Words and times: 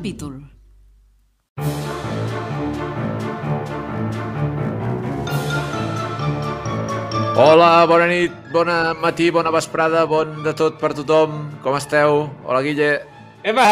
capítol. 0.00 0.40
Hola, 7.36 7.84
bona 7.84 8.06
nit, 8.08 8.32
bona 8.52 8.94
matí, 8.96 9.28
bona 9.30 9.52
vesprada, 9.52 10.06
bon 10.08 10.40
de 10.44 10.54
tot 10.56 10.80
per 10.80 10.94
tothom. 10.96 11.50
Com 11.60 11.76
esteu? 11.76 12.30
Hola, 12.48 12.64
Guille. 12.64 12.90
Epa! 13.44 13.68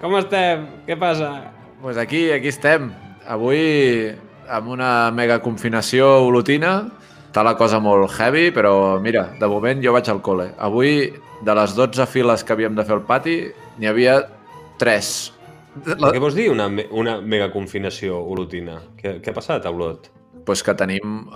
Com 0.00 0.16
estem? 0.16 0.64
Què 0.88 0.96
passa? 0.96 1.52
Pues 1.82 2.00
aquí, 2.00 2.30
aquí 2.32 2.48
estem. 2.48 2.90
Avui 3.28 4.08
amb 4.48 4.72
una 4.72 5.10
mega 5.12 5.40
confinació 5.44 6.24
olotina. 6.24 6.88
Està 7.28 7.44
la 7.44 7.58
cosa 7.60 7.76
molt 7.76 8.08
heavy, 8.16 8.48
però 8.56 8.96
mira, 9.04 9.28
de 9.36 9.48
moment 9.48 9.84
jo 9.84 9.92
vaig 9.92 10.08
al 10.08 10.24
col·le. 10.24 10.54
Avui, 10.56 11.12
de 11.44 11.60
les 11.60 11.76
12 11.76 12.08
files 12.08 12.44
que 12.44 12.56
havíem 12.56 12.76
de 12.76 12.88
fer 12.88 12.96
al 12.96 13.08
pati, 13.08 13.42
n'hi 13.76 13.88
havia 13.92 14.22
3. 14.80 15.37
La... 15.98 16.12
Què 16.14 16.22
vols 16.22 16.36
dir, 16.38 16.48
una, 16.52 16.68
una 16.90 17.18
mega 17.20 17.50
confinació 17.54 18.18
olotina? 18.20 18.80
Què, 18.98 19.18
què 19.22 19.32
ha 19.32 19.36
passat 19.36 19.66
a 19.66 19.74
Olot? 19.74 20.10
pues 20.48 20.62
que 20.64 20.72
tenim 20.80 21.26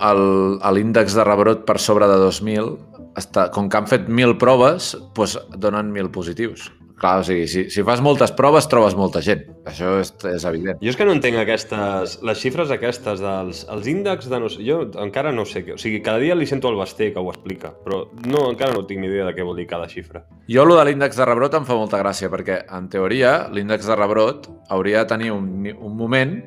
l'índex 0.73 1.13
de 1.13 1.23
rebrot 1.27 1.67
per 1.67 1.75
sobre 1.77 2.07
de 2.09 2.15
2.000. 2.17 2.71
Està, 3.19 3.43
com 3.53 3.67
que 3.69 3.77
han 3.77 3.85
fet 3.85 4.07
1.000 4.09 4.39
proves, 4.41 4.95
pues 5.13 5.35
donen 5.53 5.91
1.000 5.93 6.09
positius. 6.15 6.71
Clar, 7.03 7.19
o 7.19 7.23
sigui, 7.27 7.49
si, 7.51 7.61
si 7.67 7.83
fas 7.83 7.99
moltes 7.99 8.31
proves, 8.31 8.63
trobes 8.71 8.93
molta 8.95 9.19
gent. 9.19 9.41
Això 9.67 9.97
és, 9.99 10.13
és 10.29 10.43
evident. 10.47 10.77
Jo 10.79 10.91
és 10.93 10.95
que 10.95 11.03
no 11.03 11.11
entenc 11.11 11.35
aquestes, 11.41 12.13
les 12.23 12.39
xifres 12.39 12.69
aquestes 12.71 13.19
dels 13.19 13.65
els 13.73 13.89
índexs 13.91 14.29
de 14.31 14.39
no 14.39 14.47
sé... 14.47 14.61
Jo 14.63 14.77
encara 15.03 15.33
no 15.35 15.43
sé 15.43 15.65
què... 15.65 15.75
O 15.75 15.81
sigui, 15.81 15.99
cada 16.05 16.21
dia 16.23 16.37
li 16.39 16.47
sento 16.47 16.71
al 16.71 16.79
Basté 16.79 17.09
que 17.11 17.19
ho 17.19 17.27
explica, 17.33 17.73
però 17.83 18.05
no, 18.23 18.45
encara 18.53 18.71
no 18.71 18.85
tinc 18.87 19.03
ni 19.03 19.11
idea 19.11 19.27
de 19.27 19.35
què 19.35 19.43
vol 19.43 19.59
dir 19.59 19.67
cada 19.67 19.89
xifra. 19.91 20.23
Jo, 20.47 20.63
lo 20.63 20.79
de 20.79 20.87
l'índex 20.87 21.19
de 21.19 21.27
rebrot 21.27 21.59
em 21.59 21.67
fa 21.67 21.75
molta 21.75 21.99
gràcia, 21.99 22.31
perquè, 22.31 22.61
en 22.71 22.87
teoria, 22.93 23.35
l'índex 23.51 23.91
de 23.91 23.99
rebrot 23.99 24.47
hauria 24.71 25.03
de 25.03 25.11
tenir 25.11 25.35
un, 25.35 25.51
un 25.75 25.99
moment 25.99 26.37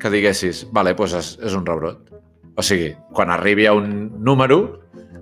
que 0.00 0.16
diguessis, 0.16 0.64
vale, 0.72 0.96
doncs 0.96 1.20
és, 1.20 1.32
és 1.44 1.60
un 1.60 1.68
rebrot. 1.68 2.08
O 2.56 2.64
sigui, 2.64 2.94
quan 3.12 3.28
arribi 3.36 3.68
a 3.68 3.76
un 3.76 4.14
número, 4.24 4.62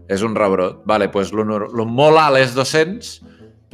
és 0.07 0.23
un 0.23 0.39
rebrot. 0.39 0.85
Vale, 0.87 1.11
doncs 1.11 1.35
el 1.35 1.87
molt 1.91 2.23
alt 2.23 2.39
és 2.39 2.55
200, 2.55 3.15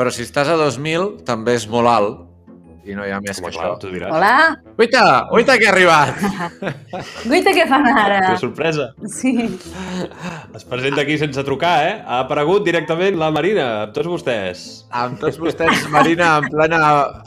però 0.01 0.09
si 0.09 0.25
estàs 0.25 0.49
a 0.49 0.57
2.000 0.57 1.27
també 1.29 1.59
és 1.61 1.69
molt 1.69 1.91
alt 1.93 2.27
i 2.89 2.95
no 2.97 3.05
hi 3.05 3.11
ha 3.13 3.19
més 3.21 3.37
Com 3.37 3.51
que 3.51 3.53
clar, 3.53 3.67
això. 3.67 3.79
tu 3.83 3.91
diràs. 3.93 4.13
Hola! 4.17 4.57
Uita, 4.81 5.03
uita 5.37 5.57
que 5.61 5.67
ha 5.69 5.73
arribat! 5.75 6.23
Guaita, 7.29 7.53
què 7.53 7.67
fan 7.69 7.85
ara? 7.93 8.21
Que 8.25 8.39
sorpresa. 8.41 8.87
Sí. 9.13 9.35
Es 10.57 10.65
presenta 10.65 11.05
aquí 11.05 11.19
sense 11.21 11.45
trucar, 11.45 11.75
eh? 11.87 11.93
Ha 12.01 12.23
aparegut 12.25 12.65
directament 12.65 13.19
la 13.21 13.29
Marina, 13.35 13.67
amb 13.85 13.93
tots 13.97 14.09
vostès. 14.09 14.65
Amb 14.97 15.21
tots 15.21 15.37
vostès, 15.43 15.85
Marina, 15.93 16.33
en 16.41 16.49
plena, 16.49 16.81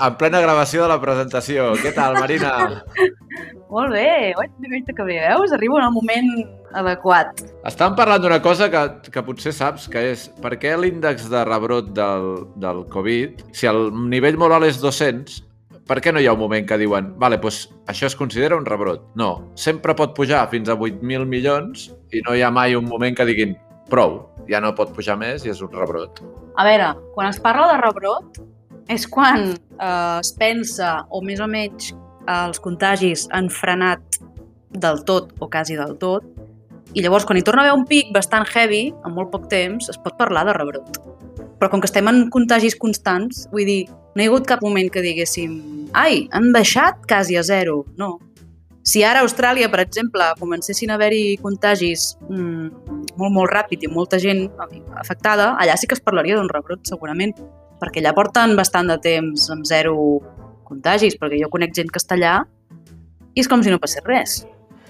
en 0.10 0.18
plena 0.20 0.42
gravació 0.44 0.88
de 0.88 0.92
la 0.96 1.00
presentació. 1.04 1.70
Què 1.84 1.94
tal, 1.96 2.18
Marina? 2.18 2.54
Molt 3.70 3.94
bé. 3.94 4.34
Guaita, 4.38 4.68
guaita, 4.68 4.96
que 4.98 5.06
bé, 5.08 5.18
veus? 5.24 5.54
Arribo 5.56 5.80
en 5.80 5.88
el 5.88 5.96
moment 5.96 6.30
adequat. 6.78 7.42
Estàvem 7.70 7.96
parlant 7.98 8.22
d'una 8.24 8.42
cosa 8.44 8.70
que, 8.74 8.84
que 9.14 9.24
potser 9.26 9.54
saps, 9.56 9.88
que 9.90 10.04
és 10.12 10.28
per 10.44 10.56
què 10.62 10.76
l'índex 10.78 11.30
de 11.32 11.42
rebrot 11.48 11.90
del, 11.98 12.30
del 12.62 12.84
Covid, 12.94 13.42
si 13.56 13.70
el 13.70 13.90
nivell 14.12 14.38
molt 14.42 14.58
alt 14.58 14.70
és 14.70 14.82
200, 14.82 15.42
per 15.88 16.00
què 16.00 16.14
no 16.16 16.22
hi 16.22 16.30
ha 16.30 16.36
un 16.36 16.40
moment 16.40 16.68
que 16.68 16.78
diuen 16.80 17.12
vale, 17.20 17.38
doncs 17.44 17.66
això 17.92 18.08
es 18.08 18.16
considera 18.16 18.56
un 18.56 18.68
rebrot? 18.68 19.04
No, 19.20 19.50
sempre 19.60 19.96
pot 20.00 20.16
pujar 20.16 20.46
fins 20.54 20.72
a 20.72 20.78
8.000 20.78 21.28
milions 21.28 21.90
i 22.16 22.24
no 22.24 22.38
hi 22.38 22.44
ha 22.46 22.52
mai 22.54 22.78
un 22.80 22.88
moment 22.88 23.18
que 23.18 23.28
diguin 23.28 23.58
prou, 23.90 24.22
ja 24.48 24.62
no 24.64 24.72
pot 24.78 24.94
pujar 24.96 25.18
més 25.20 25.44
i 25.44 25.52
és 25.52 25.62
un 25.66 25.74
rebrot. 25.76 26.24
A 26.56 26.66
veure, 26.68 26.94
quan 27.18 27.28
es 27.30 27.42
parla 27.44 27.68
de 27.74 27.82
rebrot, 27.82 28.40
és 28.92 29.06
quan 29.08 29.52
eh, 29.52 30.20
es 30.20 30.32
pensa, 30.40 31.02
o 31.10 31.22
més 31.26 31.44
o 31.44 31.50
menys 31.52 31.92
els 32.30 32.62
contagis 32.64 33.28
han 33.32 33.50
frenat 33.52 34.20
del 34.74 35.04
tot 35.06 35.34
o 35.40 35.50
quasi 35.50 35.78
del 35.78 35.98
tot, 36.02 36.26
i 36.94 37.02
llavors 37.02 37.26
quan 37.26 37.40
hi 37.40 37.46
torna 37.46 37.64
a 37.64 37.70
haver 37.70 37.80
un 37.80 37.88
pic 37.90 38.12
bastant 38.14 38.46
heavy, 38.54 38.92
en 39.06 39.16
molt 39.16 39.32
poc 39.34 39.48
temps, 39.50 39.90
es 39.90 39.98
pot 40.02 40.18
parlar 40.18 40.46
de 40.46 40.54
rebrot. 40.54 41.00
Però 41.58 41.70
com 41.72 41.82
que 41.82 41.90
estem 41.90 42.10
en 42.10 42.28
contagis 42.34 42.76
constants, 42.78 43.48
vull 43.54 43.66
dir, 43.66 43.82
no 44.14 44.22
hi 44.22 44.28
ha 44.28 44.30
hagut 44.30 44.46
cap 44.50 44.62
moment 44.62 44.92
que 44.94 45.02
diguéssim 45.02 45.58
ai, 45.98 46.28
han 46.32 46.52
baixat 46.54 47.02
quasi 47.10 47.38
a 47.38 47.44
zero. 47.44 47.84
No. 47.98 48.18
Si 48.84 49.02
ara 49.08 49.22
a 49.22 49.26
Austràlia, 49.26 49.70
per 49.72 49.80
exemple, 49.86 50.26
comencessin 50.42 50.92
a 50.92 50.98
haver-hi 50.98 51.38
contagis 51.42 52.18
mmm, 52.28 52.68
molt, 53.16 53.32
molt 53.32 53.54
ràpid 53.54 53.86
i 53.86 53.90
molta 53.90 54.20
gent 54.20 54.50
afectada, 55.00 55.54
allà 55.56 55.78
sí 55.80 55.88
que 55.88 55.96
es 55.96 56.04
parlaria 56.04 56.36
d'un 56.36 56.52
rebrot, 56.52 56.84
segurament, 56.90 57.32
perquè 57.80 58.04
allà 58.04 58.14
porten 58.18 58.58
bastant 58.60 58.92
de 58.92 59.00
temps 59.02 59.48
amb 59.54 59.66
zero 59.70 59.96
contagis, 60.74 61.16
perquè 61.22 61.40
jo 61.42 61.52
conec 61.54 61.78
gent 61.78 61.94
que 61.94 62.02
està 62.02 62.18
allà 62.18 62.42
i 63.34 63.42
és 63.42 63.50
com 63.50 63.64
si 63.66 63.72
no 63.74 63.80
passés 63.82 64.04
res. 64.06 64.42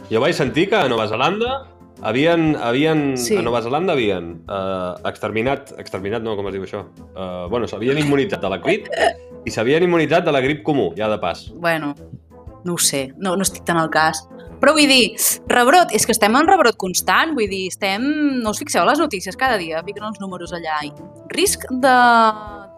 Jo 0.09 0.23
vaig 0.23 0.35
sentir 0.35 0.67
que 0.71 0.79
a 0.79 0.89
Nova 0.91 1.05
Zelanda 1.11 1.61
havien, 2.03 2.55
havien 2.59 3.13
Sí. 3.17 3.37
a 3.39 3.43
Nova 3.45 3.61
Zelanda 3.63 3.93
havien 3.95 4.33
uh, 4.51 4.99
exterminat, 5.07 5.71
exterminat 5.79 6.23
no, 6.25 6.35
com 6.35 6.49
es 6.49 6.57
diu 6.57 6.65
això? 6.65 6.83
Uh, 7.13 7.47
bueno, 7.51 7.69
s'havien 7.71 8.01
immunitzat 8.01 8.43
de 8.43 8.51
la 8.51 8.59
Covid 8.63 8.89
i 9.47 9.51
s'havien 9.51 9.83
immunitzat 9.87 10.25
de 10.27 10.33
la 10.35 10.41
grip 10.43 10.63
comú, 10.67 10.91
ja 10.97 11.07
de 11.11 11.17
pas. 11.21 11.45
Bueno, 11.55 11.93
no 12.63 12.75
ho 12.75 12.81
sé, 12.81 13.13
no, 13.17 13.37
no 13.37 13.43
estic 13.47 13.63
tan 13.67 13.79
al 13.79 13.89
cas. 13.93 14.25
Però 14.63 14.71
vull 14.75 14.87
dir, 14.87 15.15
rebrot, 15.51 15.91
és 15.91 16.05
que 16.07 16.13
estem 16.15 16.35
en 16.39 16.47
rebrot 16.47 16.77
constant, 16.79 17.33
vull 17.35 17.49
dir, 17.51 17.65
estem... 17.67 18.03
No 18.43 18.53
us 18.55 18.61
fixeu 18.63 18.83
a 18.83 18.87
les 18.87 18.99
notícies 19.01 19.35
cada 19.39 19.57
dia, 19.59 19.81
fiquen 19.83 20.05
els 20.07 20.21
números 20.23 20.53
allà. 20.55 20.77
I 20.87 20.91
risc 21.35 21.65
de... 21.83 21.95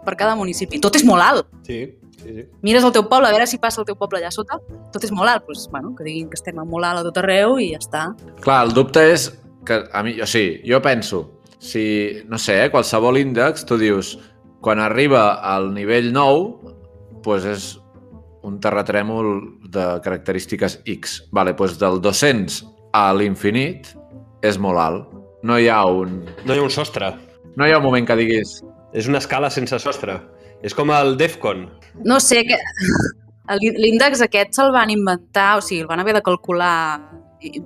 per 0.05 0.15
cada 0.17 0.33
municipi. 0.37 0.79
Tot 0.81 0.97
és 0.97 1.05
molt 1.05 1.21
alt. 1.21 1.51
Sí, 1.65 1.83
sí, 2.25 2.35
sí. 2.41 2.45
Mires 2.65 2.83
el 2.83 2.93
teu 2.95 3.05
poble, 3.07 3.29
a 3.29 3.35
veure 3.35 3.47
si 3.47 3.61
passa 3.61 3.81
el 3.83 3.87
teu 3.87 3.97
poble 3.99 4.19
allà 4.19 4.31
sota. 4.33 4.57
Tot 4.93 5.05
és 5.05 5.13
molt 5.15 5.31
alt. 5.31 5.45
Doncs, 5.47 5.69
bueno, 5.71 5.93
que 5.95 6.05
diguin 6.07 6.27
que 6.31 6.39
estem 6.39 6.59
a 6.59 6.65
molt 6.67 6.89
alt 6.89 7.03
a 7.03 7.07
tot 7.07 7.21
arreu 7.21 7.59
i 7.61 7.71
ja 7.73 7.81
està. 7.81 8.05
Clar, 8.43 8.59
el 8.67 8.75
dubte 8.75 9.05
és 9.13 9.29
que 9.65 9.83
a 9.93 10.03
mi, 10.05 10.17
o 10.21 10.27
sigui, 10.29 10.59
jo 10.69 10.81
penso, 10.83 11.21
si, 11.59 11.85
no 12.29 12.37
sé, 12.41 12.59
eh, 12.63 12.69
qualsevol 12.73 13.17
índex, 13.21 13.65
tu 13.65 13.77
dius, 13.81 14.15
quan 14.61 14.81
arriba 14.81 15.35
al 15.45 15.71
nivell 15.73 16.11
9, 16.13 16.75
doncs 17.25 17.49
és 17.49 17.65
un 18.45 18.59
terratrèmol 18.61 19.29
de 19.73 19.85
característiques 20.05 20.79
X. 20.85 21.19
Vale, 21.33 21.55
doncs 21.57 21.79
del 21.81 22.01
200 22.01 22.61
a 22.93 23.07
l'infinit 23.17 23.93
és 24.45 24.59
molt 24.61 24.81
alt. 24.81 25.13
No 25.45 25.57
hi 25.57 25.69
ha 25.69 25.81
un... 25.85 26.21
No 26.45 26.53
hi 26.53 26.61
ha 26.61 26.65
un 26.65 26.73
sostre. 26.73 27.11
No 27.57 27.65
hi 27.65 27.73
ha 27.73 27.81
un 27.81 27.85
moment 27.85 28.05
que 28.07 28.17
diguis 28.19 28.59
És 28.95 29.09
una 29.11 29.19
escala 29.19 29.49
sense 29.51 29.75
sostre. 29.83 30.15
És 30.65 30.73
com 30.73 30.91
el 30.93 31.15
DEFCON. 31.19 31.67
No 32.07 32.19
sé, 32.23 32.43
que... 32.47 32.57
l'índex 33.61 34.23
aquest 34.25 34.57
se'l 34.57 34.73
van 34.73 34.89
inventar, 34.89 35.59
o 35.59 35.61
sigui, 35.61 35.83
el 35.83 35.89
van 35.89 36.01
haver 36.01 36.15
de 36.17 36.23
calcular, 36.25 36.75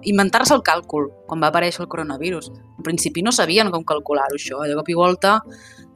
inventar-se 0.04 0.52
el 0.58 0.64
càlcul 0.66 1.08
quan 1.28 1.40
va 1.40 1.52
aparèixer 1.54 1.86
el 1.86 1.92
coronavirus. 1.92 2.50
En 2.52 2.84
principi 2.84 3.24
no 3.24 3.32
sabien 3.32 3.72
com 3.72 3.86
calcular-ho, 3.88 4.36
això. 4.36 4.60
De 4.68 4.76
cop 4.76 4.90
i 4.92 4.98
volta 4.98 5.38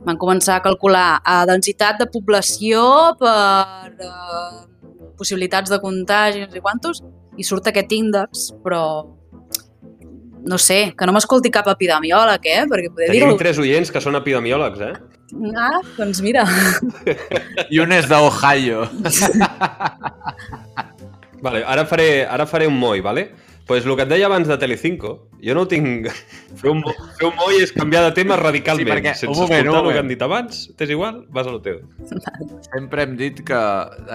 van 0.03 0.19
començar 0.19 0.59
a 0.59 0.63
calcular 0.63 1.07
a 1.23 1.41
densitat 1.47 1.99
de 1.99 2.07
població 2.11 2.83
per 3.19 3.91
eh, 3.91 4.63
possibilitats 5.19 5.71
de 5.71 5.79
contagi, 5.83 6.43
no 6.43 6.51
sé 6.51 6.63
quantos, 6.63 7.03
i 7.37 7.43
surt 7.47 7.67
aquest 7.71 7.91
índex, 7.95 8.49
però 8.63 8.83
no 10.43 10.59
sé, 10.59 10.93
que 10.97 11.07
no 11.07 11.13
m'escolti 11.15 11.51
cap 11.53 11.69
epidemiòleg, 11.71 12.47
eh? 12.51 12.63
Perquè 12.67 12.91
poder 12.91 13.09
Tenim 13.11 13.29
dir-ho... 13.29 13.39
tres 13.39 13.59
oients 13.63 13.91
que 13.91 14.01
són 14.03 14.19
epidemiòlegs, 14.19 14.81
eh? 14.83 15.12
Ah, 15.57 15.79
doncs 15.97 16.19
mira, 16.21 16.43
i 17.69 17.79
un 17.81 17.91
és 17.95 18.05
d'Ohio. 18.09 18.83
Vale, 21.43 21.63
ara 21.67 21.85
faré, 21.85 22.25
ara 22.25 22.45
faré 22.47 22.67
un 22.67 22.77
moll, 22.79 23.01
vale? 23.01 23.31
pues 23.65 23.85
el 23.85 23.95
que 23.95 24.03
et 24.03 24.09
deia 24.11 24.25
abans 24.27 24.43
de 24.45 24.57
Telecinco, 24.59 25.29
jo 25.39 25.53
no 25.55 25.61
ho 25.63 25.67
tinc... 25.71 26.09
Fer 26.59 26.67
un, 26.69 26.81
fer 27.15 27.29
un 27.29 27.37
moll 27.39 27.55
és 27.63 27.71
canviar 27.71 28.01
de 28.03 28.09
tema 28.17 28.35
radicalment. 28.35 28.83
Sí, 28.83 28.91
perquè- 28.91 29.13
Sense 29.15 29.29
un 29.31 29.37
moment, 29.39 29.53
un 29.53 29.55
escoltar 29.55 29.79
el 29.79 29.85
moment. 29.85 29.93
que 29.95 30.01
han 30.01 30.09
dit 30.11 30.25
abans, 30.27 30.57
t'és 30.75 30.91
igual, 30.91 31.21
vas 31.31 31.47
a 31.47 31.53
lo 31.53 31.61
teu. 31.63 31.77
Sempre 32.67 33.05
hem 33.07 33.15
dit 33.15 33.39
que 33.47 33.55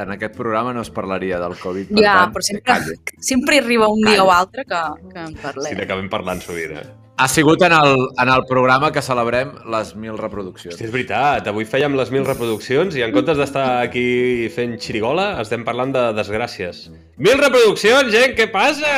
en 0.03 0.13
aquest 0.19 0.37
programa 0.37 0.75
no 0.77 0.85
es 0.85 0.91
parlaria 0.93 1.41
del 1.41 1.57
Covid. 1.63 1.89
Per 1.95 2.05
ja, 2.05 2.13
tant, 2.21 2.35
però 2.37 2.45
sempre, 2.45 2.67
calli. 2.69 2.99
sempre 3.25 3.63
arriba 3.65 3.89
un 3.89 4.05
dia 4.05 4.21
o 4.23 4.31
altre 4.31 4.67
que, 4.69 4.83
que 5.15 5.25
en 5.25 5.33
Si 5.33 5.41
parlem. 5.47 5.79
n'acabem 5.81 6.11
parlant 6.13 6.45
sovint, 6.45 6.77
eh? 6.77 6.87
Ha 7.19 7.27
sigut 7.27 7.63
en 7.67 7.73
el, 7.73 7.97
en 8.23 8.29
el 8.31 8.45
programa 8.47 8.93
que 8.95 9.03
celebrem 9.03 9.49
les 9.75 9.89
1.000 9.97 10.21
reproduccions. 10.21 10.77
Hosti, 10.77 10.87
és 10.87 10.93
veritat, 10.95 11.49
avui 11.51 11.67
fèiem 11.67 11.97
les 11.99 12.13
mil 12.15 12.23
reproduccions 12.23 12.95
i 12.95 13.03
en 13.03 13.11
comptes 13.17 13.41
d'estar 13.41 13.65
aquí 13.89 14.47
fent 14.55 14.77
xirigola, 14.79 15.33
estem 15.43 15.67
parlant 15.67 15.91
de 15.97 16.05
desgràcies. 16.15 16.85
Mil 17.19 17.43
reproduccions, 17.43 18.13
gent, 18.15 18.37
què 18.39 18.47
passa? 18.55 18.95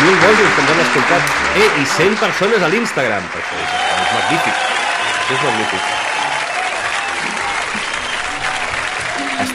Mil 0.00 0.18
bojos 0.24 0.50
que 0.56 0.64
ens 0.64 0.72
han 0.72 0.84
escoltat. 0.88 1.38
Eh, 1.60 1.70
i 1.82 1.86
100 1.98 2.20
persones 2.24 2.64
a 2.64 2.72
l'Instagram. 2.72 3.32
Això 3.36 3.64
és, 3.66 3.78
és 4.00 4.12
magnífic. 4.16 4.68
Això 5.12 5.34
és 5.36 5.48
magnífic. 5.50 5.97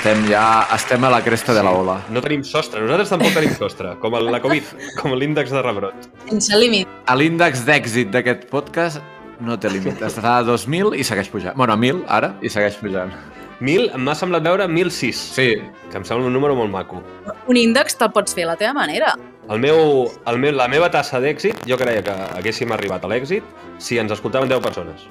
Estem 0.03 0.25
ja 0.27 0.65
estem 0.75 1.05
a 1.07 1.09
la 1.13 1.21
cresta 1.23 1.53
de 1.55 1.61
la 1.63 1.71
ola. 1.71 1.93
No 2.11 2.19
tenim 2.19 2.41
sostre, 2.43 2.81
nosaltres 2.83 3.13
tampoc 3.13 3.37
tenim 3.37 3.53
sostre, 3.55 3.93
com 4.01 4.17
el, 4.19 4.25
la 4.33 4.41
Covid, 4.43 4.73
com 4.97 5.13
l'índex 5.15 5.53
de 5.55 5.61
rebrot. 5.63 6.09
Sense 6.27 6.59
límit. 6.59 6.91
L'índex 7.15 7.61
d'èxit 7.63 8.11
d'aquest 8.11 8.43
podcast 8.51 8.99
no 9.39 9.55
té 9.55 9.71
límit. 9.71 10.03
Està 10.09 10.41
a 10.41 10.43
2.000 10.43 10.99
i 10.99 11.07
segueix 11.07 11.31
pujant. 11.31 11.55
Bueno, 11.55 11.77
a 11.77 11.79
1.000 11.79 12.03
ara 12.19 12.33
i 12.43 12.51
segueix 12.51 12.75
pujant. 12.83 13.15
1.000, 13.61 13.95
m'ha 14.03 14.19
semblat 14.19 14.43
veure 14.43 14.67
1.006, 14.67 15.23
Sí, 15.39 15.49
que 15.87 16.01
em 16.01 16.03
sembla 16.03 16.27
un 16.27 16.35
número 16.35 16.59
molt 16.59 16.75
maco. 16.75 16.99
Un 17.47 17.63
índex 17.63 17.95
te'l 17.95 18.11
pots 18.11 18.35
fer 18.35 18.43
a 18.43 18.51
la 18.51 18.59
teva 18.59 18.75
manera. 18.75 19.15
El 19.47 19.63
meu, 19.63 20.09
el 20.27 20.43
meu, 20.43 20.51
la 20.59 20.67
meva 20.67 20.91
tassa 20.91 21.23
d'èxit, 21.23 21.63
jo 21.63 21.79
creia 21.79 22.03
que 22.03 22.19
haguéssim 22.41 22.75
arribat 22.75 23.07
a 23.07 23.15
l'èxit 23.15 23.47
si 23.79 24.03
ens 24.03 24.11
escoltaven 24.11 24.51
10 24.51 24.67
persones. 24.67 25.07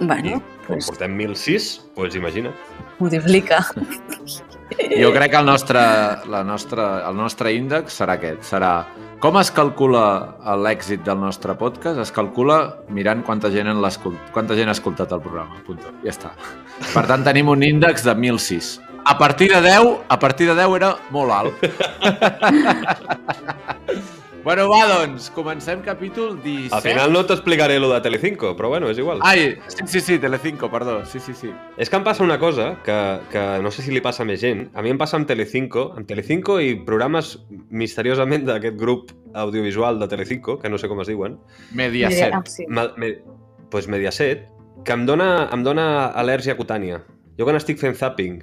I 0.00 0.06
Bueno, 0.06 0.38
com 0.66 0.76
pues, 0.76 0.86
portem 0.86 1.16
1.006, 1.18 1.80
doncs 1.96 2.14
imagina't. 2.14 2.54
multiplica. 2.98 3.64
jo 5.02 5.12
crec 5.12 5.30
que 5.30 5.36
el 5.36 5.46
nostre, 5.46 5.80
la 6.30 6.44
nostra, 6.44 7.08
el 7.08 7.16
nostre 7.16 7.52
índex 7.54 8.00
serà 8.00 8.14
aquest. 8.18 8.42
Serà 8.46 8.84
com 9.18 9.38
es 9.40 9.50
calcula 9.50 10.02
l'èxit 10.62 11.02
del 11.06 11.18
nostre 11.18 11.54
podcast? 11.58 11.98
Es 11.98 12.12
calcula 12.14 12.58
mirant 12.94 13.24
quanta 13.26 13.50
gent, 13.50 13.66
en 13.66 13.82
quanta 14.32 14.54
gent 14.54 14.68
ha 14.68 14.76
escoltat 14.76 15.12
el 15.12 15.20
programa. 15.24 15.58
Punto. 15.66 15.90
Ja 16.04 16.10
està. 16.14 16.30
Per 16.92 17.06
tant, 17.06 17.24
tenim 17.26 17.48
un 17.48 17.62
índex 17.62 18.04
de 18.06 18.14
1.006. 18.14 18.78
A 19.04 19.16
partir 19.18 19.50
de 19.50 19.60
10, 19.64 20.06
a 20.08 20.18
partir 20.18 20.46
de 20.46 20.54
10 20.54 20.76
era 20.76 20.96
molt 21.10 21.32
alt. 21.32 21.54
bueno, 24.48 24.64
va, 24.70 24.86
doncs, 24.88 25.26
comencem 25.36 25.82
capítol 25.84 26.38
17. 26.40 26.74
Al 26.74 26.80
final 26.80 27.12
no 27.12 27.20
t'explicaré 27.28 27.74
lo 27.78 27.90
de 27.92 27.98
Telecinco, 28.00 28.54
però 28.56 28.70
bueno, 28.72 28.88
és 28.88 28.96
igual. 28.96 29.18
Ai, 29.20 29.58
sí, 29.68 29.84
sí, 29.84 30.00
sí, 30.00 30.16
Telecinco, 30.18 30.70
perdó. 30.72 31.04
Sí, 31.04 31.20
sí, 31.20 31.34
sí. 31.36 31.50
És 31.76 31.90
que 31.92 32.00
em 32.00 32.06
passa 32.06 32.24
una 32.24 32.38
cosa 32.40 32.70
que, 32.86 32.96
que 33.28 33.42
no 33.60 33.68
sé 33.68 33.84
si 33.84 33.92
li 33.92 34.00
passa 34.00 34.24
a 34.24 34.26
més 34.30 34.40
gent. 34.40 34.70
A 34.72 34.80
mi 34.80 34.88
em 34.88 34.96
passa 34.96 35.18
amb 35.20 35.28
Telecinco, 35.28 35.90
amb 35.92 36.08
Telecinco 36.08 36.56
i 36.64 36.78
programes 36.88 37.34
misteriosament 37.68 38.48
d'aquest 38.48 38.80
grup 38.80 39.12
audiovisual 39.36 40.00
de 40.00 40.08
Telecinco, 40.08 40.56
que 40.62 40.72
no 40.72 40.80
sé 40.80 40.88
com 40.88 41.04
es 41.04 41.12
diuen, 41.12 41.36
Mediaset. 41.76 42.32
Ah, 42.32 42.40
sí. 42.48 42.64
me, 42.72 43.12
pues 43.68 43.84
Mediaset, 43.92 44.48
que 44.80 44.96
em 44.96 45.04
dona, 45.04 45.50
em 45.52 45.60
dona 45.60 46.08
al·lèrgia 46.16 46.56
cutània. 46.56 47.02
Jo 47.36 47.44
quan 47.44 47.60
estic 47.60 47.84
fent 47.84 48.00
zapping 48.00 48.40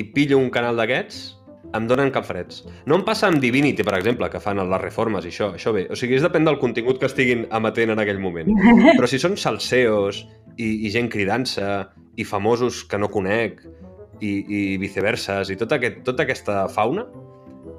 i 0.00 0.08
pillo 0.16 0.40
un 0.40 0.48
canal 0.48 0.80
d'aquests, 0.80 1.36
em 1.76 1.86
donen 1.88 2.12
capfreds. 2.14 2.64
No 2.88 2.98
em 2.98 3.04
passa 3.06 3.28
amb 3.30 3.40
Divinity, 3.42 3.84
per 3.86 3.96
exemple, 3.98 4.28
que 4.32 4.40
fan 4.42 4.60
les 4.62 4.82
reformes 4.82 5.26
i 5.26 5.32
això, 5.32 5.52
això 5.58 5.72
bé. 5.76 5.86
O 5.92 5.98
sigui, 5.98 6.18
és 6.18 6.24
depèn 6.24 6.48
del 6.48 6.60
contingut 6.62 7.00
que 7.00 7.08
estiguin 7.10 7.46
emetent 7.54 7.94
en 7.94 8.02
aquell 8.02 8.20
moment. 8.22 8.50
Però 8.98 9.10
si 9.10 9.20
són 9.22 9.36
salseos 9.40 10.24
i, 10.56 10.86
i 10.86 10.92
gent 10.94 11.10
cridant-se 11.12 11.68
i 12.16 12.24
famosos 12.24 12.82
que 12.88 13.00
no 13.00 13.10
conec 13.12 13.60
i, 14.20 14.32
i 14.32 14.60
viceverses 14.80 15.52
i 15.52 15.58
tot 15.60 15.74
aquest, 15.76 16.00
tota 16.06 16.24
aquesta 16.24 16.64
fauna, 16.72 17.04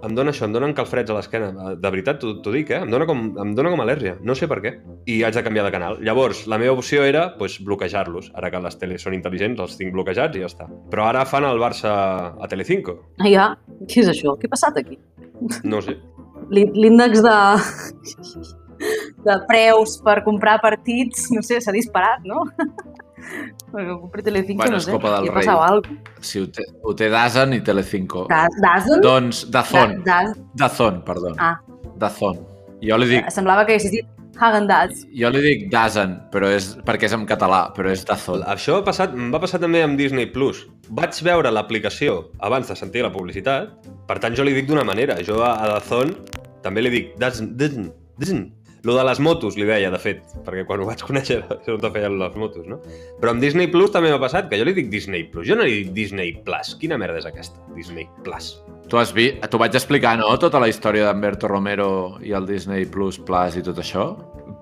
em 0.06 0.14
dona 0.16 0.32
això, 0.34 0.46
em 0.46 0.54
donen 0.54 0.74
calfreds 0.78 1.10
a 1.10 1.16
l'esquena. 1.18 1.50
De 1.76 1.90
veritat, 1.94 2.20
t'ho 2.22 2.52
dic, 2.54 2.70
eh? 2.72 2.82
Em 2.86 2.92
dona, 2.92 3.06
com, 3.10 3.22
em 3.44 3.54
dona 3.58 3.72
com 3.74 3.82
al·lèrgia. 3.84 4.18
No 4.22 4.36
sé 4.38 4.48
per 4.48 4.60
què. 4.64 4.74
I 5.10 5.22
haig 5.26 5.34
de 5.40 5.44
canviar 5.46 5.66
de 5.66 5.72
canal. 5.74 5.98
Llavors, 6.06 6.46
la 6.48 6.60
meva 6.62 6.76
opció 6.78 7.04
era 7.08 7.32
pues, 7.38 7.58
bloquejar-los. 7.64 8.32
Ara 8.38 8.52
que 8.54 8.62
les 8.62 8.78
teles 8.78 9.02
són 9.02 9.16
intel·ligents, 9.18 9.60
els 9.64 9.78
tinc 9.80 9.94
bloquejats 9.96 10.38
i 10.38 10.44
ja 10.46 10.52
està. 10.52 10.68
Però 10.92 11.08
ara 11.10 11.26
fan 11.26 11.48
el 11.50 11.58
Barça 11.62 11.94
a 12.40 12.48
Telecinco. 12.52 12.98
Ah, 13.20 13.30
ja. 13.32 13.48
Què 13.88 14.04
és 14.04 14.12
això? 14.14 14.38
Què 14.38 14.46
ha 14.50 14.54
passat 14.54 14.78
aquí? 14.84 15.00
No 15.64 15.82
sé. 15.82 15.98
L'í- 16.54 16.70
L'índex 16.78 17.24
de... 17.26 17.38
de 19.26 19.36
preus 19.50 19.98
per 20.06 20.20
comprar 20.24 20.60
partits, 20.62 21.28
no 21.34 21.42
sé, 21.46 21.58
s'ha 21.64 21.74
disparat, 21.76 22.22
no? 22.30 22.46
Perquè 23.72 24.00
compri 24.00 24.24
Telecinco, 24.24 24.64
Bueno, 24.64 24.78
no 24.78 24.80
sé. 24.82 24.92
Copa 24.92 25.12
del 25.16 25.28
Rei. 25.28 25.34
passat 25.36 25.56
alguna 25.56 26.02
cosa. 26.04 26.22
Si 26.22 26.40
ho 26.40 26.48
té, 26.50 26.64
ho 26.84 26.94
té 26.96 27.10
Dazen 27.10 27.54
i 27.54 27.62
Telecinco. 27.62 28.26
Da- 28.30 28.48
Dazen? 28.62 29.02
Doncs 29.02 29.46
Dazón. 29.52 30.04
Da, 30.04 30.24
da, 30.24 30.34
Dazón, 30.56 31.02
perdó. 31.06 31.34
Ah. 31.38 31.60
Dazón. 31.98 32.40
Jo 32.82 32.98
li 32.98 33.08
dic, 33.08 33.30
semblava 33.34 33.66
que 33.66 33.74
haguessis 33.74 33.92
dit 33.92 34.06
Hagen-Dazs. 34.40 35.08
jo 35.18 35.30
li 35.34 35.42
dic 35.42 35.72
Dazen, 35.72 36.12
però 36.32 36.48
és 36.54 36.76
perquè 36.86 37.06
és 37.10 37.14
en 37.14 37.26
català, 37.26 37.74
però 37.74 37.90
és 37.90 38.06
Dazón. 38.06 38.44
Això 38.46 38.78
ha 38.80 38.84
passat, 38.86 39.14
em 39.18 39.32
va 39.34 39.40
passar 39.42 39.60
també 39.60 39.82
amb 39.84 39.98
Disney+. 39.98 40.28
Plus. 40.32 40.68
Vaig 40.90 41.18
veure 41.24 41.50
l'aplicació 41.52 42.30
abans 42.40 42.68
de 42.70 42.76
sentir 42.76 43.02
la 43.02 43.12
publicitat, 43.12 43.74
per 44.08 44.20
tant 44.20 44.36
jo 44.38 44.44
li 44.44 44.54
dic 44.54 44.68
d'una 44.68 44.84
manera. 44.86 45.16
Jo 45.26 45.42
a 45.44 45.56
a 45.64 45.68
Dazón 45.80 46.16
també 46.62 46.82
li 46.84 46.90
dic 46.94 47.18
Dazn, 47.18 47.56
Dazn, 47.58 47.92
Dazn. 48.20 48.54
Lo 48.88 48.96
de 48.96 49.04
les 49.04 49.20
motos 49.20 49.58
li 49.60 49.66
deia, 49.68 49.90
de 49.92 50.00
fet, 50.00 50.22
perquè 50.46 50.64
quan 50.68 50.80
ho 50.80 50.86
vaig 50.88 51.02
conèixer 51.04 51.42
és 51.58 51.66
on 51.74 51.82
te 51.84 51.90
feien 51.92 52.14
les 52.22 52.36
motos, 52.40 52.64
no? 52.72 52.78
Però 53.20 53.34
amb 53.34 53.44
Disney 53.44 53.68
Plus 53.74 53.92
també 53.92 54.14
m'ha 54.14 54.22
passat 54.22 54.48
que 54.48 54.60
jo 54.62 54.68
li 54.68 54.74
dic 54.78 54.88
Disney 54.94 55.26
Plus. 55.28 55.44
Jo 55.50 55.58
no 55.60 55.66
li 55.68 55.82
dic 55.82 55.92
Disney 55.98 56.32
Plus. 56.48 56.72
Quina 56.80 56.96
merda 57.02 57.20
és 57.20 57.28
aquesta? 57.28 57.60
Disney 57.76 58.08
Plus. 58.24 58.54
Tu 58.88 58.96
has 58.96 59.12
vist, 59.12 59.44
t'ho 59.52 59.60
vaig 59.60 59.76
explicar, 59.76 60.16
no? 60.22 60.32
Tota 60.40 60.64
la 60.64 60.72
història 60.72 61.10
d'Humberto 61.10 61.52
Romero 61.52 61.90
i 62.24 62.32
el 62.38 62.48
Disney 62.48 62.88
Plus 62.88 63.20
Plus 63.28 63.60
i 63.60 63.66
tot 63.68 63.84
això? 63.84 64.08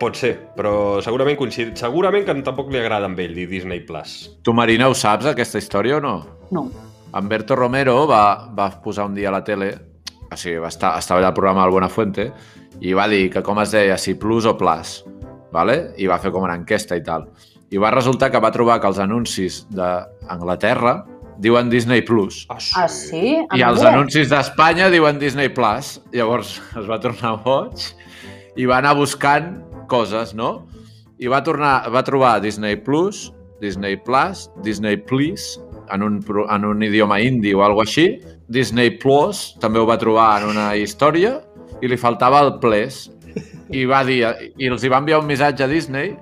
Pot 0.02 0.18
ser, 0.18 0.34
però 0.58 0.74
segurament 1.06 1.38
coincid... 1.38 1.76
Segurament 1.78 2.26
que 2.26 2.34
tampoc 2.48 2.74
li 2.74 2.82
agrada 2.82 3.06
amb 3.06 3.22
ell 3.22 3.38
dir 3.38 3.46
Disney 3.52 3.86
Plus. 3.86 4.18
Tu, 4.42 4.58
Marina, 4.58 4.90
ho 4.90 4.98
saps, 4.98 5.30
aquesta 5.30 5.62
història 5.62 6.00
o 6.00 6.04
no? 6.04 6.16
No. 6.50 6.66
Humberto 7.14 7.56
Romero 7.62 8.02
va, 8.10 8.26
va 8.58 8.72
posar 8.82 9.06
un 9.06 9.14
dia 9.22 9.30
a 9.30 9.38
la 9.38 9.46
tele, 9.46 9.76
o 10.32 10.38
sigui, 10.38 10.60
va 10.64 10.72
estar, 10.74 10.96
estava 11.00 11.22
allà 11.22 11.32
al 11.32 11.38
programa 11.38 11.66
del 11.66 11.76
Buenafuente, 11.76 12.30
i 12.82 12.94
va 12.98 13.08
dir 13.12 13.30
que 13.34 13.44
com 13.46 13.60
es 13.64 13.74
deia, 13.76 13.98
si 13.98 14.16
plus 14.20 14.48
o 14.50 14.56
plus, 14.60 15.00
vale? 15.56 15.94
i 15.98 16.08
va 16.12 16.20
fer 16.20 16.32
com 16.36 16.44
una 16.44 16.58
enquesta 16.60 16.98
i 16.98 17.04
tal. 17.04 17.30
I 17.72 17.82
va 17.82 17.92
resultar 17.94 18.30
que 18.32 18.40
va 18.44 18.54
trobar 18.54 18.80
que 18.82 18.90
els 18.92 19.00
anuncis 19.02 19.64
d'Anglaterra 19.74 21.00
diuen 21.42 21.70
Disney 21.70 22.02
Plus. 22.06 22.46
Ah, 22.50 22.60
sí? 22.60 22.74
Ah, 22.78 22.88
sí? 22.88 23.24
I 23.58 23.64
els 23.68 23.84
anuncis 23.84 24.30
d'Espanya 24.32 24.90
diuen 24.94 25.20
Disney 25.20 25.50
Plus. 25.52 25.98
Llavors 26.16 26.60
es 26.80 26.88
va 26.90 27.00
tornar 27.04 27.36
boig 27.44 27.90
i 28.56 28.68
va 28.70 28.80
anar 28.80 28.96
buscant 28.96 29.58
coses, 29.92 30.34
no? 30.38 30.68
I 31.20 31.32
va 31.32 31.42
tornar, 31.44 31.90
va 31.92 32.04
trobar 32.08 32.38
Disney 32.44 32.78
Plus, 32.80 33.30
Disney 33.64 33.98
Plus, 33.98 34.50
Disney 34.64 34.98
Please, 34.98 35.60
en 35.92 36.04
un, 36.04 36.20
en 36.50 36.66
un 36.66 36.84
idioma 36.84 37.20
indi 37.24 37.54
o 37.56 37.64
alguna 37.64 37.88
així. 37.88 38.08
Disney 38.48 38.92
Plus 39.02 39.56
també 39.62 39.82
ho 39.82 39.88
va 39.90 39.98
trobar 39.98 40.30
en 40.40 40.52
una 40.52 40.70
història 40.78 41.40
i 41.82 41.90
li 41.90 41.98
faltava 41.98 42.44
el 42.46 42.56
Plus. 42.62 43.10
I 43.74 43.84
va 43.90 44.04
dir, 44.06 44.22
i 44.62 44.70
els 44.70 44.84
hi 44.86 44.92
va 44.94 45.02
enviar 45.02 45.20
un 45.20 45.28
missatge 45.28 45.66
a 45.66 45.68
Disney, 45.68 46.14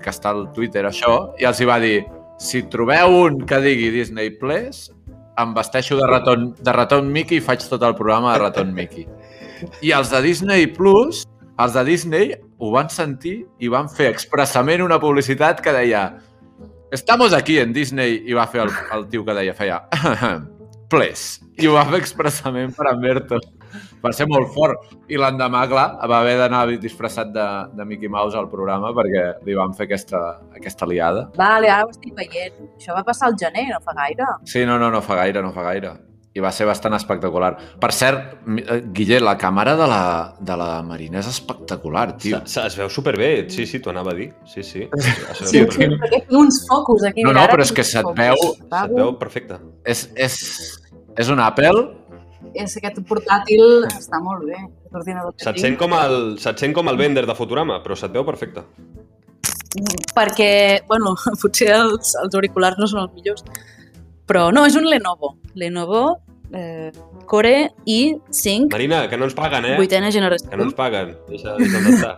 que 0.00 0.12
està 0.12 0.30
al 0.34 0.46
Twitter 0.54 0.84
això, 0.86 1.32
i 1.40 1.48
els 1.48 1.60
hi 1.60 1.68
va 1.68 1.78
dir 1.82 2.02
si 2.40 2.62
trobeu 2.72 3.16
un 3.24 3.40
que 3.48 3.58
digui 3.64 3.90
Disney 3.94 4.30
Plus, 4.40 4.90
em 5.40 5.56
vesteixo 5.56 5.96
de 5.96 6.06
raton, 6.08 6.50
de 6.60 6.76
raton 6.76 7.08
Mickey 7.12 7.40
i 7.40 7.44
faig 7.44 7.64
tot 7.68 7.82
el 7.86 7.96
programa 7.96 8.34
de 8.34 8.44
raton 8.44 8.72
Mickey. 8.76 9.08
I 9.84 9.92
els 9.96 10.12
de 10.12 10.22
Disney 10.24 10.68
Plus, 10.76 11.24
els 11.60 11.76
de 11.76 11.84
Disney, 11.88 12.36
ho 12.60 12.70
van 12.76 12.92
sentir 12.92 13.38
i 13.60 13.72
van 13.72 13.88
fer 13.88 14.10
expressament 14.12 14.84
una 14.84 15.00
publicitat 15.00 15.64
que 15.64 15.72
deia 15.76 16.10
Estamos 16.90 17.32
aquí 17.32 17.60
en 17.62 17.72
Disney 17.72 18.24
i 18.26 18.34
va 18.34 18.48
fer 18.50 18.64
el, 18.64 18.72
el 18.96 19.06
tio 19.12 19.24
que 19.24 19.36
deia, 19.36 19.54
feia 19.54 19.84
Plus. 20.90 21.38
I 21.60 21.68
ho 21.70 21.74
va 21.76 21.84
fer 21.88 22.00
expressament 22.02 22.72
per 22.76 22.88
Humberto. 22.92 23.38
Va 24.02 24.10
ser 24.16 24.26
molt 24.26 24.48
fort. 24.54 24.88
I 25.12 25.18
l'endemà, 25.20 25.62
clar, 25.70 25.86
va 26.10 26.18
haver 26.24 26.36
d'anar 26.40 26.64
disfressat 26.82 27.30
de, 27.34 27.46
de 27.78 27.84
Mickey 27.86 28.08
Mouse 28.10 28.34
al 28.38 28.48
programa 28.50 28.90
perquè 28.96 29.24
li 29.46 29.54
van 29.54 29.74
fer 29.76 29.86
aquesta, 29.86 30.20
aquesta 30.56 30.88
liada. 30.90 31.28
Vale, 31.38 31.68
ara 31.70 31.86
ho 31.86 31.90
estic 31.94 32.14
veient. 32.16 32.56
Això 32.80 32.96
va 32.96 33.04
passar 33.06 33.28
al 33.30 33.36
gener, 33.38 33.68
no 33.74 33.78
fa 33.84 33.94
gaire. 34.00 34.26
Sí, 34.48 34.64
no, 34.66 34.78
no, 34.82 34.90
no 34.90 35.02
fa 35.04 35.20
gaire, 35.22 35.42
no 35.44 35.52
fa 35.54 35.68
gaire. 35.70 35.92
I 36.32 36.38
va 36.38 36.52
ser 36.54 36.62
bastant 36.68 36.94
espectacular. 36.94 37.52
Per 37.82 37.88
cert, 37.92 38.36
eh, 38.54 38.76
Guille, 38.94 39.16
la 39.20 39.32
càmera 39.38 39.72
de 39.76 39.86
la, 39.90 40.02
de 40.38 40.56
la 40.56 40.68
Marina 40.86 41.18
és 41.18 41.26
espectacular, 41.26 42.12
tio. 42.22 42.38
Se, 42.46 42.52
se, 42.54 42.66
es 42.70 42.76
veu 42.78 42.88
superbé, 42.88 43.30
sí, 43.50 43.66
sí, 43.66 43.80
t'ho 43.82 43.90
anava 43.90 44.12
a 44.14 44.14
dir. 44.14 44.28
Sí, 44.46 44.62
sí. 44.62 44.84
Es 44.94 45.08
Sí, 45.50 45.58
superbé. 45.58 45.88
tio. 45.88 45.98
perquè 45.98 46.20
tinc 46.22 46.36
uns 46.38 46.60
focus 46.70 47.04
aquí. 47.10 47.26
No, 47.26 47.32
no, 47.34 47.42
però 47.50 47.66
és 47.66 47.72
que 47.74 47.82
se't 47.84 48.06
focus. 48.06 48.22
veu- 48.22 48.54
Se't 48.70 48.94
veu 48.94 49.10
perfecte. 49.18 49.58
És, 49.84 50.04
és, 50.14 50.38
és 51.20 51.30
un 51.32 51.42
Apple? 51.44 51.84
És 52.56 52.76
aquest 52.80 53.00
portàtil 53.08 53.84
està 53.90 54.20
molt 54.24 54.46
bé. 54.48 54.58
L'ordinador 54.90 55.34
que 55.36 55.44
Se't 55.44 55.60
sent, 55.62 55.76
com 55.80 55.92
el, 55.94 56.16
se't 56.42 56.58
sent 56.62 56.74
com 56.76 56.88
el 56.90 56.98
vender 56.98 57.26
de 57.28 57.36
Futurama, 57.36 57.78
però 57.84 57.96
se't 57.98 58.14
veu 58.16 58.24
perfecte. 58.26 58.64
Perquè, 60.16 60.52
bueno, 60.88 61.14
potser 61.42 61.70
els, 61.76 62.16
els 62.24 62.34
auriculars 62.34 62.80
no 62.80 62.88
són 62.90 63.04
els 63.04 63.14
millors. 63.14 63.44
Però 64.30 64.48
no, 64.54 64.64
és 64.66 64.78
un 64.78 64.88
Lenovo. 64.88 65.36
Lenovo 65.58 66.04
eh, 66.54 66.90
Core 67.26 67.70
i5, 67.86 68.70
Marina, 68.72 69.04
que 69.08 69.18
no 69.18 69.28
ens 69.28 69.36
paguen, 69.38 69.66
eh? 69.72 69.76
vuitena 69.78 70.10
generació. 70.12 70.50
Que 70.50 70.58
no 70.58 70.66
ens 70.68 70.76
paguen. 70.78 71.14
Deixa, 71.28 71.56
deixa 71.60 72.12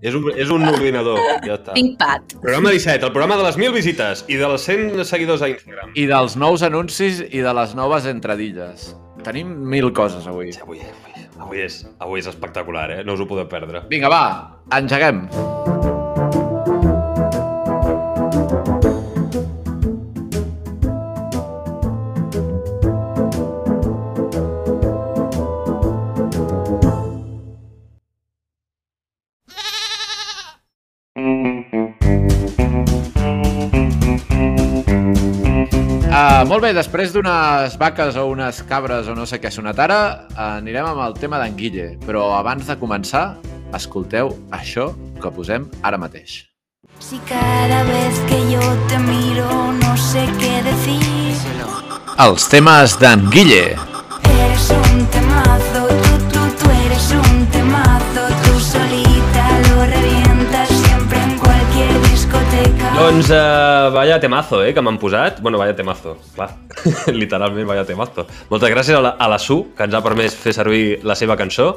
és, 0.00 0.14
un, 0.14 0.28
és 0.34 0.50
un 0.52 0.66
ordinador, 0.68 1.20
ja 1.44 1.56
està. 1.58 1.74
ThinkPad. 1.76 2.38
Programa 2.42 2.72
17, 2.74 3.06
el 3.06 3.14
programa 3.14 3.38
de 3.40 3.46
les 3.48 3.58
1.000 3.58 3.76
visites 3.76 4.24
i 4.28 4.38
de 4.40 4.50
les 4.52 4.66
100 4.68 5.04
seguidors 5.08 5.44
a 5.44 5.50
Instagram. 5.52 5.92
I 5.94 6.08
dels 6.10 6.38
nous 6.40 6.64
anuncis 6.66 7.22
i 7.28 7.44
de 7.44 7.54
les 7.60 7.76
noves 7.78 8.08
entradilles. 8.10 8.90
Tenim 9.26 9.54
mil 9.70 9.92
coses 9.96 10.26
avui. 10.30 10.52
Sí, 10.54 10.62
avui, 10.64 10.82
avui, 10.82 11.28
avui, 11.38 11.62
és, 11.66 11.82
avui 11.98 12.22
és 12.22 12.30
espectacular, 12.30 12.90
eh? 12.98 13.04
No 13.06 13.18
us 13.18 13.24
ho 13.24 13.30
podeu 13.30 13.48
perdre. 13.50 13.86
Vinga, 13.90 14.12
va, 14.12 14.24
engeguem. 14.78 15.26
Molt 36.48 36.62
bé, 36.64 36.70
després 36.72 37.10
d'unes 37.12 37.74
vaques 37.76 38.16
o 38.16 38.22
unes 38.32 38.62
cabres 38.64 39.08
o 39.12 39.12
no 39.12 39.26
sé 39.28 39.36
què 39.36 39.50
ha 39.50 39.52
sonat 39.52 39.76
ara, 39.84 39.98
anirem 40.32 40.86
amb 40.88 41.02
el 41.04 41.12
tema 41.20 41.36
d'en 41.42 41.52
Guille. 41.58 41.90
Però 42.06 42.22
abans 42.38 42.64
de 42.64 42.76
començar, 42.80 43.34
escolteu 43.76 44.32
això 44.56 44.86
que 45.20 45.28
posem 45.28 45.66
ara 45.84 46.00
mateix. 46.00 46.38
Si 47.04 47.20
cada 47.28 47.82
vez 47.90 48.22
que 48.30 48.40
yo 48.48 48.64
te 48.88 48.96
miro 49.04 49.74
no 49.76 49.92
sé 50.00 50.24
qué 50.40 50.62
decir. 50.64 51.36
Els 52.16 52.48
temes 52.48 52.96
d'en 52.96 53.28
Guille. 53.28 53.76
Eres 54.32 54.70
un 54.72 55.04
temazo, 55.12 55.84
Doncs 62.98 63.28
uh, 63.30 63.94
vaya 63.94 64.18
temazo, 64.18 64.64
eh, 64.66 64.72
que 64.74 64.82
m'han 64.82 64.96
posat. 64.98 65.38
Bueno, 65.40 65.56
vaya 65.56 65.76
temazo, 65.76 66.16
clar. 66.34 66.48
Literalment, 67.14 67.68
vaya 67.68 67.84
temazo. 67.86 68.24
Moltes 68.50 68.72
gràcies 68.72 68.96
a 68.98 69.02
la, 69.04 69.12
a 69.14 69.28
la 69.30 69.36
Su, 69.38 69.68
que 69.76 69.86
ens 69.86 69.94
ha 69.94 70.00
permès 70.02 70.34
fer 70.34 70.50
servir 70.56 70.80
la 71.06 71.14
seva 71.14 71.36
cançó. 71.38 71.68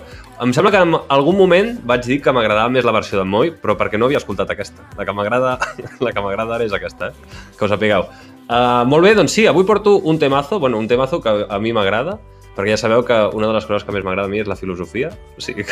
Em 0.41 0.49
sembla 0.49 0.71
que 0.73 0.81
en 0.81 0.95
algun 1.13 1.37
moment 1.37 1.75
vaig 1.85 2.07
dir 2.07 2.17
que 2.25 2.33
m'agradava 2.33 2.73
més 2.73 2.87
la 2.87 2.93
versió 2.95 3.19
d'en 3.19 3.29
Moi, 3.29 3.51
però 3.53 3.75
perquè 3.77 4.01
no 4.01 4.09
havia 4.09 4.17
escoltat 4.17 4.49
aquesta. 4.49 4.87
La 4.97 5.05
que 5.05 5.13
m'agrada 5.13 5.59
la 6.07 6.13
que 6.15 6.23
m'agrada 6.25 6.57
ara 6.57 6.65
és 6.65 6.73
aquesta, 6.73 7.11
eh? 7.11 7.37
que 7.53 7.69
us 7.69 7.75
sapigueu. 7.75 8.07
Uh, 8.47 8.81
molt 8.89 9.05
bé, 9.05 9.13
doncs 9.13 9.37
sí, 9.37 9.45
avui 9.45 9.67
porto 9.69 9.99
un 10.01 10.17
temazo, 10.17 10.57
bueno, 10.57 10.81
un 10.81 10.89
temazo 10.89 11.21
que 11.21 11.35
a 11.45 11.61
mi 11.61 11.69
m'agrada, 11.77 12.17
perquè 12.57 12.73
ja 12.73 12.81
sabeu 12.81 13.05
que 13.05 13.21
una 13.37 13.51
de 13.51 13.59
les 13.59 13.69
coses 13.69 13.85
que 13.85 13.93
més 13.93 14.01
m'agrada 14.01 14.25
a 14.25 14.33
mi 14.33 14.41
és 14.41 14.49
la 14.49 14.57
filosofia, 14.57 15.13
o 15.37 15.45
sigui 15.45 15.69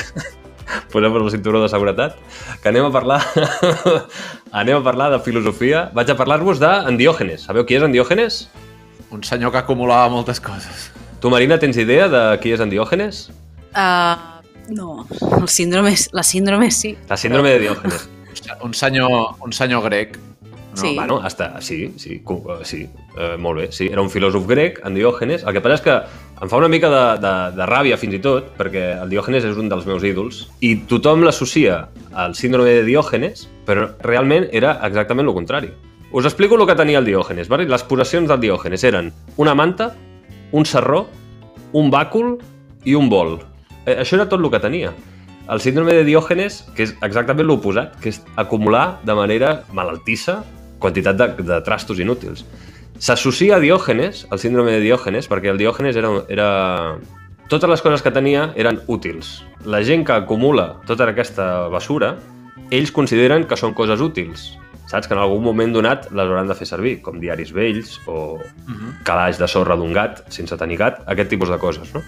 posem-vos 0.94 1.26
el 1.26 1.32
cinturó 1.32 1.62
de 1.64 1.70
seguretat, 1.72 2.18
que 2.62 2.70
anem 2.72 2.88
a 2.88 2.92
parlar 2.94 3.20
anem 4.62 4.80
a 4.80 4.84
parlar 4.84 5.10
de 5.14 5.20
filosofia. 5.26 5.90
Vaig 5.94 6.12
a 6.12 6.18
parlar-vos 6.20 6.62
d'en 6.62 6.98
Diògenes. 7.00 7.48
Sabeu 7.50 7.66
qui 7.66 7.78
és 7.80 7.86
en 7.86 7.94
Diògenes? 7.96 8.46
Un 9.12 9.24
senyor 9.26 9.54
que 9.54 9.62
acumulava 9.62 10.10
moltes 10.14 10.42
coses. 10.42 10.90
Tu, 11.20 11.30
Marina, 11.30 11.58
tens 11.60 11.78
idea 11.78 12.08
de 12.08 12.24
qui 12.44 12.54
és 12.56 12.62
en 12.64 12.70
Diògenes? 12.72 13.28
Uh, 13.74 14.40
no, 14.74 15.06
el 15.42 15.50
síndrome, 15.50 15.96
la 16.14 16.24
síndrome 16.24 16.72
sí. 16.72 16.96
La 17.10 17.18
síndrome 17.18 17.56
de 17.56 17.60
Diògenes. 17.66 18.08
Un 18.64 18.74
senyor, 18.74 19.36
un 19.44 19.54
senyor 19.54 19.84
grec. 19.90 20.18
No? 20.72 20.78
Sí. 20.78 20.96
Bueno, 20.96 21.20
hasta, 21.24 21.62
sí, 21.62 21.94
sí, 21.98 22.22
eh, 22.22 22.64
sí, 22.64 22.90
eh, 23.18 23.38
molt 23.38 23.60
bé. 23.60 23.72
Sí, 23.72 23.88
era 23.88 24.02
un 24.02 24.10
filòsof 24.10 24.46
grec, 24.48 24.80
en 24.86 24.94
Diògenes. 24.96 25.44
El 25.44 25.56
que 25.56 25.64
passa 25.66 25.80
és 25.80 25.86
que 25.86 25.96
em 26.40 26.52
fa 26.52 26.60
una 26.62 26.70
mica 26.72 26.90
de, 26.94 27.04
de, 27.24 27.34
de 27.58 27.68
ràbia, 27.68 27.98
fins 28.00 28.16
i 28.16 28.22
tot, 28.24 28.52
perquè 28.60 28.86
el 29.02 29.10
Diògenes 29.12 29.48
és 29.50 29.58
un 29.60 29.70
dels 29.72 29.88
meus 29.90 30.06
ídols, 30.06 30.46
i 30.62 30.76
tothom 30.90 31.26
l'associa 31.26 31.82
al 32.14 32.36
síndrome 32.38 32.78
de 32.78 32.86
Diògenes, 32.88 33.48
però 33.68 33.90
realment 34.06 34.48
era 34.56 34.78
exactament 34.88 35.28
el 35.28 35.36
contrari. 35.36 35.74
Us 36.12 36.26
explico 36.26 36.56
el 36.56 36.66
que 36.66 36.78
tenia 36.78 37.00
el 37.00 37.06
Diògenes. 37.06 37.50
Vale? 37.50 37.68
Les 37.70 37.84
possessions 37.86 38.30
del 38.30 38.42
Diògenes 38.42 38.84
eren 38.84 39.12
una 39.38 39.54
manta, 39.54 39.94
un 40.52 40.66
serró, 40.66 41.08
un 41.74 41.92
bàcul 41.94 42.38
i 42.86 42.96
un 42.98 43.10
bol. 43.10 43.38
Eh, 43.86 44.00
això 44.02 44.18
era 44.18 44.30
tot 44.30 44.42
el 44.42 44.50
que 44.50 44.62
tenia. 44.62 44.94
El 45.50 45.62
síndrome 45.62 45.94
de 45.98 46.06
Diògenes, 46.06 46.64
que 46.78 46.86
és 46.86 46.96
exactament 47.06 47.48
l'oposat, 47.50 47.96
que 48.02 48.14
és 48.14 48.22
acumular 48.38 49.00
de 49.06 49.16
manera 49.18 49.64
malaltissa 49.74 50.44
quantitat 50.80 51.20
de, 51.20 51.30
de 51.44 51.62
trastos 51.66 52.00
inútils. 52.00 52.46
S'associa 53.00 53.56
a 53.56 53.64
Diògenes, 53.64 54.26
al 54.30 54.42
síndrome 54.44 54.74
de 54.76 54.82
Diògenes, 54.84 55.30
perquè 55.32 55.54
el 55.54 55.60
Diògenes 55.62 56.00
era, 56.00 56.12
era... 56.28 56.48
Totes 57.50 57.70
les 57.72 57.82
coses 57.82 58.04
que 58.06 58.12
tenia 58.14 58.50
eren 58.60 58.82
útils. 58.92 59.40
La 59.66 59.80
gent 59.84 60.04
que 60.06 60.14
acumula 60.14 60.76
tota 60.86 61.08
aquesta 61.10 61.70
basura, 61.72 62.18
ells 62.70 62.92
consideren 62.94 63.48
que 63.50 63.58
són 63.58 63.74
coses 63.74 64.04
útils. 64.04 64.52
Saps? 64.90 65.08
Que 65.08 65.14
en 65.14 65.22
algun 65.22 65.44
moment 65.46 65.74
donat 65.74 66.10
les 66.10 66.26
hauran 66.26 66.50
de 66.50 66.58
fer 66.58 66.68
servir, 66.68 66.96
com 67.06 67.20
diaris 67.22 67.54
vells 67.54 68.00
o 68.10 68.40
calaix 69.06 69.38
de 69.38 69.48
sorra 69.48 69.78
d'un 69.78 69.94
gat 69.94 70.24
sense 70.34 70.58
tenir 70.58 70.80
gat, 70.82 71.04
aquest 71.06 71.30
tipus 71.30 71.50
de 71.50 71.60
coses, 71.62 71.94
no? 71.94 72.02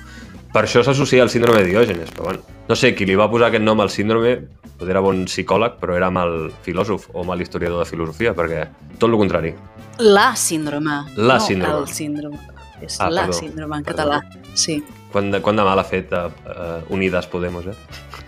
Per 0.52 0.64
això 0.66 0.82
s'associa 0.84 1.22
al 1.24 1.30
síndrome 1.32 1.62
de 1.62 1.70
Diògenes, 1.70 2.10
però 2.12 2.24
bueno, 2.28 2.40
no 2.68 2.76
sé, 2.76 2.90
qui 2.96 3.06
li 3.08 3.16
va 3.16 3.30
posar 3.32 3.48
aquest 3.48 3.64
nom 3.64 3.80
al 3.80 3.90
síndrome 3.90 4.34
potser 4.78 4.92
era 4.96 5.00
bon 5.06 5.22
psicòleg, 5.30 5.72
però 5.80 5.96
era 5.96 6.10
mal 6.12 6.50
filòsof 6.66 7.06
o 7.14 7.24
mal 7.24 7.40
historiador 7.44 7.80
de 7.84 7.90
filosofia, 7.90 8.34
perquè 8.36 8.66
tot 8.98 9.10
el 9.12 9.18
contrari. 9.22 9.54
La 10.00 10.32
síndrome. 10.36 10.98
La 11.16 11.38
no 11.38 11.46
síndrome. 11.46 11.78
el 11.84 11.88
síndrome. 11.88 12.40
És 12.82 12.98
Ah, 13.00 13.10
la 13.14 13.22
perdó. 13.28 13.34
síndrome 13.38 13.78
en 13.78 13.84
Perdó. 13.84 13.98
català. 13.98 14.22
Sí. 14.56 14.84
Quant 15.12 15.30
de, 15.32 15.40
quant 15.42 15.56
de 15.56 15.64
mal 15.64 15.80
ha 15.80 15.84
fet 15.86 16.12
uh, 16.18 16.32
uh, 16.50 16.82
Unides 16.90 17.28
Podemos, 17.28 17.66
eh? 17.68 17.76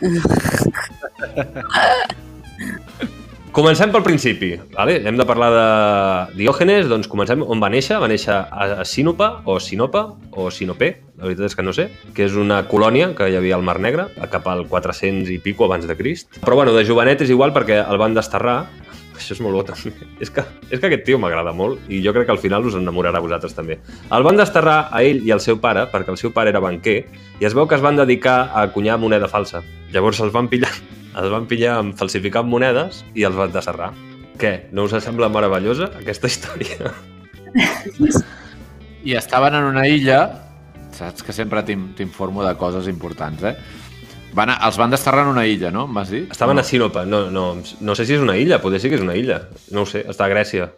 Comencem 3.54 3.92
pel 3.94 4.02
principi, 4.02 4.56
vale? 4.74 4.96
hem 5.06 5.14
de 5.14 5.26
parlar 5.30 5.50
de 5.54 6.38
Diògenes, 6.40 6.88
doncs 6.90 7.06
comencem 7.06 7.44
on 7.46 7.60
va 7.62 7.68
néixer, 7.70 8.00
va 8.02 8.08
néixer 8.10 8.34
a 8.34 8.82
Sinopa, 8.82 9.28
o 9.46 9.60
Sinopa, 9.62 10.02
o 10.34 10.48
Sinopé, 10.50 10.88
la 11.20 11.28
veritat 11.28 11.52
és 11.52 11.56
que 11.60 11.66
no 11.68 11.76
sé, 11.78 11.86
que 12.18 12.26
és 12.26 12.34
una 12.34 12.64
colònia 12.66 13.12
que 13.14 13.28
hi 13.30 13.38
havia 13.38 13.54
al 13.60 13.62
Mar 13.68 13.76
Negre, 13.78 14.08
cap 14.34 14.50
al 14.50 14.66
400 14.72 15.30
i 15.30 15.38
pico 15.38 15.68
abans 15.68 15.86
de 15.86 15.94
Crist. 16.00 16.40
Però 16.42 16.58
bueno, 16.58 16.74
de 16.74 16.82
jovenet 16.88 17.22
és 17.22 17.30
igual 17.36 17.54
perquè 17.54 17.78
el 17.84 18.02
van 18.02 18.18
desterrar, 18.18 18.56
això 19.14 19.38
és 19.38 19.44
molt 19.46 19.60
bo 19.60 19.62
també. 19.70 19.94
És 20.18 20.34
que, 20.34 20.42
és 20.72 20.82
que 20.82 20.90
aquest 20.90 21.06
tio 21.06 21.22
m'agrada 21.22 21.54
molt 21.54 21.94
i 21.94 22.02
jo 22.02 22.16
crec 22.18 22.26
que 22.32 22.34
al 22.34 22.42
final 22.42 22.66
us 22.66 22.80
enamorarà 22.82 23.22
a 23.22 23.28
vosaltres 23.28 23.54
també. 23.54 23.78
El 24.10 24.26
van 24.26 24.42
desterrar 24.42 24.88
a 24.90 25.04
ell 25.06 25.22
i 25.22 25.36
al 25.36 25.46
seu 25.46 25.62
pare 25.62 25.86
perquè 25.94 26.10
el 26.10 26.18
seu 26.18 26.34
pare 26.34 26.50
era 26.50 26.64
banquer 26.64 27.04
i 27.38 27.46
es 27.46 27.54
veu 27.54 27.70
que 27.70 27.78
es 27.78 27.86
van 27.86 28.02
dedicar 28.02 28.40
a 28.50 28.66
acunyar 28.66 28.98
moneda 28.98 29.30
falsa. 29.30 29.62
Llavors 29.94 30.26
els 30.26 30.34
van 30.34 30.50
pillar, 30.50 30.74
els 31.16 31.30
van 31.32 31.46
pillar 31.50 31.78
amb 31.80 31.98
falsificant 32.00 32.48
monedes 32.50 33.04
i 33.16 33.26
els 33.28 33.36
van 33.38 33.52
desterrar. 33.54 33.92
Què? 34.40 34.70
No 34.74 34.88
us 34.88 34.96
sembla 35.04 35.30
meravellosa 35.30 35.92
aquesta 36.00 36.28
història? 36.32 36.94
I 39.04 39.16
estaven 39.20 39.56
en 39.60 39.64
una 39.68 39.88
illa, 39.88 40.20
saps 40.96 41.24
que 41.24 41.34
sempre 41.36 41.64
t'in- 41.68 41.92
t'informo 41.98 42.44
de 42.46 42.56
coses 42.58 42.88
importants, 42.88 43.44
eh? 43.44 43.56
Van 44.34 44.50
a, 44.50 44.56
els 44.66 44.78
van 44.82 44.90
desterrar 44.90 45.28
en 45.28 45.34
una 45.36 45.46
illa, 45.46 45.70
no? 45.70 45.84
Em 45.86 45.94
vas 45.94 46.10
dir? 46.10 46.24
Estaven 46.32 46.56
no. 46.58 46.62
a 46.62 46.66
Sinopa. 46.66 47.04
No, 47.06 47.28
no, 47.30 47.44
no 47.82 47.96
sé 47.96 48.06
si 48.08 48.16
és 48.16 48.24
una 48.24 48.38
illa, 48.40 48.58
potser 48.64 48.80
sí 48.82 48.90
que 48.90 48.98
és 48.98 49.04
una 49.06 49.14
illa. 49.20 49.44
No 49.76 49.84
ho 49.84 49.90
sé, 49.90 50.06
està 50.10 50.26
a 50.26 50.32
Grècia. 50.32 50.72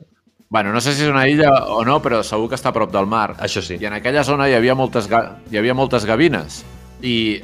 Bueno, 0.50 0.74
no 0.74 0.82
sé 0.84 0.94
si 0.94 1.06
és 1.06 1.10
una 1.10 1.28
illa 1.30 1.52
o 1.72 1.86
no, 1.88 2.02
però 2.04 2.20
segur 2.24 2.50
que 2.52 2.58
està 2.60 2.74
a 2.74 2.76
prop 2.76 2.92
del 2.92 3.08
mar. 3.08 3.38
Això 3.40 3.64
sí. 3.64 3.78
I 3.80 3.88
en 3.88 3.96
aquella 3.96 4.26
zona 4.28 4.50
hi 4.50 4.58
havia 4.58 4.76
moltes, 4.76 5.08
ga... 5.08 5.38
hi 5.52 5.58
havia 5.62 5.74
moltes 5.78 6.06
gavines. 6.06 6.64
I 7.02 7.42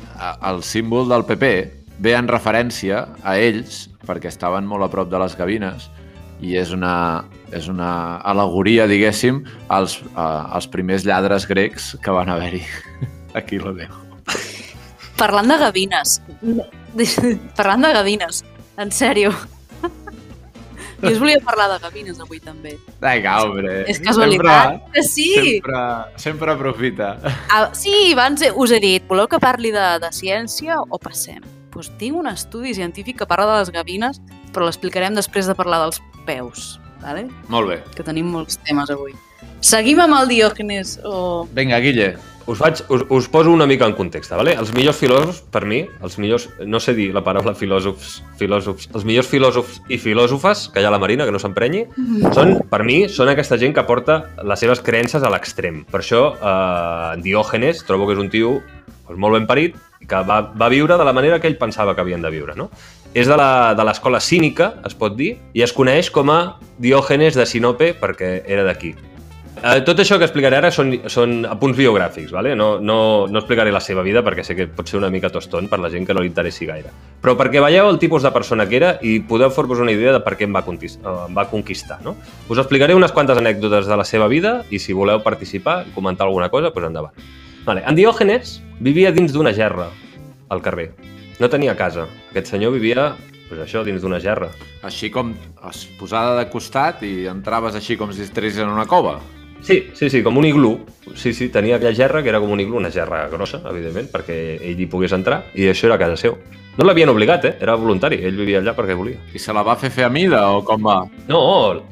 el 0.49 0.61
símbol 0.67 1.07
del 1.11 1.23
PP 1.29 1.53
ve 2.01 2.15
en 2.17 2.29
referència 2.29 3.05
a 3.21 3.37
ells, 3.37 3.85
perquè 4.07 4.31
estaven 4.31 4.65
molt 4.67 4.87
a 4.87 4.89
prop 4.91 5.11
de 5.11 5.19
les 5.21 5.35
gavines, 5.37 5.87
i 6.41 6.55
és 6.57 6.71
una, 6.73 7.23
és 7.53 7.67
una 7.69 8.17
alegoria, 8.25 8.87
diguéssim, 8.89 9.43
als, 9.69 9.99
a, 10.15 10.47
als 10.57 10.67
primers 10.73 11.05
lladres 11.05 11.45
grecs 11.49 11.93
que 12.01 12.15
van 12.15 12.33
haver-hi. 12.33 12.63
Aquí 13.37 13.61
lo 13.61 13.75
dejo. 13.77 14.01
Parlant 15.21 15.53
de 15.53 15.59
gavines. 15.61 16.17
Parlant 17.59 17.85
de 17.85 17.93
gavines. 17.93 18.41
En 18.81 18.89
sèrio. 18.89 19.29
Jo 21.01 21.09
us 21.09 21.17
volia 21.21 21.39
parlar 21.41 21.67
de 21.71 21.79
gavines 21.81 22.19
avui 22.21 22.37
també. 22.41 22.75
Vinga, 23.01 23.37
hombre. 23.41 23.79
És 23.89 24.01
casualitat. 24.01 24.81
Que 24.93 25.05
sí! 25.05 25.29
Sempre, 25.37 25.79
sempre 26.21 26.53
aprofita. 26.53 27.15
Ah, 27.49 27.69
sí, 27.77 27.93
abans 28.13 28.45
us 28.53 28.73
he 28.73 28.81
dit, 28.81 29.07
voleu 29.09 29.29
que 29.29 29.41
parli 29.41 29.73
de, 29.73 29.87
de 30.01 30.13
ciència 30.13 30.77
o 30.81 31.01
passem? 31.01 31.41
Doncs 31.71 31.91
tinc 31.99 32.17
un 32.19 32.27
estudi 32.27 32.73
científic 32.75 33.21
que 33.21 33.27
parla 33.29 33.47
de 33.53 33.59
les 33.61 33.71
gavines, 33.71 34.21
però 34.51 34.67
l'explicarem 34.67 35.15
després 35.15 35.47
de 35.47 35.55
parlar 35.55 35.79
dels 35.85 36.01
peus, 36.27 36.79
vale? 37.01 37.27
Molt 37.49 37.71
bé. 37.71 37.81
que 37.95 38.03
tenim 38.03 38.27
molts 38.31 38.59
temes 38.67 38.91
avui. 38.91 39.15
Seguim 39.61 40.01
amb 40.01 40.17
el 40.17 40.27
Diògenes 40.29 40.99
o... 41.05 41.47
Vinga, 41.53 41.79
Guille. 41.79 42.15
Us, 42.49 42.57
faig, 42.57 42.79
us, 42.89 43.03
us 43.13 43.27
poso 43.29 43.51
una 43.53 43.67
mica 43.69 43.85
en 43.85 43.93
context, 43.93 44.33
vale? 44.33 44.55
Els 44.57 44.71
millors 44.73 44.97
filòsofs, 44.97 45.43
per 45.53 45.61
mi, 45.69 45.83
els 46.01 46.17
millors, 46.17 46.47
no 46.65 46.81
sé 46.81 46.95
dir 46.97 47.11
la 47.13 47.21
paraula 47.23 47.53
filòsofs, 47.55 48.15
filòsofs, 48.39 48.89
els 48.91 49.05
millors 49.05 49.29
filòsofs 49.29 49.77
i 49.93 49.99
filòsofes, 50.01 50.65
que 50.73 50.81
hi 50.81 50.87
ha 50.89 50.91
la 50.91 50.99
Marina, 50.99 51.27
que 51.29 51.35
no 51.35 51.39
s'emprenyi, 51.39 51.85
són, 52.33 52.57
per 52.71 52.81
mi, 52.83 53.03
són 53.13 53.29
aquesta 53.31 53.59
gent 53.61 53.77
que 53.77 53.85
porta 53.87 54.23
les 54.41 54.59
seves 54.59 54.81
creences 54.83 55.23
a 55.23 55.29
l'extrem. 55.31 55.83
Per 55.93 56.01
això, 56.01 56.23
eh, 56.33 57.13
en 57.13 57.23
Diògenes, 57.23 57.85
trobo 57.87 58.09
que 58.09 58.17
és 58.17 58.25
un 58.25 58.33
tio 58.33 58.57
doncs, 58.57 59.21
molt 59.21 59.37
ben 59.37 59.47
parit, 59.47 59.77
que 60.07 60.23
va, 60.27 60.41
va 60.53 60.69
viure 60.69 60.97
de 60.97 61.05
la 61.05 61.13
manera 61.13 61.39
que 61.39 61.47
ell 61.47 61.57
pensava 61.57 61.95
que 61.95 62.01
havien 62.01 62.21
de 62.21 62.29
viure, 62.29 62.55
no? 62.55 62.69
És 63.13 63.27
de 63.27 63.35
la- 63.35 63.73
de 63.75 63.83
l'escola 63.83 64.19
cínica, 64.19 64.75
es 64.85 64.95
pot 64.95 65.15
dir, 65.15 65.37
i 65.53 65.61
es 65.61 65.73
coneix 65.73 66.09
com 66.11 66.29
a 66.29 66.57
Diògenes 66.79 67.35
de 67.35 67.45
Sinope 67.45 67.93
perquè 67.99 68.43
era 68.47 68.63
d'aquí. 68.63 68.95
Eh, 69.61 69.81
tot 69.85 69.99
això 69.99 70.17
que 70.17 70.23
explicaré 70.25 70.55
ara 70.57 70.71
són, 70.71 70.93
són 71.11 71.45
apunts 71.45 71.77
biogràfics, 71.77 72.31
vale? 72.31 72.55
no, 72.55 72.79
no, 72.79 73.27
no 73.27 73.37
explicaré 73.37 73.69
la 73.71 73.81
seva 73.83 74.01
vida 74.01 74.23
perquè 74.23 74.41
sé 74.47 74.55
que 74.55 74.65
pot 74.65 74.87
ser 74.87 74.97
una 74.97 75.09
mica 75.11 75.29
toston 75.29 75.67
per 75.69 75.77
la 75.77 75.89
gent 75.91 76.07
que 76.07 76.15
no 76.15 76.21
li 76.23 76.31
interessi 76.31 76.65
gaire. 76.65 76.89
Però 77.21 77.35
perquè 77.37 77.61
veieu 77.61 77.89
el 77.89 77.99
tipus 77.99 78.23
de 78.23 78.31
persona 78.31 78.65
que 78.65 78.79
era 78.79 78.97
i 79.03 79.19
podeu 79.19 79.51
fer-vos 79.51 79.83
una 79.83 79.91
idea 79.91 80.13
de 80.15 80.23
per 80.23 80.33
què 80.39 80.47
em 80.47 80.55
va, 80.55 80.63
eh, 80.65 80.95
em 81.27 81.35
va 81.35 81.45
conquistar. 81.51 81.99
No? 82.01 82.15
Us 82.49 82.57
explicaré 82.57 82.95
unes 82.95 83.11
quantes 83.11 83.37
anècdotes 83.37 83.85
de 83.85 83.97
la 83.97 84.05
seva 84.07 84.27
vida 84.27 84.63
i 84.71 84.79
si 84.79 84.93
voleu 84.93 85.21
participar 85.21 85.85
i 85.85 85.91
comentar 85.93 86.25
alguna 86.25 86.49
cosa, 86.49 86.71
doncs 86.71 86.87
endavant. 86.87 87.13
Vale. 87.65 87.83
En 87.87 87.97
Diògenes 87.97 88.59
vivia 88.79 89.11
dins 89.13 89.33
d'una 89.33 89.53
gerra 89.53 89.89
al 90.49 90.61
carrer. 90.61 90.91
No 91.39 91.49
tenia 91.49 91.77
casa. 91.77 92.07
Aquest 92.31 92.53
senyor 92.53 92.73
vivia 92.73 93.11
pues 93.51 93.59
això, 93.65 93.83
dins 93.83 93.99
d'una 94.01 94.21
gerra. 94.23 94.47
Així 94.87 95.09
com 95.11 95.33
es 95.67 95.83
posada 95.99 96.37
de 96.39 96.47
costat 96.49 97.03
i 97.03 97.27
entraves 97.27 97.75
així 97.75 97.97
com 97.99 98.13
si 98.15 98.23
estiguessis 98.23 98.63
en 98.63 98.71
una 98.71 98.87
cova. 98.87 99.19
Sí, 99.61 99.91
sí, 99.93 100.09
sí, 100.09 100.23
com 100.23 100.39
un 100.39 100.47
iglú. 100.47 100.71
Sí, 101.13 101.33
sí, 101.37 101.49
tenia 101.53 101.75
aquella 101.75 101.93
gerra 101.93 102.23
que 102.23 102.31
era 102.31 102.39
com 102.39 102.49
un 102.55 102.63
iglú, 102.63 102.79
una 102.79 102.89
gerra 102.89 103.27
grossa, 103.29 103.59
evidentment, 103.69 104.07
perquè 104.09 104.37
ell 104.57 104.79
hi 104.79 104.87
pogués 104.89 105.13
entrar, 105.13 105.43
i 105.53 105.67
això 105.69 105.89
era 105.91 105.99
casa 106.01 106.17
seu. 106.17 106.39
No 106.79 106.85
l'havien 106.87 107.09
obligat, 107.11 107.45
eh? 107.49 107.51
Era 107.59 107.73
voluntari, 107.75 108.21
ell 108.23 108.37
vivia 108.39 108.61
allà 108.61 108.71
perquè 108.77 108.95
volia. 108.95 109.19
I 109.35 109.39
se 109.43 109.51
la 109.51 109.63
va 109.67 109.75
fer 109.75 109.89
fer 109.91 110.05
a 110.05 110.09
mida 110.09 110.39
o 110.55 110.61
com 110.63 110.85
va? 110.87 111.01
No, 111.27 111.41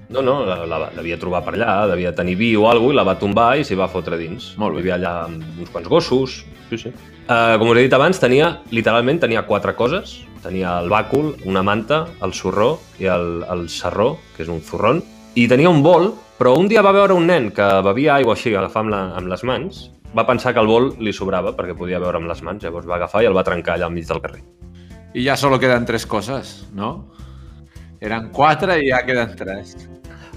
no, 0.08 0.22
no, 0.24 0.36
la, 0.48 0.66
la 0.70 0.88
devia 0.96 1.18
trobar 1.20 1.42
per 1.44 1.58
allà, 1.58 1.74
devia 1.92 2.14
tenir 2.16 2.38
vi 2.40 2.54
o 2.56 2.70
alguna 2.70 2.96
i 2.96 3.00
la 3.02 3.06
va 3.10 3.18
tombar 3.20 3.50
i 3.60 3.66
s'hi 3.68 3.76
va 3.76 3.90
fotre 3.92 4.18
dins. 4.18 4.54
Molt 4.62 4.78
bé. 4.78 4.86
Vivia 4.86 4.96
allà 4.96 5.14
amb 5.26 5.60
uns 5.60 5.74
quants 5.74 5.92
gossos, 5.92 6.40
sí, 6.70 6.80
sí. 6.86 6.94
Uh, 7.30 7.60
com 7.60 7.70
us 7.70 7.78
he 7.78 7.84
dit 7.86 7.94
abans, 7.94 8.18
tenia, 8.24 8.54
literalment, 8.72 9.20
tenia 9.22 9.44
quatre 9.46 9.76
coses. 9.76 10.22
Tenia 10.40 10.78
el 10.80 10.88
bàcul, 10.90 11.34
una 11.46 11.62
manta, 11.68 12.06
el 12.24 12.32
sorró 12.34 12.78
i 13.04 13.10
el, 13.12 13.44
el 13.52 13.68
serró, 13.70 14.14
que 14.38 14.46
és 14.46 14.50
un 14.50 14.64
zurrón, 14.64 15.04
i 15.36 15.50
tenia 15.52 15.70
un 15.70 15.84
bol, 15.84 16.14
però 16.40 16.56
un 16.56 16.72
dia 16.72 16.82
va 16.82 16.96
veure 16.96 17.14
un 17.20 17.28
nen 17.28 17.52
que 17.52 17.68
bevia 17.84 18.16
aigua 18.16 18.38
així, 18.38 18.56
agafar 18.56 18.86
amb, 18.86 18.96
la, 18.96 19.02
amb 19.20 19.28
les 19.28 19.44
mans, 19.44 19.90
va 20.16 20.26
pensar 20.26 20.56
que 20.56 20.64
el 20.64 20.72
bol 20.72 20.94
li 21.04 21.14
sobrava 21.14 21.54
perquè 21.58 21.76
podia 21.78 22.00
beure 22.00 22.24
amb 22.24 22.32
les 22.32 22.42
mans, 22.48 22.64
llavors 22.64 22.88
va 22.88 22.96
agafar 22.98 23.22
i 23.22 23.30
el 23.30 23.36
va 23.36 23.46
trencar 23.46 23.76
allà 23.76 23.92
al 23.92 23.94
mig 23.94 24.08
del 24.08 24.24
carrer. 24.24 24.42
I 25.14 25.24
ja 25.26 25.38
solo 25.38 25.60
queden 25.60 25.86
tres 25.90 26.06
coses, 26.06 26.68
no? 26.74 27.10
Eren 28.00 28.30
quatre 28.32 28.78
i 28.84 28.92
ja 28.92 29.02
queden 29.06 29.36
tres. 29.36 29.76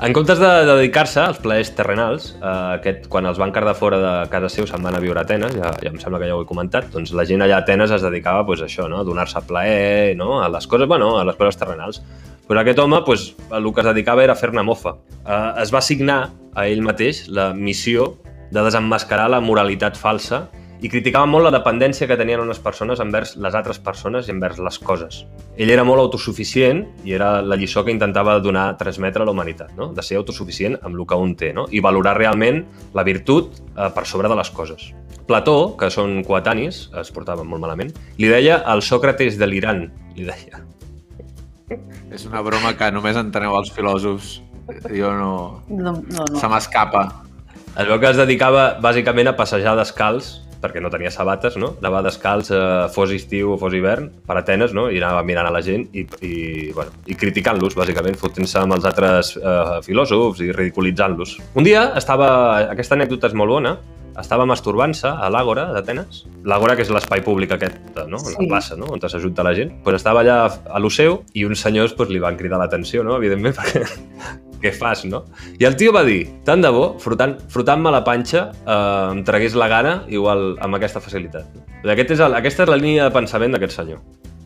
En 0.02 0.14
comptes 0.16 0.40
de, 0.40 0.48
de 0.64 0.72
dedicar-se 0.72 1.20
als 1.20 1.38
plaers 1.38 1.68
terrenals, 1.76 2.30
eh, 2.40 2.52
aquest, 2.78 3.04
quan 3.12 3.28
els 3.28 3.38
van 3.38 3.52
cardar 3.54 3.74
fora 3.78 3.98
de 4.00 4.12
casa 4.32 4.48
seu 4.50 4.66
se'n 4.66 4.82
van 4.82 4.96
a 4.96 5.02
viure 5.04 5.20
a 5.20 5.22
Atenes, 5.26 5.52
ja, 5.54 5.68
ja 5.78 5.92
em 5.92 5.98
sembla 6.00 6.18
que 6.18 6.30
ja 6.30 6.34
ho 6.34 6.42
he 6.42 6.48
comentat, 6.48 6.88
doncs 6.94 7.12
la 7.14 7.26
gent 7.28 7.44
allà 7.44 7.60
a 7.60 7.62
Atenes 7.62 7.92
es 7.94 8.02
dedicava 8.02 8.46
pues, 8.48 8.64
a 8.64 8.66
això, 8.66 8.88
no? 8.90 9.02
a 9.02 9.06
donar-se 9.06 9.44
plaer, 9.46 10.16
no? 10.18 10.40
a 10.42 10.48
les 10.50 10.66
coses, 10.66 10.88
bueno, 10.90 11.12
a 11.20 11.26
les 11.28 11.36
coses 11.36 11.60
terrenals. 11.60 12.00
Però 12.48 12.64
aquest 12.64 12.80
home, 12.82 13.02
pues, 13.06 13.28
el 13.52 13.68
que 13.70 13.84
es 13.84 13.90
dedicava 13.92 14.24
era 14.24 14.34
fer-ne 14.34 14.64
mofa. 14.66 14.96
Eh, 15.22 15.38
es 15.62 15.74
va 15.74 15.82
assignar 15.84 16.18
a 16.56 16.66
ell 16.66 16.82
mateix 16.82 17.26
la 17.28 17.52
missió 17.54 18.14
de 18.50 18.64
desemmascarar 18.64 19.28
la 19.30 19.40
moralitat 19.44 20.00
falsa 20.00 20.46
i 20.82 20.90
criticava 20.90 21.28
molt 21.30 21.46
la 21.46 21.52
dependència 21.54 22.08
que 22.10 22.16
tenien 22.18 22.40
unes 22.42 22.58
persones 22.62 23.00
envers 23.00 23.36
les 23.38 23.54
altres 23.54 23.78
persones 23.78 24.26
i 24.26 24.32
envers 24.34 24.58
les 24.58 24.78
coses. 24.82 25.20
Ell 25.54 25.70
era 25.70 25.84
molt 25.86 26.02
autosuficient 26.02 26.82
i 27.06 27.14
era 27.14 27.36
la 27.42 27.56
lliçó 27.56 27.84
que 27.86 27.94
intentava 27.94 28.34
donar, 28.42 28.72
transmetre 28.80 29.22
a 29.22 29.28
la 29.28 29.34
humanitat, 29.34 29.76
no? 29.78 29.92
de 29.94 30.02
ser 30.02 30.18
autosuficient 30.18 30.80
amb 30.82 30.98
el 30.98 31.06
que 31.06 31.20
un 31.22 31.36
té 31.38 31.52
no? 31.54 31.68
i 31.70 31.80
valorar 31.84 32.16
realment 32.18 32.64
la 32.98 33.06
virtut 33.06 33.62
eh, 33.62 33.88
per 33.94 34.06
sobre 34.10 34.28
de 34.28 34.40
les 34.42 34.50
coses. 34.50 34.90
Plató, 35.28 35.76
que 35.78 35.86
són 35.94 36.18
coetanis, 36.26 36.88
es 36.98 37.14
portava 37.14 37.46
molt 37.46 37.62
malament, 37.62 37.94
li 38.18 38.30
deia 38.32 38.58
el 38.74 38.82
Sòcrates 38.82 39.38
de 39.38 39.46
l'Iran, 39.46 39.86
li 40.18 40.26
deia. 40.26 40.64
És 42.12 42.26
una 42.26 42.42
broma 42.42 42.74
que 42.76 42.90
només 42.90 43.16
enteneu 43.16 43.54
els 43.56 43.70
filòsofs. 43.72 44.40
Jo 44.90 45.14
no... 45.14 45.34
No, 45.70 45.94
no, 45.94 46.24
no. 46.26 46.40
Se 46.40 46.50
m'escapa. 46.50 47.06
Es 47.72 47.86
veu 47.86 48.00
que 48.02 48.10
es 48.10 48.18
dedicava 48.18 48.72
bàsicament 48.82 49.30
a 49.30 49.38
passejar 49.38 49.78
descalç 49.78 50.40
perquè 50.62 50.82
no 50.82 50.90
tenia 50.92 51.10
sabates, 51.12 51.58
no? 51.60 51.74
Anava 51.82 52.02
descalç, 52.06 52.52
eh, 52.54 52.88
fos 52.94 53.12
estiu 53.14 53.54
o 53.54 53.58
fos 53.60 53.74
hivern, 53.74 54.10
per 54.26 54.38
Atenes, 54.40 54.74
no? 54.76 54.88
I 54.90 55.00
anava 55.02 55.24
mirant 55.26 55.48
a 55.48 55.54
la 55.54 55.62
gent 55.64 55.88
i, 55.92 56.06
i, 56.22 56.34
bueno, 56.76 56.94
i 57.06 57.16
criticant-los, 57.18 57.76
bàsicament, 57.78 58.18
fotent-se 58.20 58.62
amb 58.62 58.78
els 58.78 58.86
altres 58.88 59.34
eh, 59.36 59.80
filòsofs 59.86 60.44
i 60.46 60.52
ridiculitzant-los. 60.52 61.38
Un 61.58 61.66
dia 61.66 61.90
estava... 61.98 62.30
Aquesta 62.72 62.96
anècdota 62.96 63.28
és 63.28 63.36
molt 63.36 63.52
bona, 63.52 63.76
estava 64.20 64.44
masturbant-se 64.48 65.08
a 65.08 65.28
l'Àgora 65.32 65.68
d'Atenes. 65.74 66.22
L'Àgora, 66.48 66.76
que 66.76 66.84
és 66.84 66.92
l'espai 66.92 67.22
públic 67.24 67.54
aquest, 67.56 67.78
no? 68.08 68.20
Sí. 68.20 68.36
La 68.36 68.48
plaça, 68.54 68.78
no? 68.78 68.90
On 68.92 69.02
s'ajunta 69.02 69.44
la 69.46 69.54
gent. 69.56 69.72
Pues 69.84 69.98
estava 70.00 70.22
allà 70.24 70.38
a 70.48 70.82
l'Oceu 70.82 71.22
i 71.34 71.46
uns 71.48 71.64
senyors 71.64 71.96
pues, 71.98 72.12
li 72.12 72.22
van 72.22 72.38
cridar 72.40 72.60
l'atenció, 72.60 73.04
no? 73.06 73.16
Evidentment, 73.20 73.56
perquè 73.60 73.84
què 74.62 74.72
fas, 74.72 75.04
no? 75.04 75.24
I 75.58 75.64
el 75.68 75.76
tio 75.76 75.92
va 75.92 76.04
dir, 76.06 76.28
tant 76.46 76.62
de 76.62 76.70
bo, 76.70 76.96
frotant- 77.02 77.40
frotant-me 77.52 77.90
la 77.90 78.04
panxa, 78.06 78.50
eh, 78.62 79.08
em 79.12 79.24
tragués 79.26 79.54
la 79.58 79.68
gana 79.68 80.04
igual 80.08 80.56
amb 80.60 80.78
aquesta 80.78 81.00
facilitat. 81.00 81.44
Aquest 81.84 82.14
és 82.16 82.20
el, 82.20 82.34
aquesta 82.38 82.62
és 82.62 82.68
la 82.70 82.76
línia 82.78 83.04
de 83.08 83.10
pensament 83.10 83.52
d'aquest 83.52 83.74
senyor. 83.82 84.00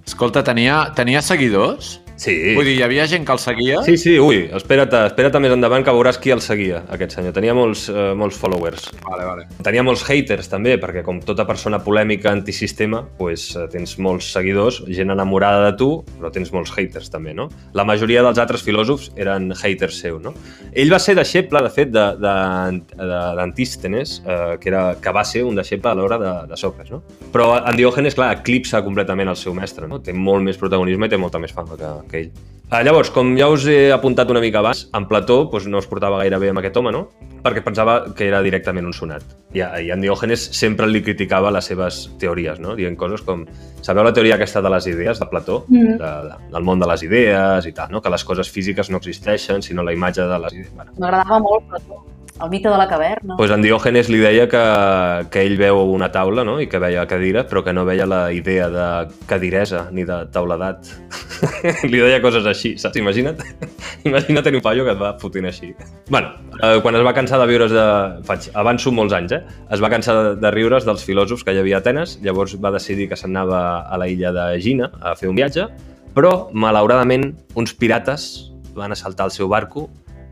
Escolta, 0.07 0.43
tenia, 0.47 0.93
tenia 0.95 1.21
seguidors? 1.23 2.01
Sí. 2.17 2.55
Vull 2.57 2.65
dir, 2.65 2.79
hi 2.79 2.83
havia 2.87 3.05
gent 3.07 3.27
que 3.29 3.33
el 3.35 3.39
seguia? 3.39 3.83
Sí, 3.85 3.97
sí, 4.01 4.15
ui, 4.19 4.47
espera't, 4.57 4.93
espera't 5.11 5.37
més 5.43 5.53
endavant 5.53 5.85
que 5.85 5.93
veuràs 5.93 6.17
qui 6.19 6.31
el 6.33 6.41
seguia, 6.41 6.83
aquest 6.89 7.13
senyor. 7.19 7.35
Tenia 7.37 7.53
molts, 7.55 7.89
eh, 7.93 8.15
molts 8.17 8.39
followers. 8.41 8.87
Vale, 9.05 9.25
vale. 9.29 9.45
Tenia 9.63 9.83
molts 9.85 10.03
haters 10.09 10.49
també, 10.49 10.79
perquè 10.81 11.03
com 11.05 11.21
tota 11.21 11.45
persona 11.47 11.79
polèmica 11.85 12.31
antisistema, 12.33 13.03
pues, 13.19 13.55
eh, 13.57 13.67
tens 13.73 13.99
molts 13.99 14.31
seguidors, 14.33 14.83
gent 14.89 15.11
enamorada 15.13 15.71
de 15.71 15.77
tu, 15.77 15.91
però 16.19 16.31
tens 16.33 16.53
molts 16.53 16.73
haters 16.73 17.11
també, 17.11 17.35
no? 17.35 17.49
La 17.75 17.85
majoria 17.85 18.23
dels 18.23 18.39
altres 18.39 18.63
filòsofs 18.65 19.11
eren 19.17 19.53
haters 19.53 20.01
seu, 20.01 20.19
no? 20.19 20.33
Ell 20.73 20.91
va 20.93 20.99
ser 20.99 21.15
deixeble, 21.17 21.61
de 21.63 21.71
fet, 21.71 21.91
de- 21.93 22.17
de- 22.17 22.81
de- 22.97 23.37
d'Antístenes, 23.37 24.23
eh, 24.27 24.57
que, 24.61 24.69
era, 24.71 24.97
que 25.01 25.13
va 25.13 25.25
ser 25.25 25.45
un 25.45 25.55
deixeble 25.55 25.91
a 25.91 25.95
l'hora 25.95 26.19
de, 26.19 26.33
de 26.49 26.57
Sòcrates, 26.57 26.91
no? 26.91 27.03
Però 27.33 27.63
en 27.69 27.77
Diògenes, 27.77 28.15
clar, 28.15 28.33
eclipsa 28.41 28.83
completament 28.83 29.29
el 29.29 29.37
seu 29.37 29.55
mestre, 29.55 29.87
no? 29.87 30.01
Té 30.01 30.13
molt 30.13 30.43
més 30.43 30.57
protagonisme 30.57 31.07
i 31.07 31.09
té 31.13 31.17
molta 31.21 31.39
més 31.39 31.53
fama 31.53 31.77
que, 31.77 31.93
que 32.11 32.25
ell. 32.25 32.35
Ah, 32.69 32.81
llavors, 32.83 33.13
com 33.15 33.29
ja 33.39 33.47
us 33.47 33.63
he 33.71 33.93
apuntat 33.95 34.31
una 34.33 34.41
mica 34.43 34.59
abans, 34.59 34.89
en 34.99 35.05
Plató 35.07 35.45
doncs, 35.53 35.69
no 35.71 35.79
es 35.79 35.87
portava 35.87 36.19
gaire 36.19 36.41
bé 36.43 36.49
amb 36.51 36.59
aquest 36.59 36.75
home, 36.81 36.91
no? 36.91 37.05
Perquè 37.45 37.63
pensava 37.63 38.01
que 38.19 38.27
era 38.27 38.41
directament 38.43 38.89
un 38.89 38.97
sonat. 38.97 39.23
I, 39.55 39.63
i 39.87 39.93
en 39.95 40.03
Diògenes 40.03 40.49
sempre 40.59 40.89
li 40.91 41.05
criticava 41.07 41.53
les 41.55 41.71
seves 41.71 42.01
teories, 42.19 42.59
no? 42.59 42.75
Dient 42.75 42.99
coses 42.99 43.23
com... 43.23 43.45
Sabeu 43.87 44.03
la 44.03 44.11
teoria 44.17 44.35
aquesta 44.35 44.65
de 44.67 44.75
les 44.75 44.91
idees, 44.91 45.23
de 45.23 45.31
Plató? 45.31 45.61
Mm. 45.69 45.95
De, 46.03 46.11
de, 46.27 46.41
del 46.57 46.67
món 46.67 46.83
de 46.83 46.91
les 46.91 47.07
idees 47.07 47.71
i 47.71 47.75
tal, 47.77 47.95
no? 47.95 48.03
Que 48.03 48.11
les 48.11 48.27
coses 48.27 48.51
físiques 48.51 48.91
no 48.91 48.99
existeixen, 48.99 49.63
sinó 49.63 49.87
la 49.87 49.95
imatge 49.95 50.27
de 50.27 50.43
les 50.43 50.59
idees. 50.59 50.75
Bueno, 50.75 50.99
M'agradava 50.99 51.39
molt 51.47 51.71
Plató. 51.71 52.03
El 52.43 52.51
mite 52.51 52.69
de 52.69 52.77
la 52.77 52.87
caverna. 52.87 53.37
pues 53.37 53.51
en 53.51 53.63
Diògenes 53.65 54.11
li 54.13 54.19
deia 54.21 54.45
que, 54.49 54.63
que 55.33 55.41
ell 55.47 55.55
veu 55.57 55.79
una 55.89 56.11
taula 56.13 56.45
no? 56.45 56.59
i 56.61 56.67
que 56.69 56.79
veia 56.79 57.07
cadira, 57.09 57.47
però 57.49 57.63
que 57.65 57.73
no 57.73 57.87
veia 57.89 58.05
la 58.07 58.31
idea 58.33 58.69
de 58.69 58.87
cadiresa 59.27 59.87
ni 59.91 60.05
de 60.05 60.19
tauledat. 60.35 60.91
li 61.91 61.97
deia 61.97 62.21
coses 62.21 62.45
així, 62.45 62.75
saps? 62.77 63.01
Imagina't, 63.01 63.41
imagina't 64.09 64.53
un 64.53 64.61
paio 64.61 64.85
que 64.85 64.93
et 64.93 65.01
va 65.01 65.15
fotent 65.21 65.49
així. 65.49 65.73
bueno, 66.11 66.35
eh, 66.61 66.77
quan 66.85 67.01
es 67.01 67.07
va 67.07 67.15
cansar 67.17 67.41
de 67.41 67.47
viure's 67.49 67.73
de... 67.73 67.87
Faig, 68.29 68.51
avanço 68.53 68.93
molts 68.93 69.17
anys, 69.17 69.33
eh? 69.33 69.41
Es 69.73 69.81
va 69.81 69.91
cansar 69.93 70.17
de, 70.19 70.37
de 70.43 70.53
riure's 70.53 70.85
dels 70.85 71.05
filòsofs 71.09 71.45
que 71.45 71.57
hi 71.57 71.63
havia 71.63 71.81
a 71.81 71.85
Atenes, 71.85 72.19
llavors 72.21 72.59
va 72.61 72.75
decidir 72.77 73.09
que 73.09 73.17
s'anava 73.17 73.87
a 73.89 73.97
la 73.97 74.11
illa 74.13 74.35
de 74.37 74.61
Gina 74.61 74.91
a 75.01 75.17
fer 75.17 75.33
un 75.33 75.41
viatge, 75.41 75.71
però, 76.13 76.51
malauradament, 76.53 77.31
uns 77.57 77.73
pirates 77.77 78.53
van 78.77 78.93
assaltar 78.93 79.31
el 79.31 79.33
seu 79.33 79.49
barco, 79.49 79.89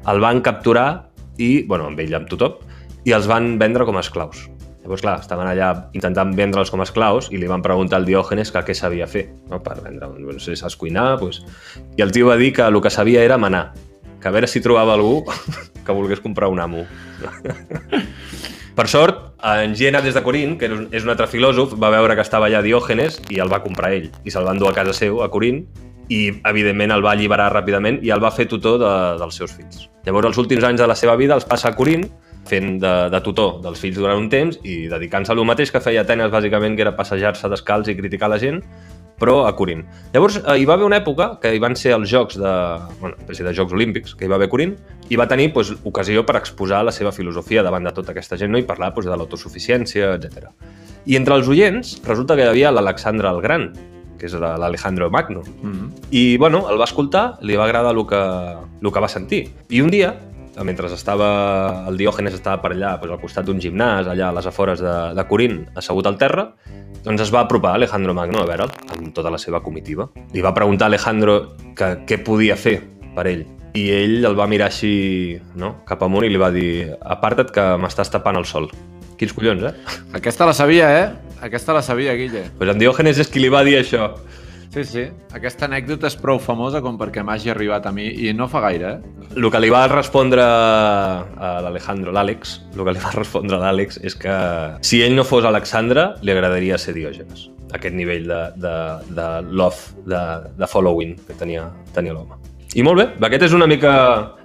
el 0.09 0.21
van 0.21 0.45
capturar 0.45 1.14
i, 1.39 1.65
bueno, 1.67 1.87
amb 1.91 2.01
ell, 2.01 2.15
amb 2.15 2.29
tothom, 2.31 2.59
i 3.05 3.13
els 3.13 3.27
van 3.29 3.57
vendre 3.59 3.85
com 3.85 3.97
a 3.97 4.03
esclaus. 4.05 4.47
Llavors, 4.85 5.01
clar, 5.01 5.17
estaven 5.23 5.49
allà 5.49 5.71
intentant 5.97 6.35
vendre'ls 6.37 6.69
com 6.71 6.83
a 6.83 6.85
esclaus 6.85 7.31
i 7.33 7.39
li 7.41 7.49
van 7.49 7.63
preguntar 7.65 7.97
al 7.97 8.05
Diògenes 8.05 8.51
que 8.53 8.61
què 8.67 8.75
sabia 8.77 9.07
fer 9.09 9.31
no? 9.49 9.63
per 9.65 9.79
vendre. 9.81 10.11
No 10.21 10.37
sé, 10.39 10.57
saps 10.61 10.77
cuinar? 10.77 11.15
Doncs... 11.23 11.41
I 11.97 12.05
el 12.05 12.13
tio 12.13 12.29
va 12.29 12.37
dir 12.37 12.53
que 12.53 12.67
el 12.69 12.81
que 12.85 12.93
sabia 12.93 13.23
era 13.25 13.39
manar, 13.41 13.71
que 14.21 14.29
a 14.29 14.35
veure 14.35 14.47
si 14.47 14.61
trobava 14.61 14.93
algú 14.93 15.23
que 15.87 15.93
volgués 15.93 16.21
comprar 16.21 16.53
un 16.53 16.61
amo. 16.61 16.85
Per 18.75 18.89
sort, 18.91 19.37
en 19.47 19.77
Giena 19.79 20.01
des 20.03 20.17
de 20.17 20.23
Corint, 20.25 20.57
que 20.59 20.67
és 20.67 21.05
un- 21.05 21.11
altre 21.13 21.29
filòsof, 21.31 21.77
va 21.79 21.93
veure 21.95 22.17
que 22.19 22.25
estava 22.27 22.49
allà 22.49 22.61
Diògenes 22.65 23.21
i 23.31 23.39
el 23.39 23.49
va 23.53 23.63
comprar 23.63 23.93
ell. 23.95 24.09
I 24.27 24.33
se'l 24.35 24.45
va 24.45 24.53
endur 24.57 24.69
a 24.69 24.75
casa 24.75 24.93
seu, 24.93 25.21
a 25.23 25.29
Corint, 25.31 25.63
i 26.13 26.21
evidentment 26.45 26.93
el 26.95 27.05
va 27.05 27.15
alliberar 27.15 27.51
ràpidament 27.55 28.01
i 28.05 28.13
el 28.15 28.23
va 28.23 28.33
fer 28.35 28.49
tutor 28.51 28.79
de, 28.83 28.93
dels 29.21 29.41
seus 29.41 29.55
fills. 29.57 29.89
Llavors, 30.05 30.33
els 30.33 30.41
últims 30.43 30.65
anys 30.65 30.83
de 30.83 30.89
la 30.91 30.97
seva 30.99 31.17
vida 31.17 31.37
els 31.39 31.47
passa 31.49 31.71
a 31.71 31.77
Corint, 31.77 32.05
fent 32.49 32.75
de, 32.81 32.93
de 33.13 33.21
tutor 33.25 33.63
dels 33.65 33.81
fills 33.81 33.97
durant 33.97 34.21
un 34.21 34.29
temps 34.33 34.59
i 34.69 34.85
dedicant-se 34.91 35.33
a 35.33 35.39
lo 35.39 35.47
mateix 35.49 35.73
que 35.73 35.81
feia 35.81 36.03
Atenes, 36.05 36.33
bàsicament, 36.33 36.77
que 36.77 36.85
era 36.85 36.93
passejar-se 36.97 37.49
descalç 37.49 37.89
i 37.89 37.97
criticar 37.97 38.29
la 38.29 38.41
gent, 38.43 38.61
però 39.19 39.45
a 39.47 39.53
Corint. 39.57 39.85
Llavors, 40.13 40.41
eh, 40.41 40.57
hi 40.59 40.67
va 40.67 40.75
haver 40.75 40.87
una 40.89 40.99
època 41.01 41.29
que 41.41 41.55
hi 41.55 41.61
van 41.63 41.77
ser 41.79 41.95
els 41.97 42.11
Jocs 42.11 42.39
de... 42.41 42.53
Bueno, 43.01 43.17
de 43.29 43.55
Jocs 43.55 43.73
Olímpics, 43.73 44.15
que 44.15 44.27
hi 44.27 44.31
va 44.31 44.37
haver 44.37 44.51
Corint, 44.53 44.75
i 45.09 45.17
va 45.17 45.29
tenir 45.31 45.53
doncs, 45.55 45.75
ocasió 45.85 46.25
per 46.27 46.37
exposar 46.41 46.83
la 46.85 46.93
seva 46.93 47.13
filosofia 47.13 47.63
davant 47.63 47.87
de 47.87 47.95
tota 47.95 48.13
aquesta 48.13 48.37
gent 48.41 48.53
no? 48.53 48.59
i 48.59 48.67
parlar 48.67 48.93
doncs, 48.93 49.09
de 49.09 49.17
l'autosuficiència, 49.17 50.15
etc. 50.19 50.51
I 51.07 51.17
entre 51.21 51.39
els 51.39 51.49
oients 51.49 51.99
resulta 52.05 52.37
que 52.37 52.47
hi 52.47 52.51
havia 52.51 52.75
l'Alexandre 52.75 53.31
el 53.31 53.43
Gran, 53.45 53.71
que 54.19 54.27
és 54.27 54.35
la- 54.35 54.57
l'Alejandro 54.59 55.11
Magno. 55.11 55.43
Mm 55.63 55.73
-hmm. 55.73 55.89
I, 56.11 56.37
bueno, 56.37 56.71
el 56.71 56.79
va 56.81 56.85
escoltar, 56.85 57.39
li 57.41 57.57
va 57.57 57.65
agradar 57.65 57.95
el 57.95 58.07
que, 58.07 58.23
el 58.83 58.93
que 58.93 59.01
va 59.01 59.09
sentir. 59.09 59.51
I 59.69 59.81
un 59.81 59.91
dia, 59.91 60.15
mentre 60.63 60.87
estava, 60.87 61.85
el 61.89 61.97
Diògenes 61.97 62.35
estava 62.35 62.63
per 62.63 62.73
allà, 62.73 62.99
doncs, 63.01 63.13
al 63.13 63.21
costat 63.21 63.45
d'un 63.45 63.59
gimnàs, 63.59 64.07
allà 64.07 64.29
a 64.29 64.33
les 64.33 64.47
afores 64.47 64.81
de, 64.81 65.15
de 65.15 65.25
Corint, 65.27 65.67
assegut 65.75 66.07
al 66.07 66.17
terra, 66.17 66.55
doncs 67.03 67.21
es 67.23 67.35
va 67.35 67.41
apropar 67.41 67.73
a 67.73 67.75
Alejandro 67.75 68.15
Magno 68.15 68.39
a 68.41 68.47
veure'l, 68.47 68.71
amb 68.97 69.13
tota 69.13 69.31
la 69.31 69.39
seva 69.39 69.61
comitiva. 69.63 70.09
Li 70.33 70.41
va 70.41 70.55
preguntar 70.55 70.85
a 70.85 70.87
Alejandro 70.87 71.57
que, 71.75 71.99
què 72.07 72.23
podia 72.23 72.57
fer 72.57 72.83
per 73.15 73.27
ell. 73.27 73.47
I 73.75 73.91
ell 73.91 74.25
el 74.25 74.39
va 74.39 74.47
mirar 74.47 74.67
així, 74.69 75.41
no?, 75.57 75.85
cap 75.85 76.01
amunt 76.03 76.25
i 76.25 76.29
li 76.29 76.37
va 76.39 76.51
dir 76.53 76.95
aparta't 77.01 77.51
que 77.51 77.77
m'estàs 77.77 78.11
tapant 78.11 78.37
el 78.37 78.45
sol. 78.45 78.71
Quins 79.19 79.35
collons, 79.37 79.63
eh? 79.63 79.99
Aquesta 80.17 80.47
la 80.49 80.55
sabia, 80.57 80.89
eh? 80.99 81.37
Aquesta 81.45 81.75
la 81.77 81.83
sabia, 81.83 82.15
Guille. 82.19 82.49
Pues 82.59 82.71
en 82.73 82.81
Diògenes 82.81 83.21
és 83.23 83.31
qui 83.31 83.43
li 83.43 83.51
va 83.53 83.63
dir 83.67 83.77
això. 83.79 84.15
Sí, 84.75 84.83
sí. 84.83 85.03
Aquesta 85.37 85.69
anècdota 85.69 86.09
és 86.11 86.17
prou 86.19 86.41
famosa 86.43 86.81
com 86.83 86.97
perquè 86.99 87.23
m'hagi 87.23 87.53
arribat 87.53 87.85
a 87.87 87.93
mi 87.95 88.09
i 88.27 88.33
no 88.35 88.49
fa 88.51 88.59
gaire, 88.65 88.97
eh? 88.97 89.27
El 89.39 89.47
que 89.51 89.61
li 89.63 89.71
va 89.71 89.85
respondre 89.91 90.43
a 90.43 91.51
l'Alejandro, 91.63 92.11
l'Àlex, 92.15 92.57
el 92.75 92.83
que 92.83 92.95
li 92.97 93.03
va 93.03 93.13
respondre 93.15 93.55
a 93.55 93.61
l'Àlex 93.63 94.01
és 94.03 94.19
que 94.19 94.35
si 94.83 95.03
ell 95.07 95.15
no 95.15 95.23
fos 95.27 95.47
Alexandre, 95.47 96.09
li 96.27 96.35
agradaria 96.35 96.79
ser 96.79 96.97
Diògenes. 96.99 97.49
Aquest 97.75 97.95
nivell 97.95 98.27
de, 98.31 98.41
de, 98.63 98.75
de 99.15 99.29
love, 99.51 99.95
de, 100.11 100.25
de 100.59 100.71
following 100.71 101.15
que 101.29 101.39
tenia, 101.39 101.69
tenia 101.95 102.15
l'home. 102.17 102.41
I 102.75 102.83
molt 102.83 102.99
bé, 102.99 103.07
aquest 103.29 103.47
és 103.47 103.55
una 103.55 103.71
mica, 103.71 103.95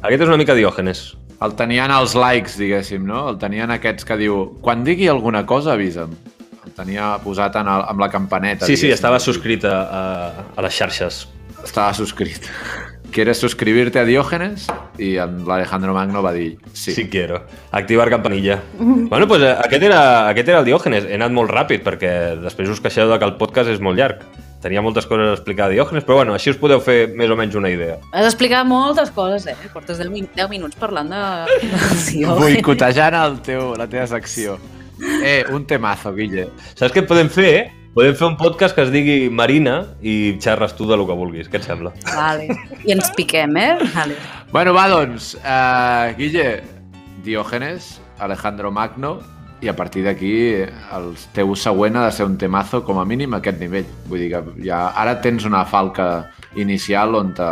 aquest 0.06 0.28
és 0.28 0.30
una 0.30 0.38
mica 0.38 0.54
Diògenes. 0.58 1.08
El 1.40 1.56
tenien 1.56 1.92
els 1.96 2.16
likes, 2.20 2.58
diguéssim, 2.60 3.06
no? 3.08 3.30
El 3.32 3.40
tenien 3.40 3.72
aquests 3.72 4.08
que 4.08 4.18
diu 4.20 4.42
quan 4.64 4.84
digui 4.84 5.08
alguna 5.08 5.46
cosa, 5.48 5.78
avisa'm. 5.78 6.12
El 6.66 6.74
tenia 6.76 7.14
posat 7.24 7.56
en 7.62 7.70
el, 7.72 7.84
amb 7.94 8.04
la 8.04 8.10
campaneta. 8.12 8.68
Sí, 8.68 8.76
sí, 8.78 8.92
estava 8.92 9.22
subscrit 9.24 9.64
a, 9.66 9.76
a, 9.80 10.48
a 10.56 10.66
les 10.66 10.76
xarxes. 10.76 11.24
Estava 11.64 11.94
subscrit. 11.96 12.50
¿Quieres 13.12 13.40
suscribirte 13.40 13.98
a 14.00 14.06
Diógenes? 14.06 14.68
I 15.02 15.16
en 15.24 15.40
l'Alejandro 15.48 15.96
Magno 15.96 16.22
va 16.22 16.34
dir 16.36 16.60
sí. 16.74 16.92
Sí 16.94 17.08
quiero. 17.10 17.42
Activar 17.72 18.10
campanilla. 18.10 18.60
bueno, 18.78 19.26
doncs 19.26 19.48
eh, 19.48 19.56
aquest 19.64 19.88
era, 19.88 20.02
aquest 20.30 20.52
era 20.52 20.60
el 20.60 20.68
Diògenes. 20.68 21.08
He 21.10 21.18
anat 21.18 21.34
molt 21.34 21.50
ràpid 21.56 21.82
perquè 21.88 22.12
després 22.44 22.70
us 22.70 22.84
queixeu 22.84 23.10
de 23.10 23.18
que 23.18 23.32
el 23.32 23.38
podcast 23.42 23.72
és 23.72 23.82
molt 23.82 23.98
llarg. 23.98 24.22
Tenia 24.60 24.82
moltes 24.84 25.06
coses 25.08 25.30
a 25.30 25.36
explicar 25.38 25.70
de 25.70 25.78
Diògenes, 25.78 26.04
però 26.04 26.18
bueno, 26.20 26.34
així 26.36 26.52
us 26.52 26.58
podeu 26.60 26.82
fer 26.84 27.14
més 27.16 27.32
o 27.32 27.38
menys 27.40 27.56
una 27.56 27.70
idea. 27.72 27.96
Has 28.12 28.28
explicat 28.28 28.68
moltes 28.68 29.12
coses, 29.16 29.48
eh? 29.48 29.56
Portes 29.72 30.02
10, 30.02 30.12
min 30.12 30.28
10 30.36 30.52
minuts 30.52 30.76
parlant 30.80 31.08
de... 31.14 31.22
de 32.12 32.36
Boicotejant 32.42 33.16
el 33.22 33.40
teu, 33.46 33.72
la 33.80 33.88
teva 33.88 34.04
secció. 34.12 34.58
Eh, 35.24 35.46
un 35.56 35.64
temazo, 35.64 36.12
Guille. 36.12 36.50
Saps 36.74 36.92
què 36.92 37.06
podem 37.08 37.32
fer? 37.32 37.70
Podem 37.96 38.14
fer 38.20 38.28
un 38.28 38.36
podcast 38.38 38.76
que 38.76 38.84
es 38.84 38.92
digui 38.92 39.32
Marina 39.32 39.80
i 40.04 40.36
xerres 40.44 40.76
tu 40.76 40.86
de 40.90 41.00
lo 41.00 41.08
que 41.08 41.16
vulguis. 41.16 41.48
Què 41.48 41.62
et 41.62 41.66
sembla? 41.66 41.96
Vale. 42.12 42.52
I 42.84 42.98
ens 42.98 43.10
piquem, 43.16 43.56
eh? 43.58 43.72
Vale. 43.96 44.20
Bueno, 44.52 44.76
va, 44.76 44.90
doncs, 44.92 45.34
uh, 45.40 46.12
Guille, 46.20 46.60
Diògenes, 47.24 47.96
Alejandro 48.20 48.76
Magno, 48.76 49.18
i 49.62 49.68
a 49.68 49.76
partir 49.76 50.06
d'aquí 50.06 50.34
el 50.96 51.10
teu 51.36 51.56
següent 51.56 51.98
ha 52.00 52.06
de 52.06 52.12
ser 52.16 52.26
un 52.26 52.38
temazo 52.40 52.84
com 52.88 53.00
a 53.00 53.06
mínim 53.06 53.34
a 53.34 53.38
aquest 53.42 53.60
nivell. 53.60 53.86
Vull 54.08 54.20
dir 54.24 54.30
que 54.32 54.44
ja, 54.66 54.90
ara 54.96 55.18
tens 55.22 55.46
una 55.46 55.66
falca 55.66 56.30
inicial 56.56 57.16
on 57.16 57.34
te 57.38 57.50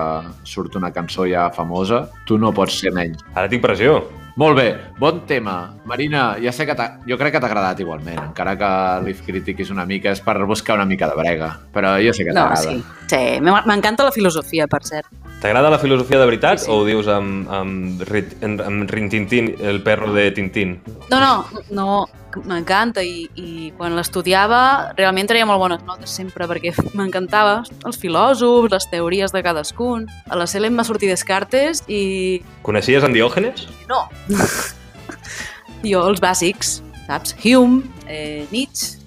surt 0.48 0.76
una 0.80 0.92
cançó 0.96 1.28
ja 1.30 1.50
famosa, 1.54 2.06
tu 2.26 2.38
no 2.40 2.54
pots 2.54 2.80
ser 2.80 2.94
menys. 2.96 3.20
Ara 3.36 3.50
tinc 3.52 3.62
pressió. 3.66 4.00
Molt 4.38 4.54
bé, 4.60 4.68
bon 5.00 5.24
tema. 5.26 5.74
Marina, 5.90 6.36
ja 6.38 6.52
sé 6.54 6.68
que 6.70 6.76
jo 7.10 7.18
crec 7.18 7.34
que 7.34 7.40
t'ha 7.42 7.48
agradat 7.50 7.80
igualment, 7.82 8.20
encara 8.22 8.54
que 8.56 8.68
li 9.08 9.16
critiquis 9.18 9.72
una 9.74 9.86
mica, 9.90 10.12
és 10.14 10.22
per 10.22 10.38
buscar 10.46 10.76
una 10.78 10.86
mica 10.86 11.08
de 11.10 11.16
brega, 11.18 11.48
però 11.74 11.96
jo 11.98 12.14
sé 12.14 12.24
que 12.24 12.36
No, 12.36 12.44
t'agrada. 12.46 12.62
sí. 12.78 12.84
Sí, 13.08 13.40
m'encanta 13.42 14.04
la 14.04 14.12
filosofia, 14.12 14.68
per 14.68 14.84
cert. 14.84 15.08
T'agrada 15.42 15.70
la 15.70 15.80
filosofia 15.80 16.18
de 16.20 16.26
veritat 16.26 16.60
Sí, 16.60 16.66
sí. 16.66 16.72
o 16.72 16.80
ho 16.82 16.86
dius 16.86 17.08
amb, 17.08 17.48
amb, 17.54 18.02
amb, 18.42 18.62
amb 18.66 18.90
Rintintín, 18.90 19.54
el 19.62 19.84
perro 19.84 20.12
de 20.14 20.32
Tintín? 20.32 20.80
No, 21.12 21.20
no, 21.22 21.46
no 21.70 22.08
m'encanta 22.46 23.02
i, 23.06 23.28
i 23.40 23.72
quan 23.78 23.96
l'estudiava 23.98 24.92
realment 24.98 25.30
tenia 25.30 25.46
molt 25.48 25.62
bones 25.62 25.82
notes 25.88 26.12
sempre 26.14 26.46
perquè 26.50 26.74
m'encantava 26.98 27.62
els 27.86 27.98
filòsofs, 28.02 28.74
les 28.74 28.90
teories 28.92 29.34
de 29.34 29.44
cadascun. 29.46 30.08
A 30.30 30.38
la 30.38 30.48
CELE 30.50 30.68
em 30.72 30.78
va 30.78 30.86
sortir 30.88 31.10
Descartes 31.10 31.84
i 31.88 32.42
Coneixies 32.68 33.06
en 33.08 33.16
Diògenes? 33.16 33.68
no. 33.88 34.04
jo 35.92 36.02
els 36.10 36.20
bàsics, 36.22 36.80
saps? 37.06 37.36
Hume, 37.44 37.84
eh, 38.10 38.48
Nietzsche, 38.52 38.98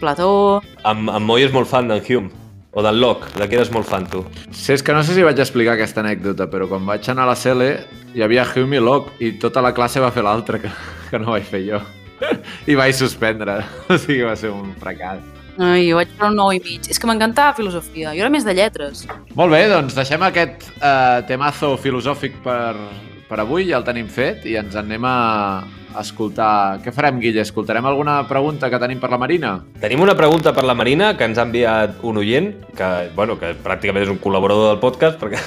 Plató... 0.00 0.60
En, 0.84 1.06
en 1.08 1.22
Moi 1.24 1.46
és 1.46 1.54
molt 1.54 1.70
fan 1.70 1.88
d'en 1.88 2.02
Hume. 2.02 2.45
O 2.76 2.82
d'en 2.84 2.98
Locke, 3.00 3.30
de 3.40 3.46
què 3.48 3.56
eres 3.56 3.70
molt 3.72 3.88
fan, 3.88 4.04
tu? 4.12 4.20
Sí, 4.52 4.74
és 4.74 4.82
que 4.84 4.92
no 4.92 5.00
sé 5.00 5.14
si 5.16 5.22
vaig 5.24 5.38
explicar 5.40 5.78
aquesta 5.78 6.02
anècdota, 6.02 6.44
però 6.52 6.66
quan 6.68 6.84
vaig 6.84 7.06
anar 7.08 7.24
a 7.24 7.30
la 7.30 7.36
CL 7.40 7.70
hi 8.12 8.24
havia 8.24 8.44
Hume 8.50 8.76
i 8.76 8.82
Locke 8.84 9.16
i 9.24 9.30
tota 9.40 9.62
la 9.64 9.70
classe 9.72 10.02
va 10.02 10.10
fer 10.12 10.26
l'altra, 10.26 10.60
que, 10.60 10.68
que 11.08 11.20
no 11.22 11.32
vaig 11.32 11.46
fer 11.48 11.62
jo. 11.64 11.80
I 12.70 12.76
vaig 12.76 12.92
suspendre, 12.98 13.62
o 13.88 13.96
sigui, 13.96 14.20
va 14.28 14.36
ser 14.36 14.52
un 14.52 14.74
fracàs. 14.82 15.24
Ai, 15.56 15.86
jo 15.86 15.96
vaig 15.96 16.12
fer 16.18 16.28
un 16.28 16.36
9 16.36 16.58
i 16.58 16.60
mig. 16.66 16.90
És 16.92 17.00
que 17.00 17.08
m'encantava 17.08 17.56
filosofia. 17.56 18.12
Jo 18.12 18.26
era 18.26 18.32
més 18.34 18.44
de 18.44 18.52
lletres. 18.52 19.06
Molt 19.40 19.56
bé, 19.56 19.62
doncs 19.72 19.96
deixem 19.96 20.28
aquest 20.28 20.68
eh, 20.76 21.24
temazo 21.32 21.78
filosòfic 21.80 22.36
per, 22.44 22.74
per 23.30 23.40
avui, 23.40 23.70
ja 23.70 23.80
el 23.80 23.88
tenim 23.88 24.12
fet, 24.12 24.44
i 24.44 24.58
ens 24.60 24.76
en 24.76 24.84
anem 24.84 25.08
a 25.08 25.16
escoltar... 26.02 26.80
Què 26.84 26.92
farem, 26.94 27.20
Guille? 27.22 27.42
Escoltarem 27.42 27.86
alguna 27.88 28.18
pregunta 28.28 28.70
que 28.72 28.80
tenim 28.82 29.00
per 29.02 29.10
la 29.12 29.18
Marina? 29.20 29.52
Tenim 29.82 30.02
una 30.04 30.16
pregunta 30.18 30.52
per 30.56 30.66
la 30.68 30.74
Marina 30.78 31.12
que 31.16 31.28
ens 31.28 31.38
ha 31.38 31.46
enviat 31.48 32.02
un 32.06 32.20
oient, 32.22 32.52
que, 32.76 32.90
bueno, 33.16 33.38
que 33.40 33.54
pràcticament 33.64 34.06
és 34.06 34.12
un 34.12 34.20
col·laborador 34.22 34.70
del 34.72 34.82
podcast, 34.82 35.18
perquè 35.22 35.40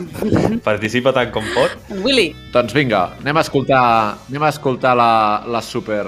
participa 0.68 1.14
tant 1.16 1.34
com 1.34 1.46
pot. 1.56 1.76
Willy. 2.04 2.30
Doncs 2.54 2.74
vinga, 2.76 3.06
anem 3.20 3.38
a 3.38 3.44
escoltar, 3.44 3.84
anem 4.30 4.48
a 4.48 4.52
escoltar 4.54 4.96
la, 4.98 5.12
la, 5.46 5.62
super, 5.64 6.04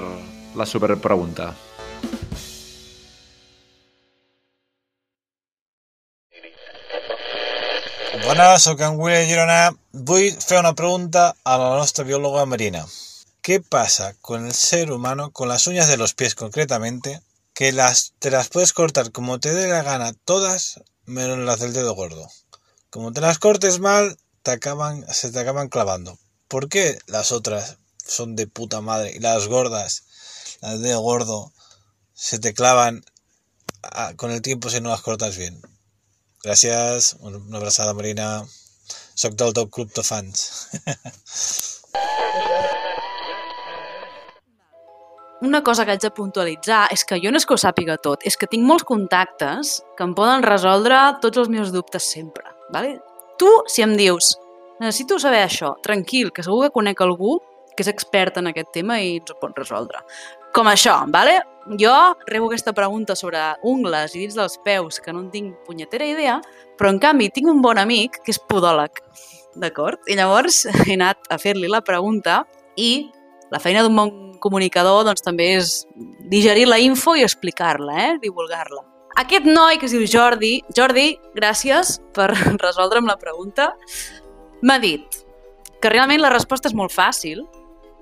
la 0.57 0.67
super 0.69 0.95
pregunta. 1.01 1.53
Bona, 8.27 8.57
sóc 8.59 8.81
en 8.83 8.97
William 8.99 9.27
Girona. 9.29 9.59
Vull 10.07 10.33
fer 10.43 10.59
una 10.59 10.73
pregunta 10.75 11.29
a 11.43 11.57
la 11.61 11.75
nostra 11.79 12.03
bióloga 12.03 12.43
marina. 12.45 12.81
¿Qué 13.47 13.61
pasa 13.61 14.13
con 14.19 14.45
el 14.45 14.53
ser 14.53 14.91
humano, 14.91 15.31
con 15.31 15.47
las 15.47 15.67
uñas 15.67 15.87
de 15.87 15.95
los 15.95 16.13
pies 16.13 16.35
concretamente, 16.35 17.21
que 17.53 17.71
las, 17.71 18.11
te 18.19 18.29
las 18.29 18.49
puedes 18.49 18.73
cortar 18.73 19.13
como 19.13 19.39
te 19.39 19.53
dé 19.53 19.69
la 19.69 19.83
gana 19.83 20.11
todas, 20.25 20.81
menos 21.05 21.39
las 21.39 21.61
del 21.61 21.71
dedo 21.71 21.95
gordo? 21.95 22.29
Como 22.89 23.13
te 23.13 23.21
las 23.21 23.39
cortes 23.39 23.79
mal, 23.79 24.17
te 24.43 24.51
acaban, 24.51 25.05
se 25.13 25.31
te 25.31 25.39
acaban 25.39 25.69
clavando. 25.69 26.19
¿Por 26.49 26.67
qué 26.67 26.99
las 27.05 27.31
otras 27.31 27.77
son 28.05 28.35
de 28.35 28.47
puta 28.47 28.81
madre 28.81 29.13
y 29.15 29.19
las 29.19 29.47
gordas, 29.47 30.03
las 30.59 30.73
del 30.73 30.81
dedo 30.81 30.99
gordo, 30.99 31.53
se 32.13 32.39
te 32.39 32.53
clavan 32.53 33.05
ah, 33.81 34.11
con 34.17 34.31
el 34.31 34.41
tiempo 34.41 34.69
si 34.69 34.81
no 34.81 34.89
las 34.89 34.99
cortas 34.99 35.37
bien? 35.37 35.61
Gràcies, 36.43 37.15
una 37.21 37.57
abraçada 37.57 37.93
marina. 37.93 38.45
Soc 39.15 39.35
del 39.35 39.53
fans. 40.03 40.67
Una 45.41 45.61
cosa 45.61 45.85
que 45.85 45.93
haig 45.93 46.01
de 46.01 46.09
puntualitzar 46.09 46.87
és 46.93 47.03
que 47.05 47.19
jo 47.21 47.29
no 47.29 47.37
és 47.37 47.45
que 47.45 47.53
ho 47.53 47.61
sàpiga 47.61 47.99
tot, 48.01 48.23
és 48.25 48.33
que 48.37 48.47
tinc 48.49 48.65
molts 48.65 48.87
contactes 48.89 49.75
que 49.97 50.05
em 50.07 50.15
poden 50.17 50.41
resoldre 50.41 50.97
tots 51.21 51.37
els 51.37 51.51
meus 51.53 51.69
dubtes 51.73 52.07
sempre. 52.09 52.41
Vale? 52.73 52.95
Tu, 53.37 53.49
si 53.69 53.83
em 53.85 53.93
dius, 53.99 54.31
necessito 54.79 55.19
saber 55.21 55.43
això, 55.45 55.75
tranquil, 55.85 56.31
que 56.33 56.41
segur 56.41 56.63
que 56.65 56.73
conec 56.73 57.03
algú 57.05 57.37
que 57.77 57.85
és 57.85 57.91
expert 57.91 58.39
en 58.41 58.49
aquest 58.49 58.71
tema 58.73 58.97
i 58.97 59.19
ens 59.19 59.29
ho 59.29 59.37
pot 59.37 59.53
resoldre. 59.61 60.01
Com 60.57 60.65
això, 60.71 60.95
vale? 61.13 61.37
Jo 61.77 61.93
rebo 62.25 62.47
aquesta 62.47 62.73
pregunta 62.73 63.13
sobre 63.19 63.43
ungles 63.61 64.15
i 64.15 64.23
dits 64.23 64.37
dels 64.39 64.57
peus, 64.65 64.97
que 65.03 65.13
no 65.13 65.21
en 65.21 65.29
tinc 65.29 65.59
punyetera 65.67 66.07
idea, 66.09 66.39
però 66.79 66.89
en 66.89 66.97
canvi 67.03 67.29
tinc 67.35 67.51
un 67.51 67.61
bon 67.61 67.77
amic 67.77 68.23
que 68.23 68.33
és 68.33 68.41
podòleg, 68.49 69.03
d'acord? 69.61 70.01
I 70.09 70.17
llavors 70.17 70.63
he 70.87 70.95
anat 70.97 71.29
a 71.29 71.37
fer-li 71.37 71.69
la 71.69 71.83
pregunta 71.85 72.41
i 72.73 73.11
la 73.51 73.59
feina 73.63 73.83
d'un 73.83 73.95
bon 73.95 74.11
comunicador 74.43 75.05
doncs, 75.07 75.23
també 75.25 75.53
és 75.57 75.81
digerir 76.31 76.67
la 76.67 76.79
info 76.83 77.15
i 77.17 77.25
explicar-la, 77.25 77.95
eh? 78.03 78.11
divulgar-la. 78.21 78.83
Aquest 79.17 79.47
noi 79.49 79.79
que 79.81 79.87
es 79.87 79.95
diu 79.95 80.05
Jordi, 80.05 80.59
Jordi, 80.77 81.15
gràcies 81.35 81.97
per 82.13 82.29
resoldre'm 82.65 83.07
la 83.09 83.17
pregunta, 83.17 83.71
m'ha 84.61 84.77
dit 84.83 85.23
que 85.81 85.89
realment 85.93 86.21
la 86.21 86.33
resposta 86.33 86.69
és 86.69 86.77
molt 86.77 86.93
fàcil 86.93 87.43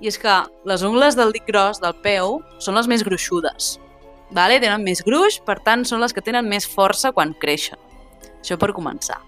i 0.03 0.11
és 0.11 0.19
que 0.19 0.35
les 0.67 0.83
ungles 0.83 1.15
del 1.15 1.31
dit 1.35 1.45
gros 1.47 1.79
del 1.83 1.95
peu 2.03 2.39
són 2.59 2.75
les 2.75 2.87
més 2.91 3.03
gruixudes. 3.07 3.75
Vale? 4.35 4.59
Tenen 4.59 4.83
més 4.83 5.03
gruix, 5.05 5.39
per 5.45 5.59
tant 5.63 5.85
són 5.87 6.01
les 6.03 6.11
que 6.11 6.23
tenen 6.23 6.49
més 6.49 6.67
força 6.67 7.13
quan 7.15 7.35
creixen. 7.39 7.79
Això 8.41 8.57
per 8.59 8.73
començar. 8.75 9.21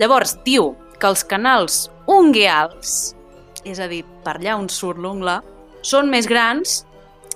Llavors, 0.00 0.36
diu 0.44 0.74
que 1.00 1.08
els 1.08 1.24
canals 1.24 1.86
ungueals, 2.10 3.14
és 3.66 3.80
a 3.82 3.88
dir, 3.90 4.02
per 4.24 4.38
allà 4.38 4.56
on 4.58 4.68
surt 4.72 5.00
l'ungla, 5.02 5.40
són 5.82 6.10
més 6.10 6.28
grans 6.30 6.80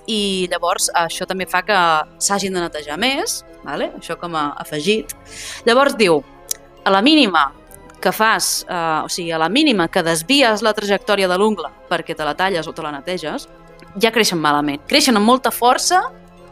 i 0.09 0.47
llavors 0.51 0.89
això 0.97 1.27
també 1.29 1.45
fa 1.49 1.61
que 1.67 1.77
s'hagin 2.23 2.55
de 2.55 2.63
netejar 2.63 2.97
més, 2.99 3.41
vale? 3.63 3.91
això 3.99 4.17
com 4.19 4.35
a 4.35 4.51
afegit. 4.61 5.13
Llavors 5.67 5.97
diu, 5.99 6.21
a 6.83 6.93
la 6.93 7.01
mínima 7.05 7.51
que 8.01 8.11
fas, 8.11 8.65
eh, 8.67 9.05
o 9.05 9.09
sigui, 9.09 9.31
a 9.31 9.37
la 9.37 9.49
mínima 9.49 9.87
que 9.87 10.01
desvies 10.03 10.63
la 10.65 10.73
trajectòria 10.73 11.29
de 11.29 11.37
l'ungla 11.37 11.69
perquè 11.89 12.15
te 12.17 12.25
la 12.25 12.33
talles 12.33 12.67
o 12.67 12.73
te 12.73 12.81
la 12.81 12.91
neteges, 12.95 13.47
ja 14.01 14.11
creixen 14.11 14.41
malament. 14.41 14.81
Creixen 14.89 15.17
amb 15.19 15.27
molta 15.27 15.51
força 15.51 16.01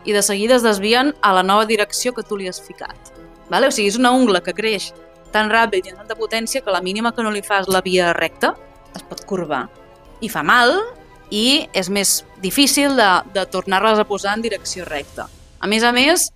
i 0.05 0.13
de 0.13 0.21
seguida 0.21 0.55
es 0.55 0.63
desvien 0.63 1.13
a 1.21 1.33
la 1.33 1.43
nova 1.43 1.65
direcció 1.65 2.13
que 2.13 2.23
tu 2.23 2.37
li 2.37 2.47
has 2.47 2.61
ficat. 2.61 3.13
Vale? 3.49 3.67
O 3.67 3.73
sigui, 3.73 3.89
és 3.89 3.97
una 3.97 4.11
ungla 4.13 4.43
que 4.45 4.53
creix 4.53 4.91
tan 5.33 5.49
ràpid 5.49 5.85
i 5.85 5.93
amb 5.93 6.03
tanta 6.03 6.17
potència 6.17 6.61
que 6.61 6.69
a 6.69 6.77
la 6.77 6.85
mínima 6.85 7.11
que 7.13 7.25
no 7.25 7.33
li 7.33 7.41
fas 7.45 7.67
la 7.69 7.81
via 7.85 8.13
recta 8.13 8.53
es 8.95 9.03
pot 9.09 9.25
corbar. 9.29 9.67
I 10.21 10.29
fa 10.31 10.43
mal 10.43 10.73
i 11.29 11.67
és 11.77 11.89
més 11.93 12.23
difícil 12.41 12.97
de, 12.97 13.09
de 13.35 13.45
tornar-les 13.51 14.01
a 14.01 14.07
posar 14.07 14.35
en 14.37 14.43
direcció 14.43 14.85
recta. 14.87 15.27
A 15.59 15.67
més 15.67 15.83
a 15.83 15.93
més, 15.95 16.29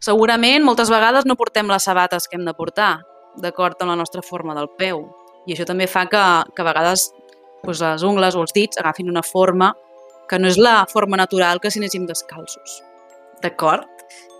segurament 0.00 0.64
moltes 0.64 0.90
vegades 0.92 1.26
no 1.26 1.36
portem 1.36 1.68
les 1.70 1.84
sabates 1.84 2.28
que 2.28 2.38
hem 2.38 2.46
de 2.46 2.54
portar, 2.56 2.98
d'acord 3.38 3.80
amb 3.82 3.92
la 3.92 3.98
nostra 4.00 4.22
forma 4.24 4.54
del 4.56 4.70
peu. 4.78 5.04
I 5.46 5.54
això 5.54 5.66
també 5.68 5.86
fa 5.90 6.06
que, 6.10 6.24
que 6.54 6.64
a 6.64 6.66
vegades 6.66 7.08
doncs, 7.64 7.80
les 7.82 8.04
ungles 8.06 8.36
o 8.36 8.42
els 8.44 8.54
dits 8.54 8.80
agafin 8.80 9.10
una 9.10 9.24
forma 9.26 9.72
que 10.28 10.38
no 10.38 10.48
és 10.50 10.58
la 10.60 10.82
forma 10.90 11.16
natural 11.16 11.60
que 11.60 11.70
si 11.72 11.80
anéssim 11.80 12.06
descalços. 12.06 12.82
D'acord? 13.42 13.86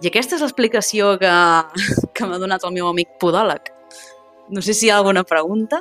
I 0.03 0.11
aquesta 0.11 0.37
és 0.37 0.45
l'explicació 0.45 1.17
que, 1.21 1.35
que 2.15 2.29
m'ha 2.29 2.41
donat 2.41 2.65
el 2.65 2.75
meu 2.77 2.89
amic 2.91 3.17
podòleg. 3.23 3.73
No 4.55 4.63
sé 4.65 4.75
si 4.75 4.87
hi 4.87 4.93
ha 4.93 4.99
alguna 5.01 5.25
pregunta. 5.29 5.81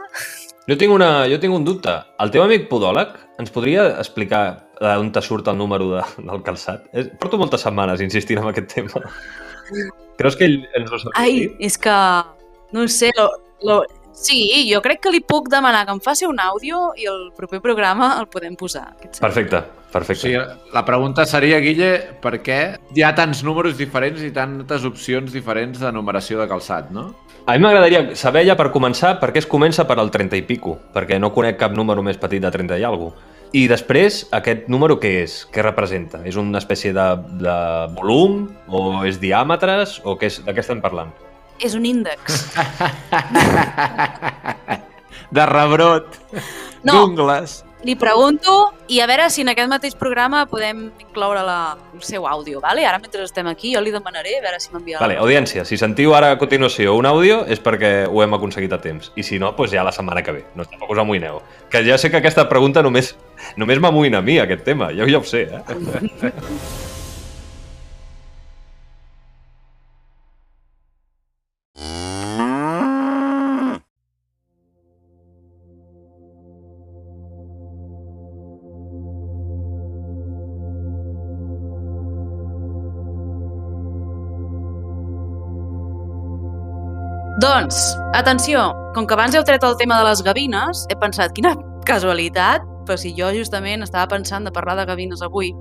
Jo 0.68 0.76
tinc, 0.76 0.92
una, 0.92 1.26
jo 1.32 1.38
tinc 1.40 1.54
un 1.56 1.64
dubte. 1.64 1.94
El 2.20 2.32
teu 2.34 2.44
amic 2.44 2.66
podòleg 2.72 3.14
ens 3.40 3.52
podria 3.56 3.86
explicar 4.02 4.44
d'on 4.82 5.12
te 5.16 5.22
surt 5.24 5.48
el 5.48 5.56
número 5.58 5.88
de, 5.96 6.02
del 6.28 6.42
calçat? 6.44 6.90
És- 6.94 7.08
Porto 7.22 7.38
moltes 7.40 7.64
setmanes 7.64 8.02
insistint 8.04 8.42
en 8.44 8.50
aquest 8.52 8.74
tema. 8.76 9.00
Creus 10.18 10.36
que 10.36 10.46
ell 10.50 10.60
ens 10.76 10.92
ho 10.92 11.00
sap 11.00 11.16
Ai, 11.20 11.46
és 11.60 11.78
que... 11.80 11.94
No 12.76 12.84
ho 12.84 12.88
sé, 12.92 13.14
lo, 13.16 13.30
lo... 13.64 13.78
Sí, 14.18 14.66
jo 14.66 14.80
crec 14.82 15.00
que 15.06 15.12
li 15.14 15.20
puc 15.22 15.46
demanar 15.54 15.84
que 15.86 15.94
em 15.94 16.00
faci 16.02 16.26
un 16.26 16.40
àudio 16.42 16.88
i 16.98 17.06
el 17.08 17.28
proper 17.38 17.60
programa 17.62 18.16
el 18.18 18.26
podem 18.34 18.56
posar. 18.58 18.88
Sembla? 18.98 19.20
Perfecte, 19.22 19.60
O 19.62 19.92
perfecte. 19.94 20.22
sigui, 20.24 20.40
la 20.74 20.82
pregunta 20.88 21.24
seria, 21.30 21.60
Guille, 21.62 21.92
per 22.24 22.40
què 22.42 22.58
hi 22.98 23.04
ha 23.06 23.12
tants 23.16 23.44
números 23.46 23.78
diferents 23.78 24.20
i 24.26 24.32
tantes 24.34 24.84
opcions 24.90 25.32
diferents 25.32 25.78
de 25.80 25.92
numeració 25.94 26.42
de 26.42 26.48
calçat, 26.50 26.90
no? 26.92 27.12
A 27.48 27.54
mi 27.56 27.64
m'agradaria 27.64 28.02
saber 28.20 28.42
ja 28.44 28.58
per 28.60 28.68
començar 28.74 29.14
per 29.22 29.30
què 29.32 29.40
es 29.40 29.46
comença 29.48 29.86
per 29.88 29.96
al 30.02 30.10
30 30.12 30.36
i 30.36 30.42
pico, 30.44 30.74
perquè 30.94 31.16
no 31.20 31.30
conec 31.36 31.56
cap 31.62 31.72
número 31.76 32.04
més 32.04 32.18
petit 32.20 32.44
de 32.44 32.50
30 32.52 32.76
i 32.82 32.84
alguna 32.84 33.14
cosa. 33.16 33.34
I 33.56 33.62
després, 33.72 34.26
aquest 34.36 34.66
número 34.68 34.98
què 35.00 35.08
és? 35.22 35.38
Què 35.56 35.64
representa? 35.64 36.20
És 36.28 36.36
una 36.36 36.60
espècie 36.60 36.92
de, 36.92 37.06
de 37.40 37.54
volum? 37.96 38.42
O 38.68 39.06
és 39.08 39.22
diàmetres? 39.22 40.02
O 40.04 40.18
què 40.20 40.28
és, 40.28 40.42
de 40.44 40.52
què 40.52 40.60
estem 40.60 40.82
parlant? 40.84 41.14
És 41.64 41.72
un 41.74 41.86
índex. 41.88 42.52
De 45.32 45.46
rebrot, 45.48 46.20
No. 46.84 46.94
d'ungles... 46.94 47.64
Li 47.86 47.94
pregunto 47.96 48.74
i 48.90 48.98
a 49.02 49.06
veure 49.06 49.28
si 49.30 49.44
en 49.44 49.52
aquest 49.52 49.70
mateix 49.70 49.94
programa 50.00 50.46
podem 50.50 50.88
incloure 51.04 51.44
la, 51.46 51.78
el 51.94 52.02
seu 52.02 52.26
àudio, 52.26 52.62
vale? 52.64 52.86
Ara, 52.90 52.98
mentre 53.04 53.22
estem 53.22 53.48
aquí, 53.52 53.76
jo 53.76 53.84
li 53.86 53.94
demanaré 53.94 54.40
a 54.40 54.42
veure 54.48 54.60
si 54.64 54.74
m'envia... 54.74 54.98
Vale, 55.04 55.20
audiència, 55.22 55.66
si 55.68 55.78
sentiu 55.78 56.16
ara 56.18 56.34
a 56.34 56.40
continuació 56.42 56.96
un 56.98 57.06
àudio 57.06 57.44
és 57.46 57.62
perquè 57.62 57.94
ho 58.10 58.26
hem 58.26 58.34
aconseguit 58.34 58.74
a 58.74 58.82
temps. 58.82 59.12
I 59.16 59.28
si 59.28 59.38
no, 59.38 59.54
doncs 59.54 59.78
ja 59.78 59.86
la 59.86 59.94
setmana 59.94 60.26
que 60.26 60.40
ve. 60.40 60.44
No, 60.58 60.66
tampoc 60.66 60.96
us 60.96 61.04
amoïneu. 61.06 61.44
Que 61.70 61.86
ja 61.86 62.02
sé 62.02 62.10
que 62.10 62.18
aquesta 62.18 62.50
pregunta 62.50 62.82
només, 62.82 63.14
només 63.62 63.84
m'amoïna 63.84 64.24
a 64.24 64.26
mi, 64.26 64.42
aquest 64.42 64.66
tema. 64.66 64.90
Jo 64.98 65.06
ja 65.06 65.22
ho 65.22 65.26
sé, 65.28 65.46
eh? 65.54 66.34
Doncs, 87.38 87.78
atenció, 88.18 88.72
com 88.96 89.06
que 89.06 89.14
abans 89.14 89.36
heu 89.38 89.44
tret 89.46 89.62
el 89.64 89.76
tema 89.78 90.00
de 90.00 90.08
les 90.08 90.24
gavines, 90.26 90.86
he 90.90 90.96
pensat, 90.98 91.36
quina 91.38 91.52
casualitat, 91.86 92.64
però 92.88 92.98
si 92.98 93.12
jo 93.14 93.30
justament 93.36 93.86
estava 93.86 94.08
pensant 94.16 94.48
de 94.48 94.54
parlar 94.56 94.74
de 94.80 94.88
gavines 94.90 95.22
avui, 95.22 95.52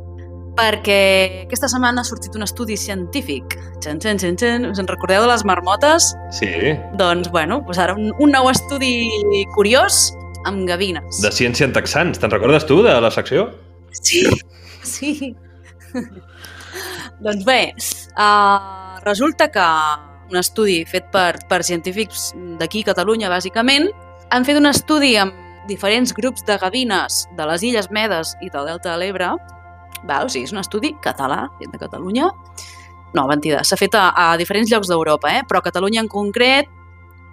perquè 0.57 1.43
aquesta 1.45 1.69
setmana 1.69 2.01
ha 2.01 2.09
sortit 2.09 2.33
un 2.39 2.47
estudi 2.47 2.79
científic. 2.81 3.59
Txan, 3.85 4.01
txan, 4.01 4.23
txan, 4.23 4.39
txan. 4.41 4.65
Us 4.71 4.81
en 4.81 4.89
recordeu 4.89 5.27
de 5.27 5.29
les 5.29 5.45
marmotes? 5.45 6.09
Sí, 6.33 6.49
Doncs, 6.97 7.29
bueno, 7.35 7.61
doncs 7.67 7.83
ara 7.85 7.93
un, 7.99 8.09
un 8.25 8.33
nou 8.33 8.49
estudi 8.49 9.45
curiós 9.53 10.15
amb 10.49 10.65
gavines. 10.69 11.21
de 11.21 11.29
ciència 11.35 11.69
en 11.69 11.77
texans. 11.77 12.17
Te'n 12.23 12.33
recordes 12.33 12.65
tu, 12.65 12.81
de 12.87 12.97
la 13.05 13.13
secció? 13.13 13.51
Sí, 14.01 14.25
sí. 14.81 15.35
doncs 17.27 17.45
bé, 17.45 17.61
uh, 18.17 18.97
resulta 19.05 19.51
que 19.53 19.69
un 20.31 20.39
estudi 20.41 20.81
fet 20.89 21.09
per, 21.15 21.37
per 21.49 21.63
científics 21.67 22.33
d'aquí, 22.61 22.83
Catalunya, 22.87 23.31
bàsicament, 23.33 23.89
han 24.35 24.47
fet 24.47 24.59
un 24.59 24.67
estudi 24.71 25.15
amb 25.21 25.35
diferents 25.71 26.15
grups 26.15 26.45
de 26.47 26.57
gavines 26.63 27.25
de 27.37 27.47
les 27.51 27.65
Illes 27.67 27.91
Medes 27.91 28.35
i 28.43 28.51
del 28.51 28.71
Delta 28.71 28.93
de 28.93 29.01
l'Ebre, 29.03 29.33
val? 30.07 30.27
o 30.27 30.31
sigui, 30.31 30.47
és 30.47 30.55
un 30.55 30.63
estudi 30.63 30.93
català, 31.03 31.47
fet 31.61 31.73
de 31.73 31.83
Catalunya, 31.83 32.31
no, 33.17 33.27
mentida, 33.31 33.63
s'ha 33.65 33.79
fet 33.81 33.95
a, 33.97 34.11
a 34.13 34.27
diferents 34.39 34.71
llocs 34.73 34.91
d'Europa, 34.91 35.33
eh? 35.39 35.45
però 35.49 35.63
a 35.63 35.67
Catalunya 35.67 36.03
en 36.05 36.11
concret 36.13 36.71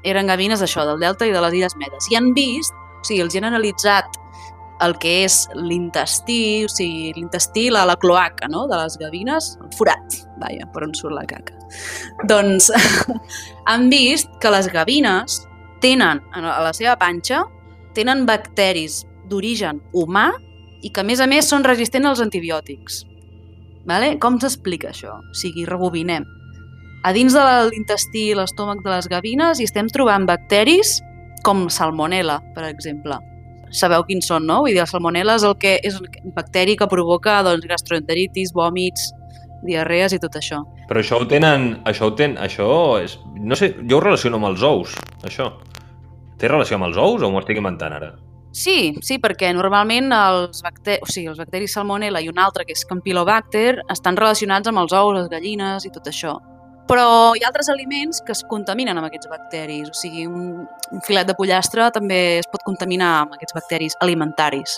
eren 0.08 0.30
gavines 0.30 0.62
d'això, 0.64 0.86
del 0.88 1.02
Delta 1.02 1.28
i 1.28 1.34
de 1.34 1.42
les 1.44 1.58
Illes 1.60 1.78
Medes. 1.80 2.10
I 2.12 2.20
han 2.20 2.34
vist, 2.36 2.76
o 2.76 3.08
sigui, 3.08 3.24
els 3.24 3.36
han 3.40 3.50
analitzat 3.50 4.20
el 4.84 4.98
que 5.00 5.14
és 5.24 5.44
l'intestí, 5.56 6.66
o 6.68 6.72
sigui, 6.72 7.14
l'intestí, 7.18 7.70
la, 7.72 7.86
la 7.88 7.98
cloaca, 8.00 8.50
no?, 8.52 8.66
de 8.72 8.80
les 8.80 8.98
gavines, 9.00 9.54
el 9.64 9.72
forat, 9.78 10.24
vaja, 10.42 10.68
per 10.74 10.88
on 10.88 10.96
surt 10.98 11.16
la 11.16 11.28
caca. 11.30 11.63
Doncs 12.30 12.70
han 13.70 13.90
vist 13.92 14.30
que 14.42 14.52
les 14.54 14.70
gavines 14.74 15.42
tenen, 15.84 16.22
a 16.34 16.60
la 16.64 16.74
seva 16.76 16.96
panxa, 17.00 17.44
tenen 17.96 18.26
bacteris 18.26 19.04
d'origen 19.30 19.82
humà 19.94 20.30
i 20.84 20.92
que, 20.92 21.02
a 21.02 21.08
més 21.08 21.22
a 21.24 21.28
més, 21.30 21.48
són 21.50 21.66
resistents 21.66 22.10
als 22.10 22.24
antibiòtics. 22.24 23.04
Vale? 23.88 24.14
Com 24.24 24.40
s'explica 24.40 24.92
això? 24.92 25.18
O 25.20 25.36
sigui, 25.38 25.66
rebobinem. 25.68 26.26
A 27.04 27.12
dins 27.16 27.36
de 27.36 27.44
l'intestí 27.68 28.30
i 28.32 28.36
l'estómac 28.38 28.80
de 28.84 28.94
les 28.94 29.10
gavines 29.12 29.60
hi 29.60 29.68
estem 29.68 29.90
trobant 29.92 30.28
bacteris 30.28 31.02
com 31.44 31.66
salmonella, 31.68 32.40
per 32.56 32.70
exemple. 32.70 33.18
Sabeu 33.76 34.06
quins 34.08 34.30
són, 34.30 34.46
no? 34.48 34.62
Vull 34.64 34.76
dir, 34.76 34.84
el 34.84 34.88
salmonella 34.88 35.36
és 35.36 35.44
el 35.48 35.58
que 35.60 35.74
és 35.84 35.98
un 36.00 36.32
bacteri 36.36 36.78
que 36.80 36.88
provoca 36.88 37.42
doncs, 37.44 37.68
gastroenteritis, 37.68 38.54
vòmits, 38.56 39.10
diarrees 39.66 40.16
i 40.16 40.20
tot 40.22 40.36
això. 40.40 40.62
Però 40.90 41.02
això 41.02 41.20
ho 41.22 41.28
tenen... 41.30 41.80
Això 41.90 42.10
ho 42.10 42.14
ten, 42.18 42.38
això 42.42 42.68
és... 43.04 43.18
No 43.40 43.58
sé, 43.60 43.74
jo 43.90 43.98
ho 43.98 44.04
relaciono 44.04 44.40
amb 44.40 44.52
els 44.52 44.64
ous, 44.68 44.94
això. 45.26 45.50
Té 46.40 46.52
relació 46.52 46.80
amb 46.80 46.90
els 46.90 47.00
ous 47.00 47.24
o 47.24 47.32
m'ho 47.32 47.42
estic 47.42 47.60
inventant 47.62 47.96
ara? 47.96 48.14
Sí, 48.54 48.94
sí, 49.02 49.18
perquè 49.18 49.50
normalment 49.56 50.14
els, 50.14 50.62
bacter... 50.62 51.00
o 51.02 51.10
sigui, 51.10 51.26
els 51.32 51.40
bacteris 51.42 51.74
salmonella 51.74 52.22
i 52.22 52.30
un 52.30 52.38
altre, 52.38 52.68
que 52.70 52.76
és 52.78 52.86
Campylobacter, 52.86 53.80
estan 53.90 54.20
relacionats 54.20 54.70
amb 54.70 54.84
els 54.84 54.94
ous, 54.94 55.16
les 55.18 55.30
gallines 55.32 55.88
i 55.90 55.92
tot 55.94 56.12
això. 56.12 56.38
Però 56.86 57.34
hi 57.34 57.42
ha 57.42 57.50
altres 57.50 57.72
aliments 57.72 58.20
que 58.22 58.36
es 58.36 58.44
contaminen 58.46 59.00
amb 59.00 59.08
aquests 59.08 59.32
bacteris. 59.32 59.90
O 59.90 59.98
sigui, 59.98 60.28
un, 60.28 60.68
un 60.92 61.04
filet 61.08 61.26
de 61.26 61.36
pollastre 61.38 61.90
també 61.96 62.20
es 62.44 62.50
pot 62.52 62.62
contaminar 62.68 63.14
amb 63.24 63.38
aquests 63.38 63.56
bacteris 63.58 63.98
alimentaris. 64.04 64.78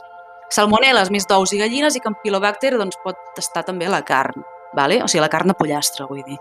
Salmonella 0.53 1.01
és 1.03 1.11
més 1.11 1.25
d'ous 1.27 1.51
i 1.51 1.59
gallines 1.59 1.97
i 1.97 2.03
Campylobacter 2.03 2.75
doncs, 2.77 2.99
pot 3.03 3.41
estar 3.41 3.65
també 3.65 3.89
a 3.89 3.95
la 3.97 4.03
carn. 4.05 4.45
Vale? 4.75 5.01
O 5.03 5.07
sigui, 5.07 5.21
la 5.23 5.29
carn 5.31 5.47
de 5.51 5.55
pollastre, 5.57 6.05
vull 6.09 6.23
dir. 6.27 6.37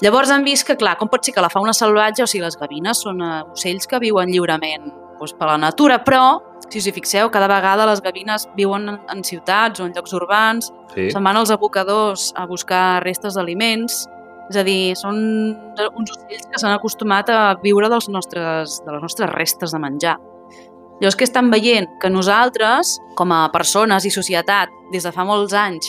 Llavors 0.00 0.30
han 0.32 0.44
vist 0.46 0.64
que, 0.66 0.78
clar, 0.80 0.94
com 0.96 1.10
pot 1.12 1.24
ser 1.24 1.34
que 1.36 1.42
la 1.44 1.50
fauna 1.52 1.74
salvatge, 1.76 2.24
o 2.24 2.26
sigui, 2.30 2.44
les 2.46 2.56
gavines 2.56 3.02
són 3.04 3.20
eh, 3.20 3.42
ocells 3.52 3.86
que 3.86 4.00
viuen 4.00 4.30
lliurement 4.32 4.86
doncs, 5.20 5.34
per 5.36 5.50
la 5.50 5.58
natura, 5.60 5.98
però, 6.04 6.38
si 6.70 6.80
us 6.80 6.86
hi 6.88 6.94
fixeu, 6.96 7.28
cada 7.30 7.48
vegada 7.50 7.84
les 7.84 8.00
gavines 8.00 8.46
viuen 8.56 8.88
en, 8.88 8.96
en 9.12 9.20
ciutats 9.26 9.80
o 9.82 9.84
en 9.84 9.92
llocs 9.96 10.14
urbans, 10.16 10.72
Sí. 10.94 11.10
se'n 11.12 11.22
van 11.22 11.36
als 11.38 11.52
abocadors 11.54 12.32
a 12.34 12.46
buscar 12.50 13.02
restes 13.04 13.36
d'aliments, 13.36 14.00
és 14.50 14.56
a 14.58 14.64
dir, 14.66 14.96
són 14.98 15.20
uns 15.94 16.10
ocells 16.16 16.48
que 16.50 16.58
s'han 16.58 16.72
acostumat 16.74 17.28
a 17.30 17.54
viure 17.62 17.86
dels 17.92 18.08
nostres, 18.10 18.80
de 18.82 18.96
les 18.96 19.02
nostres 19.04 19.30
restes 19.30 19.70
de 19.70 19.78
menjar. 19.78 20.16
Llavors, 21.00 21.16
què 21.16 21.28
estan 21.28 21.50
veient? 21.52 21.86
Que 22.00 22.10
nosaltres, 22.10 22.96
com 23.16 23.30
a 23.32 23.44
persones 23.52 24.04
i 24.04 24.10
societat, 24.10 24.72
des 24.90 25.06
de 25.06 25.12
fa 25.14 25.22
molts 25.24 25.54
anys, 25.54 25.86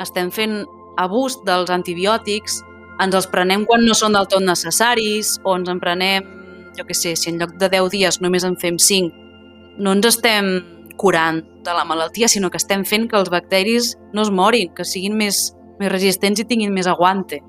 estem 0.00 0.30
fent 0.30 0.62
abús 1.00 1.38
dels 1.46 1.70
antibiòtics, 1.72 2.60
ens 3.02 3.16
els 3.16 3.26
prenem 3.30 3.64
quan 3.66 3.84
no 3.86 3.94
són 3.98 4.14
del 4.14 4.28
tot 4.30 4.44
necessaris, 4.44 5.38
o 5.42 5.56
ens 5.58 5.70
en 5.70 5.80
prenem, 5.82 6.26
jo 6.76 6.86
què 6.86 6.94
sé, 6.96 7.14
si 7.18 7.30
en 7.30 7.40
lloc 7.40 7.56
de 7.58 7.68
10 7.70 7.90
dies 7.94 8.20
només 8.22 8.46
en 8.46 8.56
fem 8.60 8.78
5, 8.78 9.10
no 9.82 9.94
ens 9.96 10.06
estem 10.12 10.54
curant 10.96 11.42
de 11.64 11.74
la 11.74 11.84
malaltia, 11.84 12.28
sinó 12.28 12.50
que 12.50 12.60
estem 12.60 12.84
fent 12.86 13.08
que 13.10 13.18
els 13.18 13.30
bacteris 13.32 13.94
no 14.12 14.22
es 14.22 14.30
morin, 14.30 14.70
que 14.74 14.86
siguin 14.86 15.16
més, 15.18 15.48
més 15.80 15.90
resistents 15.90 16.40
i 16.40 16.46
tinguin 16.46 16.74
més 16.74 16.86
aguante. 16.90 17.40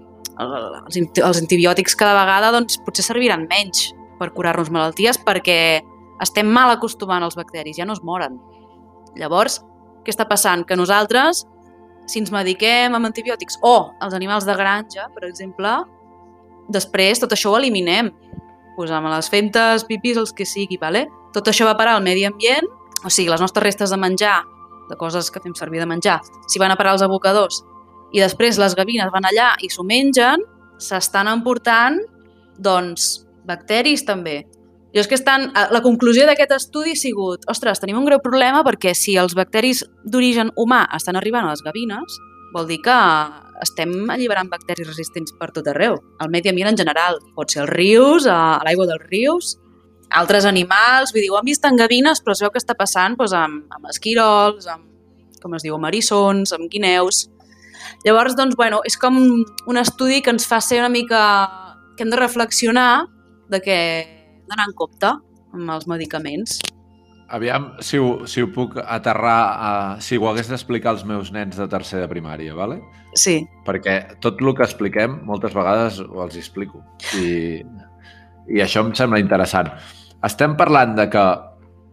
Els, 0.41 0.97
els 0.97 1.41
antibiòtics 1.41 1.95
cada 1.95 2.17
vegada 2.17 2.51
doncs, 2.55 2.79
potser 2.85 3.05
serviran 3.05 3.45
menys 3.49 3.91
per 4.19 4.31
curar-nos 4.35 4.71
malalties 4.73 5.19
perquè 5.21 5.57
estem 6.23 6.47
mal 6.47 6.71
acostumant 6.73 7.23
als 7.23 7.37
bacteris, 7.37 7.77
ja 7.77 7.85
no 7.85 7.95
es 7.95 8.03
moren. 8.03 8.39
Llavors, 9.19 9.61
què 10.03 10.13
està 10.13 10.27
passant? 10.27 10.65
Que 10.67 10.77
nosaltres, 10.79 11.45
si 12.05 12.21
ens 12.21 12.31
mediquem 12.33 12.93
amb 12.95 13.09
antibiòtics 13.09 13.59
o 13.65 13.75
els 14.03 14.15
animals 14.17 14.45
de 14.45 14.55
granja, 14.57 15.09
per 15.15 15.25
exemple, 15.27 15.77
després 16.69 17.21
tot 17.21 17.33
això 17.33 17.51
ho 17.51 17.59
eliminem. 17.59 18.11
Pues 18.75 18.91
amb 18.91 19.07
les 19.07 19.29
femtes, 19.31 19.85
pipis, 19.87 20.17
els 20.19 20.33
que 20.35 20.45
sigui, 20.45 20.77
vale? 20.81 21.05
tot 21.35 21.51
això 21.51 21.67
va 21.67 21.75
parar 21.75 21.97
al 21.97 22.03
medi 22.03 22.23
ambient, 22.23 22.67
o 23.03 23.11
sigui, 23.11 23.27
les 23.29 23.43
nostres 23.43 23.63
restes 23.65 23.91
de 23.91 23.99
menjar, 23.99 24.39
de 24.89 24.95
coses 24.99 25.27
que 25.31 25.41
fem 25.43 25.55
servir 25.57 25.81
de 25.81 25.89
menjar, 25.89 26.21
s'hi 26.47 26.61
van 26.61 26.71
a 26.71 26.77
parar 26.79 26.95
als 26.95 27.03
abocadors, 27.03 27.59
i 28.15 28.21
després 28.23 28.59
les 28.61 28.75
gavines 28.77 29.11
van 29.11 29.27
allà 29.27 29.51
i 29.59 29.69
s'ho 29.73 29.83
mengen, 29.83 30.43
s'estan 30.79 31.27
emportant, 31.31 31.99
doncs, 32.55 33.25
bacteris 33.47 34.05
també. 34.07 34.43
I 34.95 35.01
és 35.01 35.09
que 35.11 35.17
estan, 35.17 35.49
la 35.51 35.81
conclusió 35.83 36.23
d'aquest 36.23 36.53
estudi 36.55 36.93
ha 36.95 36.99
sigut 36.99 37.43
ostres, 37.51 37.81
tenim 37.83 37.97
un 37.99 38.05
greu 38.07 38.21
problema 38.23 38.61
perquè 38.63 38.93
si 38.95 39.17
els 39.19 39.35
bacteris 39.35 39.83
d'origen 40.07 40.53
humà 40.55 40.85
estan 40.95 41.19
arribant 41.19 41.43
a 41.43 41.51
les 41.51 41.63
gavines, 41.65 42.15
vol 42.55 42.69
dir 42.69 42.77
que 42.85 42.95
estem 43.65 43.91
alliberant 44.13 44.47
bacteris 44.47 44.87
resistents 44.87 45.35
per 45.35 45.49
tot 45.51 45.67
arreu. 45.67 45.99
El 46.23 46.31
medi 46.31 46.47
ambient 46.51 46.71
en 46.71 46.79
general. 46.79 47.19
Pot 47.35 47.51
ser 47.51 47.65
els 47.65 47.73
rius, 47.73 48.29
a 48.31 48.61
l'aigua 48.63 48.87
dels 48.87 49.03
rius, 49.11 49.51
altres 50.15 50.47
animals, 50.47 51.11
vull 51.11 51.25
dir, 51.25 51.31
ho 51.33 51.41
han 51.41 51.47
vist 51.47 51.67
en 51.67 51.75
gavines, 51.75 52.23
però 52.23 52.31
es 52.31 52.45
veu 52.45 52.55
que 52.55 52.63
està 52.63 52.79
passant 52.79 53.19
doncs, 53.19 53.35
amb, 53.35 53.67
amb 53.75 53.91
esquirols, 53.91 54.71
amb, 54.71 54.87
com 55.43 55.59
es 55.59 55.67
diu, 55.67 55.75
amb 55.75 55.91
erissons, 55.91 56.55
amb 56.55 56.71
guineus. 56.71 57.25
Llavors, 58.07 58.39
doncs, 58.39 58.55
bueno, 58.55 58.79
és 58.87 58.95
com 58.95 59.19
un 59.19 59.83
estudi 59.83 60.23
que 60.23 60.31
ens 60.31 60.47
fa 60.47 60.63
ser 60.63 60.79
una 60.79 60.93
mica... 60.93 61.21
que 61.95 62.03
hem 62.03 62.09
de 62.11 62.17
reflexionar 62.19 63.07
de 63.47 63.61
que 63.63 64.14
d'anar 64.49 64.69
en 64.69 64.75
compte 64.77 65.11
amb 65.55 65.75
els 65.75 65.87
medicaments. 65.87 66.59
Aviam 67.35 67.71
si 67.81 67.97
ho, 67.97 68.27
si 68.29 68.43
ho 68.43 68.51
puc 68.53 68.75
aterrar, 68.77 69.39
a, 69.57 69.71
si 70.03 70.19
ho 70.19 70.27
hagués 70.29 70.51
d'explicar 70.51 70.91
als 70.93 71.05
meus 71.09 71.31
nens 71.33 71.57
de 71.57 71.65
tercer 71.71 72.03
de 72.03 72.09
primària, 72.11 72.53
¿vale? 72.53 72.77
Sí, 73.17 73.39
perquè 73.65 74.19
tot 74.21 74.41
el 74.43 74.53
que 74.53 74.65
expliquem 74.67 75.17
moltes 75.25 75.55
vegades 75.57 75.97
ho 76.03 76.21
els 76.21 76.37
explico 76.37 76.83
i, 77.17 77.63
i 78.51 78.61
això 78.61 78.85
em 78.85 78.93
sembla 78.97 79.21
interessant. 79.23 79.71
Estem 80.25 80.53
parlant 80.59 80.93
de 80.99 81.07
que 81.09 81.25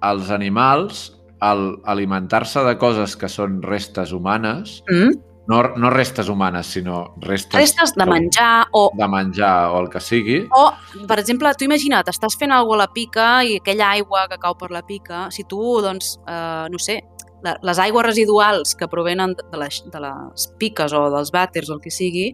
els 0.04 0.30
animals, 0.34 1.06
al 1.40 1.78
alimentar-se 1.88 2.62
de 2.66 2.76
coses 2.78 3.16
que 3.16 3.30
són 3.32 3.62
restes 3.64 4.12
humanes, 4.12 4.80
mm? 4.90 5.31
No, 5.52 5.60
no 5.76 5.90
restes 5.92 6.28
humanes, 6.32 6.72
sinó 6.72 7.14
restes, 7.20 7.58
restes 7.60 7.92
de 7.94 8.06
menjar 8.08 8.66
o 8.72 8.86
de 8.96 9.08
menjar 9.08 9.70
o 9.72 9.80
el 9.82 9.90
que 9.92 10.00
sigui, 10.00 10.40
O, 10.56 10.70
per 11.08 11.18
exemple, 11.20 11.52
tu 11.58 11.66
imagina't, 11.68 12.08
estàs 12.08 12.38
fent 12.40 12.54
alguna 12.56 12.62
cosa 12.72 12.80
a 12.82 12.86
la 12.86 12.92
pica 12.94 13.26
i 13.44 13.58
aquella 13.60 13.90
aigua 13.92 14.24
que 14.30 14.40
cau 14.40 14.56
per 14.56 14.70
la 14.72 14.82
pica, 14.86 15.26
si 15.30 15.44
tu, 15.44 15.60
doncs, 15.84 16.16
eh, 16.26 16.68
no 16.72 16.80
sé, 16.80 17.02
les 17.42 17.78
aigües 17.82 18.06
residuals 18.06 18.76
que 18.78 18.88
provenen 18.88 19.34
de 19.36 19.58
les, 19.58 19.82
de 19.92 20.00
les 20.00 20.46
piques 20.58 20.94
o 20.94 21.08
dels 21.12 21.32
vàters 21.34 21.70
o 21.70 21.76
el 21.76 21.82
que 21.84 21.92
sigui, 21.92 22.30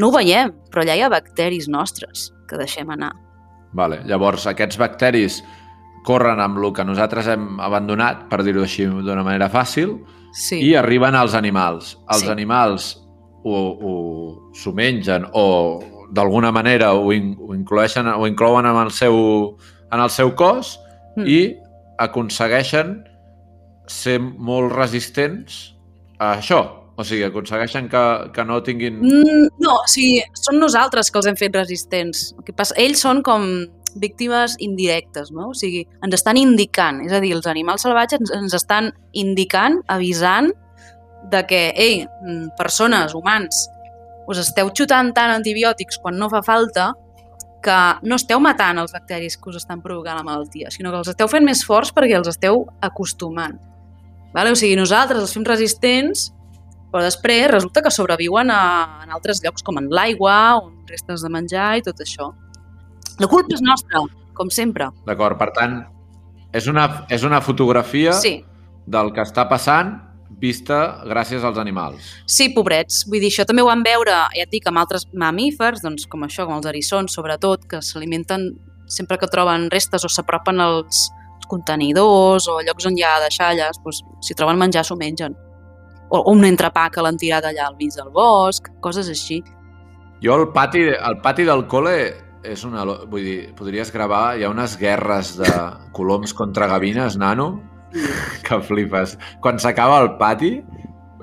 no 0.00 0.08
ho 0.08 0.16
veiem, 0.16 0.52
però 0.72 0.82
allà 0.82 0.96
hi 0.96 1.04
ha 1.04 1.12
bacteris 1.12 1.68
nostres 1.72 2.30
que 2.48 2.58
deixem 2.60 2.90
anar. 2.90 3.12
Vale. 3.76 4.00
Llavors, 4.08 4.46
aquests 4.48 4.78
bacteris 4.80 5.42
corren 6.06 6.40
amb 6.40 6.58
el 6.62 6.72
que 6.72 6.84
nosaltres 6.86 7.28
hem 7.32 7.60
abandonat, 7.60 8.26
per 8.30 8.42
dir-ho 8.46 8.64
així 8.64 8.86
d'una 8.86 9.24
manera 9.26 9.50
fàcil, 9.52 9.98
Sí. 10.36 10.58
i 10.60 10.74
arriben 10.76 11.14
als 11.16 11.32
animals. 11.34 11.94
Els 12.12 12.20
Sí. 12.26 12.28
animals 12.28 13.02
ho, 13.44 13.56
ho, 13.80 13.94
s'ho 14.54 14.72
mengen 14.76 15.24
o 15.32 15.80
d'alguna 16.12 16.52
manera 16.52 16.92
ho, 16.94 17.12
in, 17.12 17.34
ho, 17.40 17.54
incloeixen, 17.54 18.06
ho 18.06 18.26
inclouen 18.28 18.66
en 18.66 18.76
el 18.76 18.90
seu, 18.92 19.56
en 19.90 20.00
el 20.00 20.10
seu 20.10 20.34
cos 20.36 20.78
Mm. 21.16 21.26
i 21.26 21.56
aconsegueixen 21.98 23.04
ser 23.86 24.18
molt 24.20 24.72
resistents 24.74 25.74
a 26.18 26.34
això. 26.36 26.60
O 26.98 27.04
sigui, 27.04 27.24
aconsegueixen 27.24 27.88
que, 27.92 28.02
que 28.32 28.44
no 28.44 28.62
tinguin... 28.64 28.98
Mm, 29.02 29.48
no, 29.60 29.74
o 29.82 29.88
sigui, 29.88 30.22
són 30.36 30.56
nosaltres 30.62 31.10
que 31.12 31.18
els 31.20 31.26
hem 31.28 31.36
fet 31.36 31.54
resistents. 31.56 32.30
El 32.38 32.44
que 32.46 32.54
passa, 32.56 32.74
ells 32.80 33.02
són 33.04 33.20
com 33.24 33.44
víctimes 34.00 34.56
indirectes, 34.62 35.30
no? 35.32 35.50
O 35.50 35.54
sigui, 35.56 35.84
ens 36.04 36.14
estan 36.16 36.38
indicant, 36.40 37.02
és 37.06 37.14
a 37.14 37.20
dir, 37.22 37.32
els 37.36 37.48
animals 37.50 37.86
salvatges 37.86 38.22
ens, 38.22 38.34
ens 38.36 38.56
estan 38.58 38.92
indicant, 39.12 39.80
avisant 39.92 40.52
de 41.30 41.42
que, 41.48 41.62
ei, 41.74 42.04
mm, 42.06 42.54
persones, 42.58 43.14
humans, 43.14 43.66
us 44.26 44.42
esteu 44.42 44.70
xutant 44.74 45.12
tant 45.14 45.32
antibiòtics 45.34 45.98
quan 46.02 46.18
no 46.18 46.30
fa 46.30 46.42
falta 46.42 46.92
que 47.62 47.76
no 48.02 48.18
esteu 48.18 48.38
matant 48.42 48.78
els 48.78 48.92
bacteris 48.94 49.36
que 49.36 49.50
us 49.50 49.58
estan 49.58 49.82
provocant 49.82 50.18
la 50.18 50.26
malaltia, 50.26 50.70
sinó 50.70 50.92
que 50.92 51.02
els 51.02 51.10
esteu 51.14 51.28
fent 51.28 51.44
més 51.46 51.64
forts 51.66 51.92
perquè 51.94 52.18
els 52.18 52.30
esteu 52.30 52.66
acostumant. 52.80 53.58
Vale? 54.34 54.52
O 54.52 54.58
sigui, 54.58 54.76
nosaltres 54.78 55.22
els 55.22 55.32
fem 55.34 55.46
resistents 55.46 56.30
però 56.96 57.04
després 57.04 57.50
resulta 57.50 57.82
que 57.84 57.90
sobreviuen 57.92 58.48
a, 58.48 59.02
en 59.04 59.10
altres 59.12 59.42
llocs 59.44 59.64
com 59.66 59.76
en 59.80 59.90
l'aigua, 59.92 60.56
on 60.62 60.86
restes 60.88 61.20
de 61.20 61.28
menjar 61.28 61.74
i 61.76 61.84
tot 61.84 61.98
això. 62.00 62.30
La 63.18 63.26
culpa 63.28 63.54
és 63.56 63.62
nostra, 63.64 64.02
com 64.36 64.50
sempre. 64.52 64.90
D'acord, 65.06 65.38
per 65.40 65.50
tant, 65.56 65.78
és 66.52 66.66
una, 66.68 67.06
és 67.08 67.22
una 67.24 67.40
fotografia 67.40 68.12
Sí, 68.12 68.44
del 68.86 69.12
que 69.12 69.22
està 69.24 69.46
passant 69.48 69.94
vista 70.38 71.02
gràcies 71.06 71.44
als 71.44 71.56
animals. 71.58 72.02
sí, 72.26 72.50
pobrets. 72.52 73.04
Vull 73.08 73.20
dir, 73.22 73.30
això 73.30 73.46
també 73.46 73.62
ho 73.62 73.66
van 73.70 73.82
veure, 73.82 74.10
ja 74.34 74.42
et 74.44 74.50
dic, 74.50 74.66
amb 74.68 74.78
altres 74.78 75.06
mamífers, 75.14 75.80
doncs 75.82 76.06
com 76.06 76.24
això, 76.26 76.44
com 76.44 76.56
els 76.58 76.66
erissons, 76.66 77.12
sobretot, 77.14 77.64
que 77.66 77.80
s'alimenten 77.80 78.50
sempre 78.86 79.16
que 79.18 79.26
troben 79.26 79.70
restes 79.70 80.04
o 80.04 80.08
s'apropen 80.08 80.60
als, 80.60 81.08
als 81.38 81.46
contenidors 81.48 82.46
o 82.48 82.60
llocs 82.60 82.86
on 82.86 82.98
hi 82.98 83.02
ha 83.02 83.16
deixalles, 83.22 83.80
doncs, 83.82 84.02
si 84.20 84.34
troben 84.34 84.58
menjar 84.58 84.84
s'ho 84.84 84.96
mengen. 84.96 85.34
O, 86.10 86.18
o 86.20 86.30
un 86.32 86.44
entrepà 86.44 86.90
que 86.90 87.02
l'han 87.02 87.16
tirat 87.18 87.44
allà 87.48 87.66
al 87.66 87.76
mig 87.80 87.94
del 87.96 88.10
bosc, 88.14 88.68
coses 88.80 89.08
així. 89.08 89.40
Jo 90.22 90.34
al 90.34 90.52
pati, 90.52 90.84
al 90.94 91.18
pati 91.22 91.44
del 91.44 91.64
col·le 91.66 91.96
és 92.52 92.64
una... 92.66 92.84
Vull 92.84 93.24
dir, 93.24 93.38
podries 93.58 93.92
gravar... 93.94 94.36
Hi 94.38 94.46
ha 94.46 94.50
unes 94.52 94.76
guerres 94.80 95.34
de 95.40 95.50
coloms 95.96 96.34
contra 96.36 96.68
gavines, 96.70 97.18
nano, 97.20 97.50
que 98.46 98.60
flipes. 98.64 99.16
Quan 99.42 99.60
s'acaba 99.62 100.00
el 100.04 100.14
pati, 100.20 100.56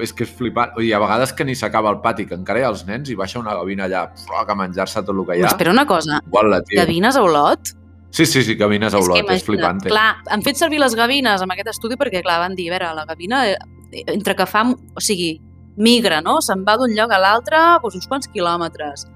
és 0.01 0.13
que 0.15 0.25
és 0.25 0.33
flipant. 0.33 0.73
Vull 0.75 0.87
dir, 0.87 0.95
a 0.97 1.01
vegades 1.03 1.33
que 1.35 1.45
ni 1.45 1.55
s'acaba 1.55 1.91
el 1.93 2.01
pati, 2.03 2.25
que 2.29 2.37
encara 2.39 2.61
hi 2.61 2.65
ha 2.67 2.73
els 2.73 2.83
nens 2.87 3.11
i 3.13 3.17
baixa 3.19 3.39
una 3.41 3.55
gavina 3.59 3.87
allà 3.87 4.07
fuà, 4.25 4.43
a 4.47 4.57
menjar-se 4.57 5.03
tot 5.03 5.15
el 5.15 5.23
que 5.27 5.37
hi 5.39 5.45
ha. 5.45 5.53
Espera 5.53 5.73
una 5.73 5.85
cosa, 5.89 6.19
Igual 6.25 6.51
la 6.51 6.61
tio. 6.61 6.79
gavines 6.81 7.15
a 7.15 7.23
Olot? 7.23 7.73
Sí, 8.13 8.25
sí, 8.29 8.43
sí, 8.45 8.55
gavines 8.55 8.93
a 8.93 8.99
Olot, 9.01 9.17
és, 9.17 9.23
imagina't, 9.23 9.45
flipant. 9.47 9.81
Clar, 9.89 10.09
han 10.29 10.43
fet 10.45 10.59
servir 10.59 10.81
les 10.81 10.93
gavines 10.97 11.41
amb 11.41 11.55
aquest 11.55 11.71
estudi 11.73 11.97
perquè, 11.97 12.21
clar, 12.25 12.39
van 12.43 12.57
dir, 12.57 12.69
a 12.69 12.75
veure, 12.75 12.91
la 12.99 13.07
gavina, 13.09 13.45
eh, 13.49 14.03
entre 14.13 14.35
que 14.37 14.45
fa, 14.49 14.67
o 14.69 15.01
sigui, 15.01 15.33
migra, 15.77 16.21
no? 16.21 16.39
Se'n 16.41 16.61
va 16.65 16.77
d'un 16.77 16.93
lloc 16.93 17.13
a 17.13 17.19
l'altre 17.21 17.57
doncs, 17.81 17.97
uns 18.01 18.09
quants 18.09 18.29
quilòmetres. 18.33 19.07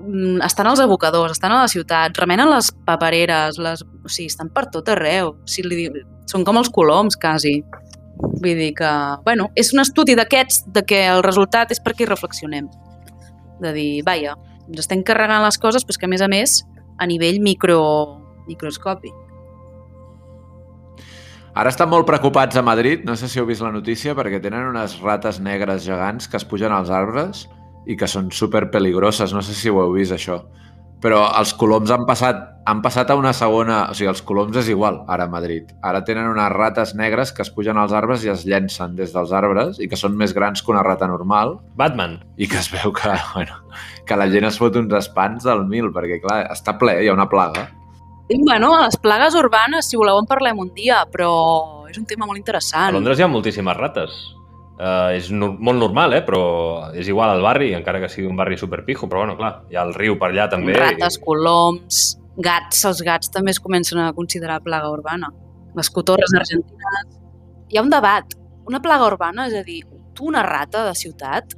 Mm, 0.00 0.40
Estan 0.42 0.66
als 0.66 0.80
abocadors, 0.80 1.32
estan 1.32 1.52
a 1.52 1.60
la 1.62 1.68
ciutat, 1.68 2.16
remenen 2.16 2.48
les 2.50 2.70
papereres, 2.86 3.58
les... 3.60 3.82
o 3.84 4.08
sigui, 4.08 4.30
estan 4.32 4.48
per 4.48 4.66
tot 4.72 4.88
arreu. 4.88 5.34
Sigui, 5.44 5.68
li 5.68 6.04
són 6.30 6.44
com 6.46 6.56
els 6.60 6.70
coloms, 6.72 7.18
quasi. 7.20 7.60
Vull 8.20 8.56
dir 8.56 8.72
que, 8.78 8.90
bueno, 9.26 9.50
és 9.60 9.74
un 9.74 9.82
estudi 9.84 10.16
d'aquests, 10.16 10.64
de 10.72 10.84
que 10.88 11.02
el 11.08 11.22
resultat 11.24 11.72
és 11.72 11.80
perquè 11.84 12.06
hi 12.06 12.10
reflexionem. 12.10 12.68
De 13.60 13.72
dir, 13.76 14.02
vaja, 14.06 14.36
ens 14.68 14.84
estem 14.84 15.04
carregant 15.04 15.44
les 15.44 15.60
coses, 15.60 15.84
però 15.84 16.00
que, 16.00 16.08
a 16.08 16.12
més 16.12 16.24
a 16.24 16.28
més, 16.32 16.60
a 17.00 17.08
nivell 17.08 17.40
micro, 17.44 17.80
microscòpic. 18.48 19.16
Ara 21.60 21.72
estan 21.72 21.90
molt 21.90 22.06
preocupats 22.06 22.56
a 22.56 22.62
Madrid, 22.62 23.02
no 23.04 23.16
sé 23.18 23.28
si 23.28 23.40
heu 23.40 23.48
vist 23.48 23.64
la 23.64 23.72
notícia, 23.74 24.14
perquè 24.16 24.38
tenen 24.40 24.68
unes 24.70 25.00
rates 25.02 25.40
negres 25.42 25.82
gegants 25.84 26.28
que 26.30 26.38
es 26.38 26.46
pugen 26.46 26.72
als 26.72 26.92
arbres 26.94 27.48
i 27.86 27.96
que 27.96 28.08
són 28.08 28.30
super 28.34 28.68
peligroses, 28.70 29.32
no 29.34 29.42
sé 29.42 29.54
si 29.56 29.70
ho 29.70 29.80
heu 29.82 29.94
vist 29.96 30.16
això. 30.16 30.42
Però 31.00 31.22
els 31.38 31.54
coloms 31.56 31.88
han 31.94 32.02
passat, 32.04 32.40
han 32.68 32.82
passat 32.84 33.08
a 33.08 33.16
una 33.16 33.32
segona... 33.32 33.86
O 33.88 33.94
sigui, 33.96 34.10
els 34.10 34.20
coloms 34.26 34.56
és 34.60 34.68
igual, 34.68 34.98
ara 35.08 35.24
a 35.24 35.32
Madrid. 35.32 35.70
Ara 35.80 36.02
tenen 36.04 36.28
unes 36.28 36.50
rates 36.52 36.92
negres 36.98 37.32
que 37.32 37.40
es 37.40 37.50
pugen 37.54 37.80
als 37.80 37.94
arbres 37.96 38.26
i 38.26 38.32
es 38.32 38.44
llencen 38.44 38.98
des 38.98 39.14
dels 39.14 39.32
arbres 39.32 39.80
i 39.80 39.88
que 39.88 39.96
són 39.96 40.18
més 40.20 40.34
grans 40.36 40.60
que 40.60 40.72
una 40.74 40.84
rata 40.84 41.08
normal 41.08 41.56
Batman. 41.80 42.18
i 42.36 42.48
que 42.50 42.60
es 42.60 42.68
veu 42.68 42.92
que, 42.92 43.14
bueno, 43.34 43.62
que 44.04 44.18
la 44.20 44.28
gent 44.28 44.50
es 44.50 44.60
fot 44.60 44.76
uns 44.76 44.92
espants 45.00 45.48
del 45.48 45.64
mil, 45.70 45.88
perquè, 45.94 46.20
clar, 46.20 46.42
està 46.52 46.76
ple, 46.76 46.98
hi 47.00 47.08
ha 47.08 47.16
una 47.16 47.30
plaga. 47.32 47.70
I, 48.28 48.36
bueno, 48.44 48.74
a 48.76 48.84
les 48.84 49.00
plagues 49.00 49.34
urbanes, 49.34 49.88
si 49.88 49.98
voleu, 49.98 50.20
en 50.20 50.28
parlem 50.28 50.60
un 50.60 50.68
dia, 50.76 51.00
però 51.10 51.32
és 51.90 51.96
un 51.98 52.04
tema 52.06 52.28
molt 52.28 52.38
A 52.38 52.42
interessant. 52.44 52.92
Londres 52.94 53.18
hi 53.18 53.24
ha 53.24 53.32
moltíssimes 53.32 53.80
rates. 53.80 54.20
Uh, 54.80 55.10
és 55.12 55.26
no, 55.28 55.50
molt 55.60 55.76
normal, 55.76 56.14
eh? 56.16 56.22
però 56.24 56.40
és 56.96 57.08
igual 57.12 57.34
al 57.34 57.42
barri, 57.44 57.74
encara 57.76 57.98
que 58.00 58.08
sigui 58.08 58.30
un 58.30 58.38
barri 58.38 58.56
superpijo, 58.56 59.10
però 59.10 59.26
bueno, 59.26 59.34
clar, 59.36 59.66
hi 59.68 59.76
ha 59.76 59.82
el 59.84 59.92
riu 59.92 60.14
per 60.16 60.30
allà 60.30 60.46
també. 60.48 60.72
Rates, 60.78 61.18
coloms, 61.20 61.98
gats, 62.40 62.78
els 62.88 63.02
gats 63.04 63.28
també 63.34 63.52
es 63.52 63.60
comencen 63.60 64.00
a 64.00 64.14
considerar 64.16 64.62
plaga 64.64 64.88
urbana. 64.88 65.28
Les 65.76 65.90
cotorres 65.92 66.32
argentines. 66.32 67.18
Hi 67.68 67.76
ha 67.76 67.84
un 67.84 67.92
debat. 67.92 68.32
Una 68.70 68.80
plaga 68.80 69.10
urbana, 69.10 69.50
és 69.50 69.58
a 69.58 69.60
dir, 69.66 69.82
tu 70.16 70.30
una 70.30 70.46
rata 70.46 70.86
de 70.86 70.94
ciutat 70.96 71.52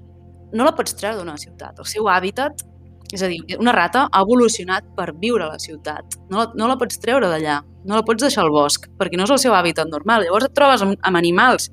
no 0.52 0.66
la 0.66 0.74
pots 0.76 0.96
treure 0.98 1.20
d'una 1.20 1.38
ciutat. 1.40 1.78
El 1.78 1.88
seu 1.88 2.08
hàbitat, 2.10 2.64
és 3.12 3.22
a 3.22 3.28
dir, 3.30 3.38
una 3.58 3.74
rata 3.76 4.06
ha 4.10 4.22
evolucionat 4.24 4.88
per 4.96 5.12
viure 5.20 5.46
a 5.46 5.52
la 5.52 5.60
ciutat. 5.62 6.18
No 6.30 6.42
la, 6.42 6.48
no 6.58 6.68
la 6.68 6.76
pots 6.80 6.98
treure 7.00 7.30
d'allà, 7.30 7.60
no 7.86 7.98
la 7.98 8.04
pots 8.08 8.24
deixar 8.26 8.44
al 8.44 8.52
bosc, 8.52 8.88
perquè 8.98 9.20
no 9.20 9.28
és 9.28 9.32
el 9.34 9.40
seu 9.42 9.54
hàbitat 9.56 9.90
normal. 9.92 10.26
Llavors 10.26 10.48
et 10.48 10.56
trobes 10.56 10.84
amb, 10.84 10.98
amb 11.00 11.22
animals 11.22 11.70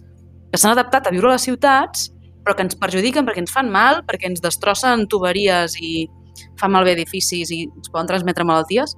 que 0.51 0.57
s'han 0.57 0.73
adaptat 0.73 1.07
a 1.07 1.13
viure 1.13 1.29
a 1.29 1.35
les 1.35 1.45
ciutats, 1.45 2.09
però 2.43 2.55
que 2.55 2.65
ens 2.65 2.77
perjudiquen 2.79 3.27
perquè 3.27 3.43
ens 3.43 3.53
fan 3.53 3.69
mal, 3.71 4.01
perquè 4.07 4.29
ens 4.29 4.41
destrossen 4.41 5.05
tuberies 5.11 5.75
i 5.81 6.07
fan 6.59 6.73
malbé 6.73 6.95
edificis 6.95 7.51
i 7.53 7.65
ens 7.67 7.91
poden 7.91 8.09
transmetre 8.09 8.47
malalties. 8.47 8.95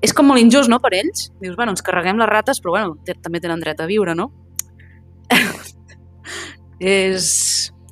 És 0.00 0.14
com 0.16 0.30
molt 0.30 0.40
injust, 0.40 0.70
no?, 0.72 0.78
per 0.80 0.94
ells. 0.96 1.28
Dius, 1.42 1.56
bueno, 1.58 1.74
ens 1.74 1.84
carreguem 1.84 2.20
les 2.20 2.30
rates, 2.30 2.62
però 2.62 2.78
bueno, 2.78 2.96
també 3.20 3.42
tenen 3.42 3.60
dret 3.60 3.82
a 3.82 3.88
viure, 3.90 4.14
no? 4.16 4.30
és, 6.80 7.26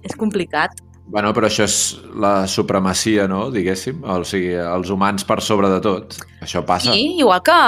és 0.01 0.17
complicat. 0.17 0.81
Bueno, 1.09 1.35
però 1.37 1.49
això 1.49 1.67
és 1.69 1.77
la 2.17 2.47
supremacia, 2.49 3.29
no?, 3.29 3.49
diguéssim. 3.53 4.01
O 4.09 4.23
sigui, 4.29 4.55
els 4.57 4.95
humans 4.95 5.29
per 5.29 5.43
sobre 5.45 5.69
de 5.75 5.83
tot. 5.85 6.17
Això 6.45 6.65
passa. 6.65 6.95
Sí, 6.97 7.19
igual 7.21 7.45
que 7.45 7.61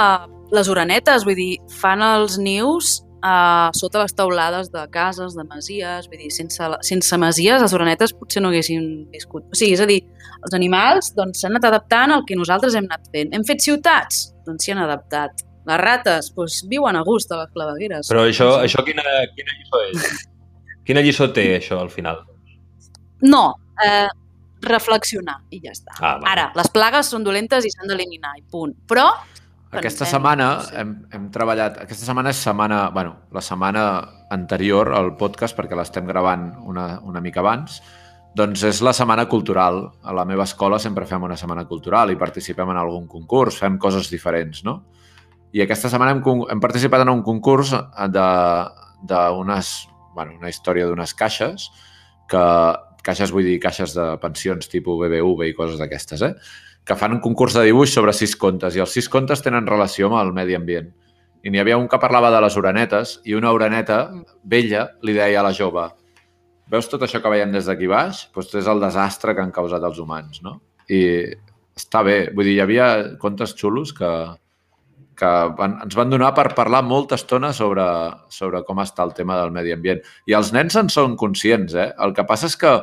les 0.57 0.73
orenetes, 0.73 1.25
vull 1.27 1.37
dir, 1.37 1.53
fan 1.77 2.01
els 2.05 2.41
nius 2.41 2.99
uh, 3.23 3.69
sota 3.77 4.01
les 4.01 4.13
taulades 4.17 4.71
de 4.73 4.83
cases, 4.93 5.35
de 5.37 5.45
masies, 5.47 6.07
vull 6.09 6.21
dir, 6.21 6.31
sense, 6.33 6.69
sense 6.87 7.19
masies 7.21 7.61
les 7.63 7.75
orenetes 7.77 8.13
potser 8.17 8.43
no 8.43 8.51
haguessin 8.51 8.87
viscut. 9.13 9.47
O 9.49 9.57
sigui, 9.57 9.75
és 9.77 9.83
a 9.83 9.87
dir, 9.89 10.01
els 10.41 10.57
animals 10.57 11.13
doncs, 11.17 11.41
s'han 11.41 11.55
anat 11.55 11.69
adaptant 11.71 12.15
al 12.15 12.25
que 12.27 12.37
nosaltres 12.39 12.77
hem 12.77 12.89
anat 12.89 13.07
fent. 13.13 13.33
Hem 13.35 13.45
fet 13.47 13.63
ciutats? 13.65 14.27
Doncs 14.47 14.65
s'hi 14.65 14.75
han 14.75 14.83
adaptat. 14.85 15.45
Les 15.69 15.81
rates 15.81 16.31
doncs, 16.35 16.63
viuen 16.69 16.97
a 16.97 17.03
gust 17.07 17.31
a 17.31 17.43
les 17.43 17.53
clavegueres. 17.53 18.09
Però 18.09 18.25
això, 18.29 18.55
això 18.65 18.83
quina, 18.87 19.05
quina 19.37 19.57
lliçó 19.59 19.85
és? 19.91 20.11
Quina 20.81 21.03
lliçó 21.05 21.27
té, 21.29 21.43
això, 21.59 21.77
al 21.77 21.91
final? 21.93 22.23
No, 23.21 23.43
eh, 23.85 24.09
reflexionar 24.65 25.37
i 25.53 25.59
ja 25.61 25.75
està. 25.75 25.93
Ah, 25.99 26.15
vale. 26.17 26.31
Ara, 26.31 26.45
les 26.57 26.71
plagues 26.73 27.11
són 27.13 27.25
dolentes 27.25 27.65
i 27.65 27.71
s'han 27.73 27.91
d'eliminar 27.91 28.33
i 28.39 28.41
punt. 28.49 28.73
Però 28.89 29.05
Aquesta 29.71 30.03
pensem, 30.03 30.17
setmana 30.17 30.47
sí. 30.65 30.75
hem, 30.81 30.91
hem 31.15 31.27
treballat... 31.31 31.77
Aquesta 31.85 32.03
setmana 32.03 32.33
és 32.33 32.39
setmana... 32.43 32.81
bueno, 32.91 33.15
la 33.31 33.43
setmana 33.43 33.83
anterior 34.35 34.91
al 34.97 35.13
podcast, 35.19 35.55
perquè 35.55 35.77
l'estem 35.79 36.07
gravant 36.09 36.49
una, 36.67 36.87
una 37.07 37.21
mica 37.23 37.39
abans, 37.39 37.77
doncs 38.35 38.65
és 38.67 38.81
la 38.83 38.91
setmana 38.95 39.29
cultural. 39.31 39.79
A 40.03 40.15
la 40.15 40.25
meva 40.27 40.43
escola 40.43 40.79
sempre 40.79 41.07
fem 41.07 41.23
una 41.23 41.37
setmana 41.39 41.63
cultural 41.69 42.11
i 42.11 42.19
participem 42.19 42.73
en 42.73 42.79
algun 42.81 43.07
concurs, 43.11 43.61
fem 43.63 43.77
coses 43.79 44.11
diferents, 44.11 44.65
no? 44.67 44.81
I 45.55 45.63
aquesta 45.63 45.91
setmana 45.91 46.17
hem, 46.17 46.23
hem 46.51 46.63
participat 46.63 47.05
en 47.05 47.13
un 47.15 47.23
concurs 47.23 47.71
de 47.71 48.27
d'unes... 49.07 49.71
bueno, 50.11 50.35
una 50.39 50.51
història 50.51 50.87
d'unes 50.89 51.15
caixes 51.15 51.69
que... 52.27 52.43
Caixes 53.01 53.31
vull 53.33 53.47
dir 53.47 53.55
caixes 53.57 53.95
de 53.97 54.03
pensions 54.21 54.67
tipus 54.69 54.99
BBV 55.01 55.47
i 55.47 55.55
coses 55.57 55.79
d'aquestes, 55.81 56.21
eh? 56.21 56.35
Que 56.85 56.97
fan 56.97 57.13
un 57.13 57.21
concurs 57.21 57.55
de 57.57 57.65
dibuix 57.67 57.93
sobre 57.93 58.13
sis 58.13 58.35
contes 58.35 58.75
i 58.75 58.81
els 58.83 58.91
sis 58.91 59.07
contes 59.09 59.43
tenen 59.45 59.69
relació 59.69 60.09
amb 60.09 60.21
el 60.21 60.33
medi 60.33 60.57
ambient. 60.57 60.91
I 61.41 61.49
n'hi 61.49 61.61
havia 61.61 61.77
un 61.77 61.87
que 61.89 61.99
parlava 62.01 62.29
de 62.33 62.41
les 62.41 62.57
orenetes 62.57 63.19
i 63.25 63.33
una 63.37 63.53
oreneta 63.53 64.03
vella 64.43 64.87
li 65.01 65.17
deia 65.17 65.41
a 65.41 65.47
la 65.47 65.55
jove 65.57 65.89
veus 66.71 66.87
tot 66.87 67.03
això 67.03 67.19
que 67.21 67.31
veiem 67.31 67.51
des 67.51 67.67
d'aquí 67.67 67.89
baix? 67.91 68.27
Doncs 68.35 68.53
és 68.61 68.69
el 68.71 68.83
desastre 68.83 69.35
que 69.35 69.43
han 69.43 69.51
causat 69.55 69.83
els 69.83 69.99
humans, 69.99 70.39
no? 70.45 70.59
I 70.87 71.01
està 71.77 72.03
bé. 72.07 72.19
Vull 72.35 72.47
dir, 72.47 72.55
hi 72.55 72.63
havia 72.63 72.87
contes 73.19 73.53
xulos 73.59 73.91
que, 73.97 74.11
que 75.19 75.31
van, 75.59 75.77
ens 75.85 75.97
van 75.99 76.13
donar 76.13 76.31
per 76.37 76.51
parlar 76.55 76.83
molta 76.87 77.19
estona 77.19 77.51
sobre, 77.55 77.85
sobre 78.31 78.63
com 78.67 78.79
està 78.83 79.03
el 79.07 79.15
tema 79.17 79.39
del 79.41 79.51
medi 79.55 79.75
ambient. 79.75 80.03
I 80.31 80.37
els 80.39 80.53
nens 80.55 80.79
en 80.79 80.91
són 80.93 81.17
conscients, 81.19 81.75
eh? 81.75 81.91
El 81.99 82.15
que 82.15 82.27
passa 82.27 82.47
és 82.47 82.57
que 82.59 82.77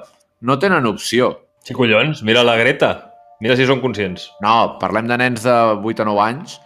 no 0.44 0.58
tenen 0.60 0.88
opció. 0.88 1.32
Sí, 1.64 1.76
collons, 1.76 2.22
mira 2.24 2.44
la 2.44 2.58
Greta. 2.60 2.92
Mira 3.40 3.54
si 3.56 3.66
són 3.68 3.80
conscients. 3.80 4.30
No, 4.42 4.78
parlem 4.80 5.06
de 5.10 5.16
nens 5.20 5.44
de 5.46 5.52
8 5.84 6.02
o 6.02 6.08
9 6.08 6.22
anys. 6.24 6.56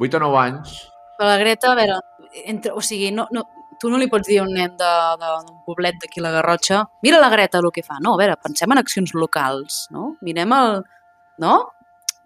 8 0.00 0.16
o 0.16 0.20
9 0.20 0.38
anys, 0.46 0.78
Però 1.18 1.28
la 1.28 1.36
Greta, 1.38 1.72
a 1.72 1.74
veure, 1.76 1.98
entre, 2.50 2.72
o 2.72 2.80
sigui, 2.82 3.10
no, 3.14 3.26
no, 3.30 3.42
tu 3.78 3.90
no 3.92 3.98
li 4.00 4.08
pots 4.10 4.26
dir 4.26 4.38
a 4.40 4.42
un 4.46 4.50
nen 4.54 4.72
de- 4.76 5.16
de- 5.20 5.34
d'un 5.46 5.60
poblet 5.66 5.94
d'aquí 6.00 6.20
la 6.24 6.30
Garrotxa 6.32 6.80
mira 7.02 7.20
la 7.20 7.28
Greta 7.28 7.58
el 7.58 7.70
que 7.70 7.82
fa. 7.84 7.98
No, 8.00 8.14
a 8.14 8.18
veure, 8.18 8.36
pensem 8.42 8.72
en 8.72 8.78
accions 8.78 9.12
locals, 9.14 9.86
no? 9.90 10.16
Mirem 10.22 10.52
el... 10.56 10.82
No? 11.38 11.52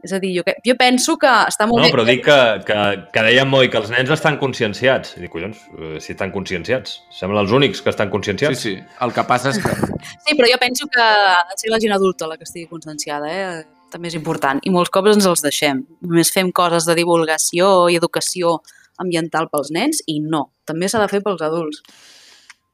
És 0.04 0.12
a 0.12 0.18
dir, 0.22 0.30
jo, 0.38 0.44
que- 0.44 0.54
jo 0.64 0.76
penso 0.78 1.16
que 1.18 1.26
està 1.26 1.66
molt 1.66 1.82
No, 1.82 1.88
bé. 1.88 1.92
però 1.92 2.04
dic 2.07 2.24
que, 2.24 2.38
que, 2.64 2.78
que 3.12 3.22
deia 3.26 3.42
en 3.42 3.48
Moi 3.50 3.68
que 3.68 3.78
els 3.82 3.90
nens 3.90 4.11
estan 4.14 4.38
conscienciats. 4.38 5.16
I 5.18 5.20
dic, 5.26 5.30
collons, 5.32 5.59
eh, 5.76 6.00
si 6.00 6.12
estan 6.14 6.30
conscienciats. 6.30 7.00
Semblen 7.11 7.42
els 7.42 7.52
únics 7.52 7.82
que 7.82 7.90
estan 7.90 8.07
Sí, 8.09 8.12
conscienciats. 8.12 8.61
sí. 8.61 8.76
El 9.00 9.12
que 9.12 9.24
passa 9.24 9.50
és 9.50 9.59
que... 9.59 9.68
Sí, 10.26 10.36
però 10.38 10.46
jo 10.52 10.59
penso 10.61 10.86
que 10.86 11.00
ha 11.02 11.42
de 11.50 11.57
ser 11.59 11.70
la 11.70 11.80
gent 11.82 11.92
adulta 11.92 12.26
la 12.28 12.36
que 12.38 12.44
estigui 12.44 12.68
conscienciada, 12.68 13.26
eh? 13.28 13.64
També 13.93 14.11
és 14.11 14.16
important. 14.18 14.61
I 14.62 14.72
molts 14.74 14.93
cops 14.95 15.14
ens 15.14 15.28
els 15.28 15.45
deixem. 15.45 15.84
Només 16.07 16.32
fem 16.34 16.51
coses 16.55 16.89
de 16.89 16.97
divulgació 16.99 17.89
i 17.93 17.99
educació 18.01 18.59
ambiental 19.03 19.51
pels 19.53 19.70
nens 19.74 20.03
i 20.07 20.18
no. 20.20 20.49
També 20.66 20.89
s'ha 20.89 21.03
de 21.03 21.11
fer 21.12 21.22
pels 21.24 21.45
adults. 21.45 21.82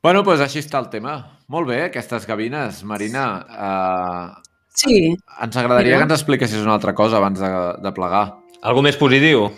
Bueno, 0.02 0.22
doncs 0.26 0.42
així 0.42 0.62
està 0.62 0.80
el 0.82 0.88
tema. 0.90 1.18
Molt 1.52 1.68
bé, 1.68 1.84
aquestes 1.86 2.26
gavines. 2.26 2.82
Marina, 2.88 3.26
eh, 3.52 4.52
Sí, 4.74 5.12
ens 5.12 5.56
agradaria 5.56 5.90
Mira. 5.92 5.98
que 5.98 6.06
ens 6.08 6.20
expliquessis 6.20 6.62
una 6.62 6.72
altra 6.78 6.94
cosa 6.94 7.18
abans 7.18 7.38
de, 7.38 7.50
de 7.84 7.92
plegar. 7.92 8.24
Algo 8.62 8.82
més 8.84 8.96
positiu? 8.96 9.50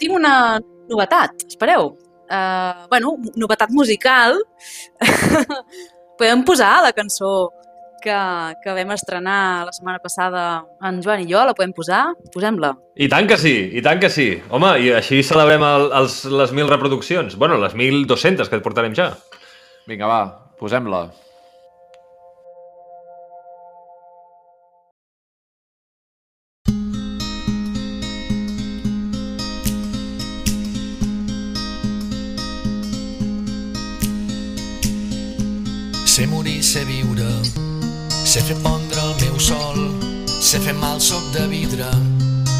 tinc 0.00 0.16
una 0.16 0.58
novetat, 0.90 1.46
espereu. 1.46 1.94
Uh, 2.24 2.86
bueno, 2.90 3.14
novetat 3.38 3.70
musical. 3.70 4.40
Podem 6.18 6.42
posar 6.46 6.82
la 6.82 6.92
cançó 6.96 7.50
que, 8.04 8.18
que 8.62 8.76
vam 8.76 8.92
estrenar 8.94 9.64
la 9.66 9.72
setmana 9.74 10.02
passada 10.04 10.44
en 10.84 11.00
Joan 11.04 11.24
i 11.24 11.28
jo, 11.30 11.40
la 11.48 11.56
podem 11.56 11.72
posar? 11.76 12.04
Posem-la. 12.34 12.74
I 13.00 13.08
tant 13.10 13.28
que 13.30 13.40
sí, 13.40 13.56
i 13.72 13.82
tant 13.84 14.02
que 14.02 14.12
sí. 14.12 14.28
Home, 14.54 14.76
i 14.84 14.92
així 15.00 15.24
celebrem 15.26 15.64
el, 15.66 15.90
els, 16.02 16.20
les 16.28 16.54
1.000 16.54 16.70
reproduccions. 16.76 17.38
Bueno, 17.40 17.58
les 17.64 17.74
1.200 17.74 18.50
que 18.50 18.60
et 18.60 18.66
portarem 18.66 18.96
ja. 18.96 19.14
Vinga, 19.88 20.08
va, 20.10 20.22
posem-la. 20.60 21.06
Fer 40.64 40.74
mal, 40.80 41.00
soc 41.00 41.24
de 41.34 41.44
vidre, 41.50 41.84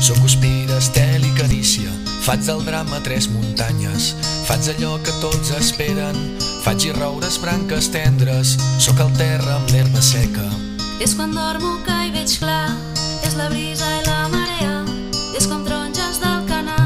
sóc 0.05 0.19
guspira, 0.21 0.77
estel 0.77 1.23
i 1.25 1.31
carícia, 1.39 1.89
faig 2.27 2.43
del 2.45 2.61
drama 2.67 2.99
tres 3.01 3.31
muntanyes, 3.33 4.11
faig 4.45 4.67
allò 4.75 4.99
que 5.01 5.15
tots 5.23 5.55
esperen, 5.57 6.19
faig 6.67 6.85
i 6.85 6.93
roures 6.99 7.39
branques 7.41 7.89
tendres, 7.95 8.59
sóc 8.77 9.01
el 9.01 9.15
terra 9.17 9.57
amb 9.57 9.73
l'herba 9.73 10.03
seca. 10.05 10.45
És 11.01 11.17
quan 11.17 11.33
dormo 11.33 11.79
que 11.87 11.97
hi 12.03 12.13
veig 12.13 12.37
clar, 12.43 12.75
és 13.25 13.39
la 13.41 13.49
brisa 13.49 13.89
i 13.97 14.05
la 14.05 14.29
marea, 14.35 14.77
és 15.39 15.49
com 15.49 15.65
taronges 15.65 16.21
del 16.21 16.45
canà, 16.51 16.77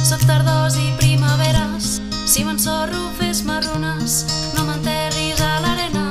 soc 0.00 0.24
tardors 0.24 0.80
i 0.80 0.88
primaveres, 1.02 1.98
si 2.24 2.46
m'ensorro 2.48 3.10
fes 3.20 3.44
marrones, 3.44 4.22
no 4.56 4.64
m'enterris 4.64 5.44
a 5.44 5.58
l'arena, 5.66 6.08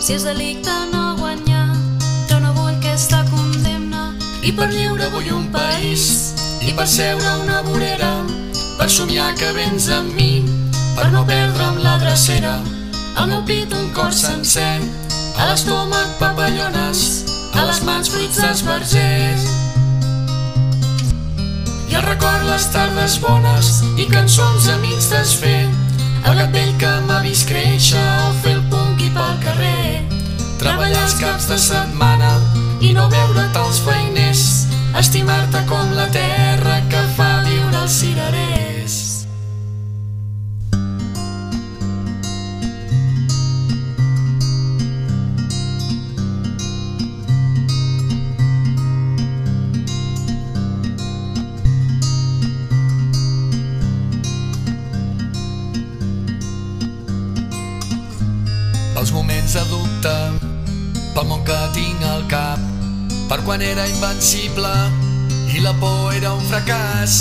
si 0.00 0.16
és 0.16 0.24
delicte 0.24 0.72
no 0.94 1.09
I 4.40 4.54
per 4.56 4.70
lliure 4.72 5.04
vull 5.12 5.26
un 5.36 5.48
país, 5.52 6.02
i 6.64 6.72
per 6.72 6.86
seure 6.88 7.32
una 7.42 7.58
vorera, 7.60 8.08
per 8.78 8.86
somiar 8.88 9.34
que 9.36 9.50
vens 9.52 9.90
amb 9.92 10.14
mi, 10.16 10.40
per 10.96 11.10
no 11.12 11.26
perdre'm 11.28 11.76
la 11.84 11.98
drecera, 12.00 12.54
al 13.20 13.28
meu 13.28 13.42
pit 13.44 13.74
un 13.76 13.90
cor 13.92 14.14
sencer, 14.16 14.80
a 15.36 15.50
l'estómac 15.50 16.14
papallones, 16.22 17.02
a 17.52 17.66
les 17.68 17.82
mans 17.84 18.08
fruits 18.08 18.40
d'esbarzers. 18.40 19.44
I 21.90 22.00
el 22.00 22.06
record 22.06 22.48
les 22.48 22.64
tardes 22.72 23.18
bones 23.20 23.74
i 24.00 24.08
cançons 24.08 24.70
amics 24.72 25.10
desfer, 25.12 25.68
el 26.24 26.40
gat 26.40 26.56
vell 26.56 26.72
que 26.80 26.94
m'ha 27.04 27.20
vist 27.28 27.44
créixer 27.52 28.08
o 28.24 28.32
fer 28.40 28.56
el 28.56 28.64
punqui 28.72 29.12
pel 29.12 29.36
carrer, 29.44 30.00
treballar 30.64 31.04
els 31.04 31.20
caps 31.20 31.52
de 31.52 31.60
setmana 31.60 32.32
i 32.80 32.94
no 32.96 33.08
veure't 33.12 33.56
als 33.60 33.80
feiners, 33.84 34.44
estimar-te 34.96 35.64
com 35.68 35.92
la 35.96 36.08
terra 36.14 36.80
que 36.88 37.04
fa 37.16 37.30
viure 37.44 37.84
els 37.84 38.00
cirerers. 38.00 38.99
Quan 63.50 63.62
era 63.62 63.84
invencible 63.88 64.70
i 65.52 65.58
la 65.58 65.72
por 65.82 66.12
era 66.14 66.30
un 66.38 66.44
fracàs. 66.46 67.14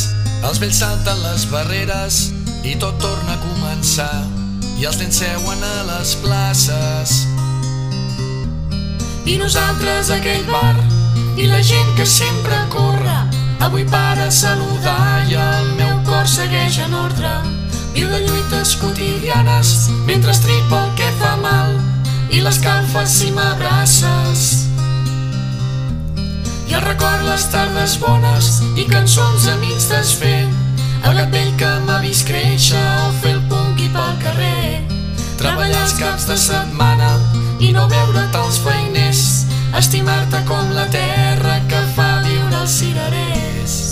Els 0.45 0.59
vells 0.61 0.77
salten 0.77 1.23
les 1.23 1.47
barreres 1.49 2.19
i 2.61 2.75
tot 2.77 2.99
torna 3.01 3.33
a 3.33 3.39
començar 3.41 4.27
i 4.77 4.85
els 4.85 4.99
nens 5.01 5.17
seuen 5.23 5.65
a 5.65 5.79
les 5.87 6.11
places. 6.21 7.15
I 9.25 9.39
nosaltres 9.41 10.13
aquell 10.19 10.45
bar 10.51 10.77
i 11.41 11.49
la 11.49 11.63
gent 11.65 11.89
que 11.97 12.05
sempre 12.05 12.61
corre 12.77 13.17
avui 13.65 13.89
para 13.89 14.29
a 14.29 14.37
saludar 14.43 15.25
i 15.33 15.33
el 15.33 15.73
meu 15.81 15.97
cor 16.05 16.29
segueix 16.29 16.77
en 16.85 16.93
ordre 16.93 17.33
viu 17.97 18.05
de 18.05 18.21
lluites 18.29 18.77
quotidianes 18.77 19.89
mentre 20.05 20.37
estripa 20.37 20.85
el 20.85 20.97
que 21.01 21.09
fa 21.25 21.37
mal 21.41 21.73
i 22.29 22.45
l'escalfes 22.45 23.17
si 23.17 23.33
m'abraces. 23.33 24.58
I 26.69 26.73
el 26.77 26.81
record 26.85 27.23
les 27.25 27.47
tardes 27.49 27.95
bones 27.97 28.59
i 28.77 28.83
cançons 28.85 29.47
amics 29.49 29.87
desfer. 29.89 30.45
El 31.01 31.17
gat 31.17 31.33
vell 31.33 31.49
que 31.57 31.69
m'ha 31.87 31.97
vist 32.03 32.27
créixer 32.29 32.83
o 33.07 33.09
fer 33.23 33.33
el 33.33 33.41
punqui 33.49 33.89
pel 33.95 34.19
carrer. 34.21 34.83
Treballar 35.41 35.81
els 35.81 35.97
caps 35.97 36.29
de 36.29 36.37
setmana 36.37 37.15
i 37.57 37.73
no 37.73 37.87
veure't 37.89 38.37
als 38.43 38.61
feiners. 38.61 39.25
Estimar-te 39.81 40.45
com 40.45 40.75
la 40.77 40.85
terra 40.93 41.57
que 41.71 41.85
fa 41.97 42.11
viure 42.27 42.61
els 42.61 42.81
cirerers. 42.83 43.88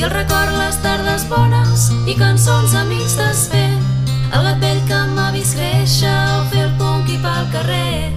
I 0.00 0.02
el 0.02 0.10
record 0.10 0.54
les 0.56 0.76
tardes 0.80 1.26
bones 1.28 1.90
i 2.08 2.14
cançons 2.16 2.72
amics 2.72 3.18
desfer. 3.18 3.68
El 4.32 4.46
gat 4.46 4.62
vell 4.62 4.80
que 4.88 5.00
m'ha 5.12 5.26
vist 5.34 5.52
créixer 5.58 6.14
o 6.38 6.40
fer 6.48 6.62
el 6.62 6.70
punqui 6.78 7.18
pel 7.20 7.50
carrer. 7.52 8.08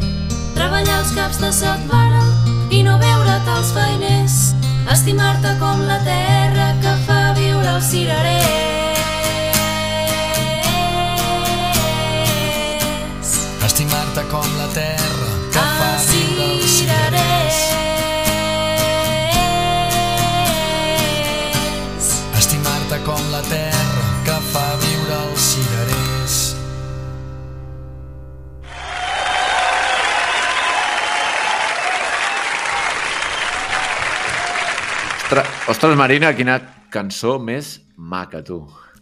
Treballar 0.55 1.01
els 1.01 1.11
caps 1.17 1.41
de 1.43 1.51
setmana 1.51 2.23
i 2.71 2.87
no 2.87 2.95
veure't 3.03 3.51
als 3.57 3.75
feiners. 3.75 4.55
Estimar-te 4.95 5.51
com 5.59 5.83
la 5.89 5.99
terra 6.07 6.71
que 6.79 6.95
fa 7.03 7.21
viure 7.35 7.75
els 7.75 7.91
cirerers. 7.91 8.39
Estimar-te 13.67 14.23
com 14.31 14.47
la 14.55 14.71
terra 14.71 15.02
com 23.05 23.19
la 23.31 23.41
terra 23.49 24.03
que 24.23 24.35
fa 24.53 24.63
viure 24.79 25.15
els 25.27 25.47
cirerers. 25.51 26.35
Ostres, 35.23 35.51
ostres, 35.73 35.97
Marina, 35.99 36.31
quina 36.37 36.59
cançó 36.93 37.35
més 37.41 37.75
maca, 37.97 38.43
tu. 38.45 38.61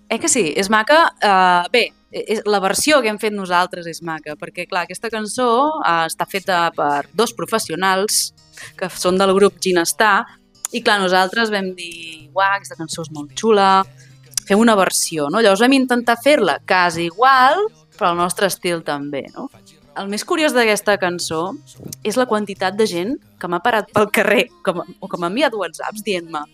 Eh 0.09 0.17
que 0.19 0.29
sí? 0.31 0.47
És 0.57 0.71
maca? 0.73 1.03
Uh, 1.21 1.69
bé, 1.71 1.85
és, 2.11 2.41
la 2.49 2.59
versió 2.63 3.03
que 3.03 3.11
hem 3.11 3.21
fet 3.21 3.35
nosaltres 3.35 3.85
és 3.87 4.01
maca, 4.01 4.33
perquè, 4.39 4.65
clar, 4.67 4.87
aquesta 4.87 5.11
cançó 5.13 5.49
uh, 5.77 6.05
està 6.07 6.25
feta 6.25 6.69
per 6.75 7.05
dos 7.13 7.35
professionals 7.37 8.31
que 8.79 8.89
són 8.89 9.17
del 9.21 9.33
grup 9.37 9.61
Ginestar, 9.61 10.25
i, 10.71 10.81
clar, 10.81 10.99
nosaltres 11.01 11.51
vam 11.51 11.73
dir, 11.75 12.29
uah, 12.35 12.55
aquesta 12.57 12.77
cançó 12.79 13.03
és 13.03 13.11
molt 13.11 13.35
xula, 13.37 13.83
fem 14.47 14.59
una 14.59 14.75
versió, 14.79 15.27
no? 15.31 15.41
Llavors 15.43 15.63
vam 15.63 15.75
intentar 15.75 16.17
fer-la 16.23 16.59
quasi 16.67 17.09
igual, 17.09 17.65
però 17.97 18.11
al 18.11 18.21
nostre 18.21 18.47
estil 18.51 18.83
també, 18.87 19.25
no? 19.35 19.49
El 19.99 20.07
més 20.07 20.23
curiós 20.23 20.53
d'aquesta 20.55 20.95
cançó 21.01 21.51
és 22.07 22.15
la 22.15 22.25
quantitat 22.25 22.77
de 22.79 22.87
gent 22.87 23.17
que 23.39 23.49
m'ha 23.51 23.59
parat 23.59 23.89
pel 23.91 24.07
carrer 24.15 24.45
com, 24.63 24.79
o 24.79 25.09
que 25.11 25.19
m'ha 25.19 25.27
enviat 25.27 25.57
whatsapps 25.59 26.05
dient-me 26.05 26.45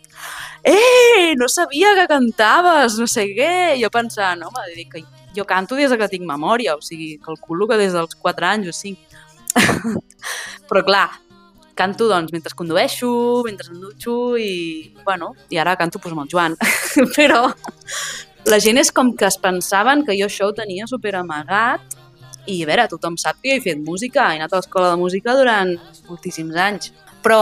«Eh, 0.66 1.36
no 1.38 1.46
sabia 1.48 1.94
que 2.00 2.08
cantaves, 2.10 2.98
no 2.98 3.06
sé 3.08 3.28
què!» 3.38 3.78
I 3.78 3.84
jo 3.84 3.92
pensant, 3.94 4.42
home, 4.44 4.66
dic 4.74 4.90
que 4.96 5.04
jo 5.38 5.46
canto 5.46 5.78
des 5.78 5.94
que 5.94 6.10
tinc 6.10 6.26
memòria, 6.26 6.74
o 6.76 6.82
sigui, 6.82 7.20
calculo 7.24 7.70
que 7.70 7.78
des 7.78 7.94
dels 7.94 8.18
4 8.18 8.50
anys 8.50 8.72
o 8.72 8.74
5. 8.74 8.98
Però 10.68 10.84
clar, 10.84 11.08
canto 11.78 12.08
doncs 12.10 12.34
mentre 12.34 12.56
condueixo, 12.58 13.10
mentre 13.46 13.70
em 13.72 13.80
dutxo 13.82 14.36
i, 14.42 14.94
bueno, 15.06 15.34
i 15.54 15.62
ara 15.62 15.78
canto 15.80 16.02
doncs, 16.02 16.16
amb 16.16 16.26
el 16.26 16.32
Joan. 16.34 16.58
Però 17.18 17.46
la 18.48 18.60
gent 18.64 18.82
és 18.82 18.92
com 18.92 19.14
que 19.16 19.28
es 19.30 19.38
pensaven 19.42 20.06
que 20.08 20.18
jo 20.18 20.28
això 20.28 20.50
ho 20.50 20.58
tenia 20.58 20.88
super 20.90 21.16
amagat 21.20 21.98
i 22.48 22.62
a 22.64 22.68
veure, 22.70 22.88
tothom 22.88 23.18
sap 23.20 23.42
que 23.44 23.58
he 23.58 23.64
fet 23.64 23.80
música, 23.84 24.32
he 24.32 24.40
anat 24.40 24.54
a 24.54 24.62
l'escola 24.62 24.94
de 24.94 25.02
música 25.02 25.36
durant 25.36 25.74
moltíssims 26.08 26.56
anys, 26.56 26.94
però 27.24 27.42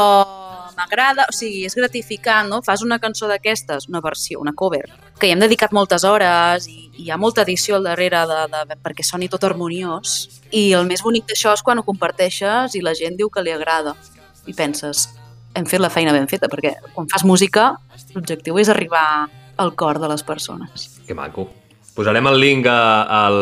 m'agrada, 0.76 1.28
o 1.30 1.36
sigui, 1.36 1.64
és 1.68 1.76
gratificant, 1.78 2.50
no? 2.50 2.62
Fas 2.66 2.84
una 2.84 2.98
cançó 3.00 3.30
d'aquestes, 3.30 3.88
una 3.92 4.02
versió, 4.04 4.42
una 4.42 4.56
cover, 4.58 4.84
que 5.20 5.30
hi 5.30 5.36
hem 5.36 5.44
dedicat 5.44 5.76
moltes 5.78 6.04
hores 6.04 6.68
i, 6.72 6.90
i 6.98 7.06
hi 7.06 7.12
ha 7.14 7.20
molta 7.22 7.46
edició 7.46 7.78
al 7.78 7.88
darrere 7.88 8.26
de, 8.28 8.42
de, 8.72 8.80
perquè 8.84 9.06
soni 9.06 9.30
tot 9.32 9.46
harmoniós. 9.48 10.18
I 10.52 10.72
el 10.78 10.90
més 10.90 11.06
bonic 11.06 11.30
d'això 11.30 11.54
és 11.56 11.64
quan 11.66 11.80
ho 11.80 11.86
comparteixes 11.88 12.76
i 12.76 12.84
la 12.84 12.96
gent 12.98 13.16
diu 13.20 13.30
que 13.30 13.46
li 13.46 13.54
agrada. 13.56 13.96
I 14.48 14.54
penses, 14.54 15.08
hem 15.56 15.66
fet 15.66 15.80
la 15.82 15.90
feina 15.90 16.14
ben 16.14 16.28
feta, 16.28 16.48
perquè 16.52 16.76
quan 16.94 17.08
fas 17.12 17.24
música 17.26 17.72
l'objectiu 18.16 18.58
és 18.60 18.70
arribar 18.70 19.28
al 19.58 19.72
cor 19.76 20.00
de 20.00 20.10
les 20.12 20.24
persones. 20.24 20.90
Que 21.08 21.16
maco. 21.16 21.48
Posarem 21.96 22.28
el 22.28 22.36
link 22.42 22.66
a- 22.68 23.04
al, 23.26 23.38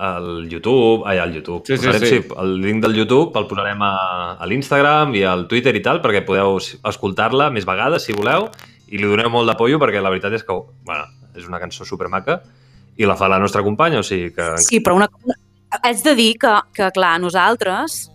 al 0.00 0.28
YouTube, 0.48 1.02
ai, 1.04 1.18
al 1.20 1.34
YouTube. 1.34 1.60
Sí, 1.66 1.76
sí, 1.76 1.86
Posarem, 1.86 2.08
sí. 2.08 2.20
el 2.40 2.54
link 2.62 2.80
del 2.82 2.94
YouTube 2.96 3.36
el 3.38 3.46
posarem 3.46 3.82
a, 3.84 3.90
a 4.40 4.46
l'Instagram 4.48 5.12
i 5.14 5.22
al 5.28 5.46
Twitter 5.46 5.74
i 5.76 5.82
tal, 5.84 6.00
perquè 6.00 6.22
podeu 6.24 6.56
escoltar-la 6.88 7.50
més 7.52 7.66
vegades, 7.68 8.06
si 8.08 8.16
voleu, 8.16 8.48
i 8.88 8.96
li 8.96 9.04
doneu 9.08 9.28
molt 9.32 9.46
d'apollo, 9.50 9.76
perquè 9.78 10.00
la 10.00 10.08
veritat 10.12 10.32
és 10.38 10.42
que, 10.48 10.56
bueno, 10.88 11.04
és 11.36 11.44
una 11.48 11.60
cançó 11.60 11.84
supermaca 11.84 12.40
i 12.96 13.04
la 13.08 13.16
fa 13.16 13.28
la 13.28 13.38
nostra 13.40 13.62
companya, 13.62 14.00
o 14.00 14.02
sigui 14.04 14.32
que... 14.32 14.48
Sí, 14.60 14.80
però 14.80 14.96
una, 14.96 15.10
una... 15.24 15.36
haig 15.82 16.00
de 16.04 16.14
dir 16.16 16.30
que, 16.40 16.56
que, 16.72 16.88
clar, 16.96 17.18
nosaltres, 17.20 18.06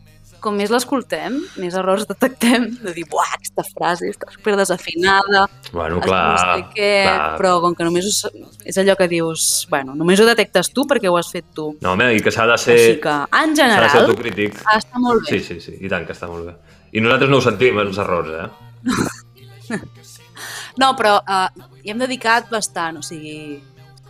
com 0.43 0.55
més 0.57 0.69
l'escoltem, 0.73 1.35
més 1.61 1.73
errors 1.79 2.05
detectem 2.07 2.67
de 2.83 2.93
dir, 2.95 3.03
buah, 3.09 3.33
aquesta 3.37 3.63
frase 3.73 4.09
està 4.11 4.29
super 4.33 4.55
desafinada, 4.59 5.45
Bueno, 5.71 5.97
no 5.97 6.01
clar, 6.01 6.37
sé 6.39 6.65
què, 6.75 6.91
clar. 7.07 7.37
però 7.39 7.53
com 7.63 7.75
que 7.75 7.83
només 7.87 8.05
ho, 8.07 8.13
s- 8.13 8.31
és 8.65 8.77
allò 8.81 8.95
que 8.99 9.07
dius, 9.11 9.65
bueno, 9.69 9.95
només 9.95 10.19
ho 10.19 10.25
detectes 10.29 10.69
tu 10.73 10.85
perquè 10.87 11.09
ho 11.11 11.17
has 11.19 11.31
fet 11.33 11.45
tu. 11.53 11.69
No, 11.81 11.93
home, 11.95 12.11
i 12.15 12.21
que 12.23 12.31
s'ha 12.31 12.45
de 12.47 12.57
ser... 12.61 12.77
Així 12.77 12.99
que, 13.03 13.15
en 13.41 13.53
de 13.55 13.61
ser 13.61 13.69
general, 13.71 14.03
autocrític. 14.05 14.59
està 14.77 14.99
molt 15.03 15.25
bé. 15.27 15.37
Sí, 15.39 15.43
sí, 15.43 15.59
sí, 15.61 15.77
i 15.81 15.89
tant 15.91 16.05
que 16.07 16.13
està 16.15 16.29
molt 16.31 16.45
bé. 16.51 16.55
I 16.93 17.01
nosaltres 17.03 17.29
no 17.33 17.41
ho 17.41 17.43
sentim, 17.43 17.79
els 17.83 17.97
errors, 17.99 18.29
eh? 18.37 18.49
No, 20.77 20.91
però 20.95 21.15
uh, 21.17 21.47
hi 21.81 21.89
hem 21.89 21.97
dedicat 22.03 22.51
bastant, 22.53 22.99
o 22.99 23.05
sigui... 23.05 23.57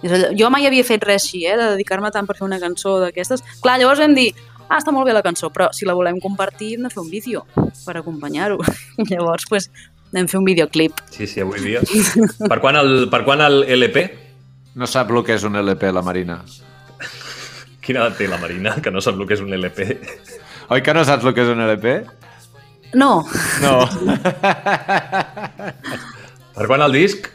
És 0.04 0.12
allò, 0.14 0.28
jo 0.38 0.50
mai 0.54 0.68
havia 0.68 0.84
fet 0.86 1.02
res 1.08 1.24
així, 1.24 1.40
eh, 1.50 1.56
de 1.58 1.72
dedicar-me 1.72 2.12
tant 2.14 2.28
per 2.30 2.36
fer 2.38 2.44
una 2.46 2.60
cançó 2.62 2.98
d'aquestes. 3.02 3.42
Clar, 3.64 3.78
llavors 3.82 4.02
vam 4.04 4.14
dir, 4.14 4.28
ah, 4.70 4.78
està 4.80 4.92
molt 4.94 5.08
bé 5.08 5.14
la 5.16 5.24
cançó, 5.26 5.50
però 5.54 5.70
si 5.74 5.86
la 5.88 5.94
volem 5.98 6.20
compartir 6.24 6.74
hem 6.76 6.84
de 6.88 6.92
fer 6.94 7.02
un 7.04 7.10
vídeo 7.12 7.46
per 7.86 7.98
acompanyar-ho. 8.00 8.58
llavors, 9.10 9.46
pues, 9.50 9.70
vam 10.14 10.28
fer 10.28 10.40
un 10.40 10.46
videoclip. 10.48 10.94
Sí, 11.12 11.28
sí, 11.28 11.42
avui 11.44 11.60
dia. 11.64 11.82
Per 12.48 12.60
quan 12.64 12.76
el, 12.80 13.08
per 13.12 13.24
quan 13.28 13.42
el 13.46 13.64
LP? 13.80 14.08
No 14.78 14.88
sap 14.88 15.12
el 15.12 15.24
que 15.26 15.34
és 15.38 15.44
un 15.48 15.56
LP, 15.58 15.92
la 15.92 16.02
Marina. 16.06 16.42
Quina 17.82 18.00
edat 18.04 18.18
té 18.20 18.28
la 18.28 18.38
Marina, 18.42 18.76
que 18.84 18.92
no 18.92 19.02
sap 19.02 19.16
el 19.18 19.26
que 19.28 19.34
és 19.38 19.42
un 19.42 19.54
LP? 19.56 19.88
Oi 20.76 20.82
que 20.84 20.94
no 20.94 21.06
saps 21.08 21.24
el 21.26 21.34
que 21.34 21.42
és 21.46 21.50
un 21.54 21.62
LP? 21.64 21.86
No, 22.94 23.26
No. 23.64 23.80
Per 26.58 26.66
quan 26.66 26.82
el 26.82 26.94
disc? 26.96 27.28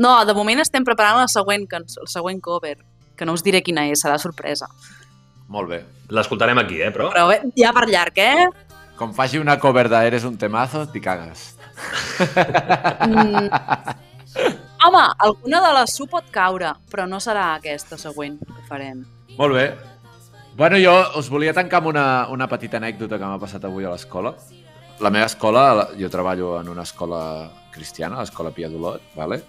no, 0.00 0.12
de 0.24 0.32
moment 0.36 0.60
estem 0.62 0.84
preparant 0.86 1.18
la 1.18 1.26
següent 1.28 1.64
cançó, 1.68 2.00
el 2.04 2.08
següent 2.08 2.38
cover, 2.40 2.76
que 3.18 3.26
no 3.26 3.34
us 3.36 3.42
diré 3.44 3.60
quina 3.60 3.82
és, 3.90 4.00
serà 4.00 4.16
sorpresa. 4.22 4.68
Molt 5.50 5.70
bé. 5.72 5.80
L'escoltarem 6.14 6.58
aquí, 6.62 6.78
eh, 6.82 6.90
però... 6.94 7.08
Però 7.10 7.26
bé, 7.30 7.40
ja 7.58 7.72
per 7.74 7.88
llarg, 7.90 8.18
eh? 8.22 8.48
Com 8.98 9.12
faci 9.16 9.40
una 9.40 9.56
cover 9.58 9.88
de 9.90 9.98
Eres 10.06 10.26
un 10.28 10.36
temazo, 10.38 10.84
t'hi 10.92 11.00
cagues. 11.02 11.48
Mm. 13.08 13.48
Home, 14.86 15.02
alguna 15.18 15.60
de 15.64 15.72
les 15.80 15.94
su 15.96 16.06
pot 16.08 16.28
caure, 16.32 16.70
però 16.90 17.06
no 17.08 17.18
serà 17.20 17.54
aquesta 17.56 17.98
següent 18.00 18.38
que 18.40 18.62
farem. 18.68 19.02
Molt 19.38 19.56
bé. 19.56 19.66
Bueno, 20.56 20.78
jo 20.80 20.92
us 21.18 21.28
volia 21.32 21.54
tancar 21.56 21.80
amb 21.80 21.90
una, 21.92 22.04
una 22.32 22.46
petita 22.48 22.78
anècdota 22.80 23.18
que 23.18 23.26
m'ha 23.28 23.40
passat 23.40 23.64
avui 23.64 23.84
a 23.86 23.92
l'escola. 23.92 24.34
La 25.00 25.10
meva 25.10 25.26
escola, 25.30 25.62
la- 25.74 25.88
jo 25.96 26.10
treballo 26.12 26.58
en 26.60 26.68
una 26.68 26.82
escola 26.84 27.50
cristiana, 27.72 28.20
l'escola 28.20 28.52
Pia 28.52 28.68
d'Olot, 28.68 29.14
vale? 29.16 29.40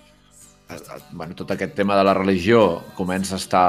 Eh, 0.70 0.76
eh, 0.80 1.02
bueno, 1.12 1.36
tot 1.36 1.52
aquest 1.52 1.76
tema 1.76 1.98
de 2.00 2.06
la 2.08 2.14
religió 2.16 2.82
comença 2.96 3.36
a 3.36 3.42
estar 3.42 3.68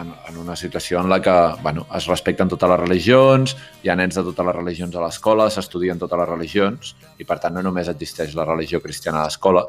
en, 0.00 0.12
en 0.28 0.36
una 0.38 0.56
situació 0.56 1.00
en 1.00 1.08
la 1.10 1.20
que 1.22 1.36
bueno, 1.62 1.86
es 1.94 2.06
respecten 2.06 2.48
totes 2.48 2.70
les 2.70 2.80
religions, 2.80 3.56
hi 3.82 3.90
ha 3.90 3.96
nens 3.98 4.18
de 4.18 4.24
totes 4.30 4.46
les 4.46 4.56
religions 4.56 4.96
a 4.96 5.04
l'escola, 5.04 5.48
s'estudien 5.50 5.98
totes 5.98 6.18
les 6.20 6.28
religions, 6.28 6.94
i 7.18 7.26
per 7.28 7.38
tant 7.42 7.54
no 7.54 7.64
només 7.66 7.90
existeix 7.90 8.34
la 8.38 8.46
religió 8.48 8.82
cristiana 8.84 9.22
a 9.22 9.28
l'escola, 9.28 9.66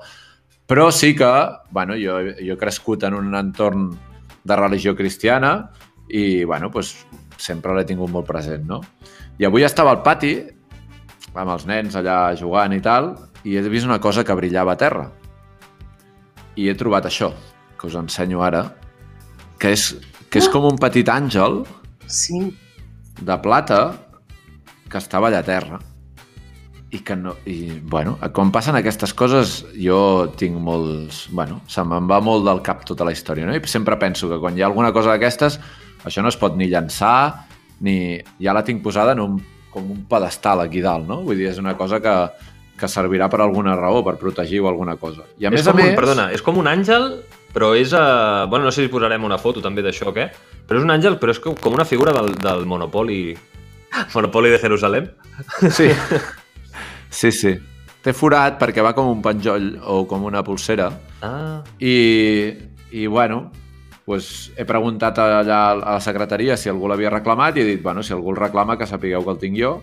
però 0.70 0.92
sí 0.94 1.16
que 1.18 1.32
bueno, 1.72 1.98
jo, 1.98 2.20
jo 2.38 2.54
he 2.54 2.62
crescut 2.62 3.08
en 3.08 3.18
un 3.18 3.34
entorn 3.36 3.90
de 4.44 4.56
religió 4.56 4.96
cristiana 4.96 5.72
i 6.10 6.44
bueno, 6.44 6.70
doncs, 6.74 6.94
sempre 7.40 7.74
l'he 7.74 7.88
tingut 7.88 8.12
molt 8.12 8.28
present. 8.28 8.66
No? 8.68 8.82
I 9.40 9.48
avui 9.48 9.64
estava 9.66 9.94
al 9.96 10.04
pati 10.04 10.36
amb 11.34 11.54
els 11.54 11.66
nens 11.70 11.96
allà 11.96 12.36
jugant 12.38 12.74
i 12.76 12.82
tal 12.84 13.14
i 13.48 13.56
he 13.56 13.64
vist 13.72 13.88
una 13.88 14.02
cosa 14.04 14.26
que 14.26 14.36
brillava 14.36 14.76
a 14.76 14.80
terra. 14.80 15.08
I 16.60 16.68
he 16.68 16.76
trobat 16.76 17.08
això, 17.08 17.32
que 17.80 17.88
us 17.88 17.96
ensenyo 17.96 18.44
ara, 18.44 18.66
que 19.60 19.72
és, 19.76 19.94
que 20.30 20.40
és 20.42 20.50
com 20.50 20.66
un 20.70 20.78
petit 20.82 21.08
àngel 21.10 21.64
Sí. 22.08 22.40
de 23.22 23.38
plata 23.42 23.80
que 24.90 24.98
estava 24.98 25.30
allà 25.30 25.40
a 25.44 25.48
terra. 25.48 25.80
i 26.92 27.04
que 27.06 27.14
no... 27.16 27.36
I, 27.46 27.80
bueno, 27.86 28.16
quan 28.34 28.50
passen 28.50 28.74
aquestes 28.74 29.12
coses, 29.14 29.60
jo 29.78 30.32
tinc 30.36 30.56
molts... 30.58 31.28
Bueno, 31.30 31.60
se 31.70 31.84
me'n 31.86 32.08
va 32.10 32.18
molt 32.20 32.48
del 32.48 32.64
cap 32.66 32.82
tota 32.84 33.06
la 33.06 33.12
història, 33.14 33.46
no? 33.46 33.54
I 33.54 33.62
sempre 33.70 33.94
penso 34.02 34.26
que 34.28 34.40
quan 34.42 34.58
hi 34.58 34.64
ha 34.64 34.66
alguna 34.66 34.90
cosa 34.92 35.12
d'aquestes, 35.12 35.60
això 36.04 36.24
no 36.26 36.32
es 36.34 36.38
pot 36.42 36.58
ni 36.58 36.66
llançar, 36.66 37.46
ni... 37.86 38.18
Ja 38.42 38.56
la 38.58 38.64
tinc 38.66 38.82
posada 38.82 39.14
en 39.14 39.22
un, 39.22 39.38
com 39.70 39.92
un 39.94 40.00
pedestal 40.10 40.64
aquí 40.64 40.82
dalt, 40.82 41.06
no? 41.06 41.20
Vull 41.22 41.38
dir, 41.38 41.52
és 41.52 41.60
una 41.62 41.76
cosa 41.78 42.02
que, 42.02 42.16
que 42.82 42.90
servirà 42.90 43.30
per 43.30 43.44
alguna 43.46 43.76
raó, 43.78 44.02
per 44.02 44.18
protegir 44.18 44.64
o 44.66 44.72
alguna 44.74 44.98
cosa. 44.98 45.28
I 45.38 45.46
a 45.46 45.54
és 45.54 45.60
més 45.60 45.70
a 45.70 45.78
més... 45.78 45.92
Un, 45.94 46.00
perdona, 46.02 46.32
és 46.34 46.42
com 46.42 46.58
un 46.58 46.72
àngel, 46.74 47.20
però 47.54 47.74
és... 47.78 47.94
Uh, 47.94 48.48
bueno, 48.50 48.66
no 48.66 48.72
sé 48.76 48.86
si 48.86 48.92
posarem 48.92 49.24
una 49.26 49.40
foto 49.42 49.64
també 49.64 49.84
d'això, 49.86 50.14
què? 50.16 50.30
Però 50.68 50.80
és 50.80 50.86
un 50.86 50.94
àngel, 50.94 51.18
però 51.22 51.34
és 51.34 51.42
com, 51.42 51.56
una 51.74 51.88
figura 51.88 52.14
del, 52.16 52.36
del 52.40 52.66
Monopoli... 52.70 53.22
Monopoli 54.16 54.54
de 54.54 54.62
Jerusalem. 54.62 55.10
Sí. 55.70 55.90
Sí, 57.10 57.32
sí. 57.34 57.56
Té 58.06 58.14
forat 58.14 58.60
perquè 58.62 58.84
va 58.86 58.94
com 58.94 59.08
un 59.10 59.24
penjoll 59.26 59.72
o 59.82 60.04
com 60.08 60.28
una 60.30 60.44
pulsera 60.46 60.92
Ah, 61.26 61.64
i, 61.82 62.54
i 62.96 63.08
bueno, 63.08 63.50
pues, 64.06 64.52
he 64.56 64.64
preguntat 64.66 65.20
allà 65.20 65.58
a 65.72 65.74
la 65.76 65.98
secretaria 66.00 66.56
si 66.58 66.70
algú 66.72 66.88
l'havia 66.88 67.12
reclamat 67.12 67.58
i 67.58 67.64
he 67.64 67.68
dit, 67.74 67.82
bueno, 67.84 68.04
si 68.04 68.14
algú 68.16 68.32
el 68.32 68.40
reclama 68.40 68.78
que 68.78 68.88
sapigueu 68.88 69.26
que 69.26 69.34
el 69.36 69.42
tinc 69.42 69.60
jo 69.60 69.74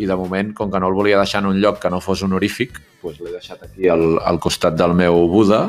i 0.00 0.08
de 0.08 0.16
moment, 0.16 0.54
com 0.56 0.70
que 0.72 0.80
no 0.80 0.88
el 0.88 0.96
volia 0.96 1.18
deixar 1.20 1.42
en 1.42 1.50
un 1.50 1.58
lloc 1.60 1.82
que 1.82 1.90
no 1.92 2.00
fos 2.00 2.22
honorífic, 2.24 2.78
pues 3.02 3.18
l'he 3.20 3.34
deixat 3.34 3.66
aquí 3.66 3.90
al, 3.92 4.16
al 4.24 4.40
costat 4.40 4.78
del 4.78 4.96
meu 4.96 5.26
Buda 5.28 5.66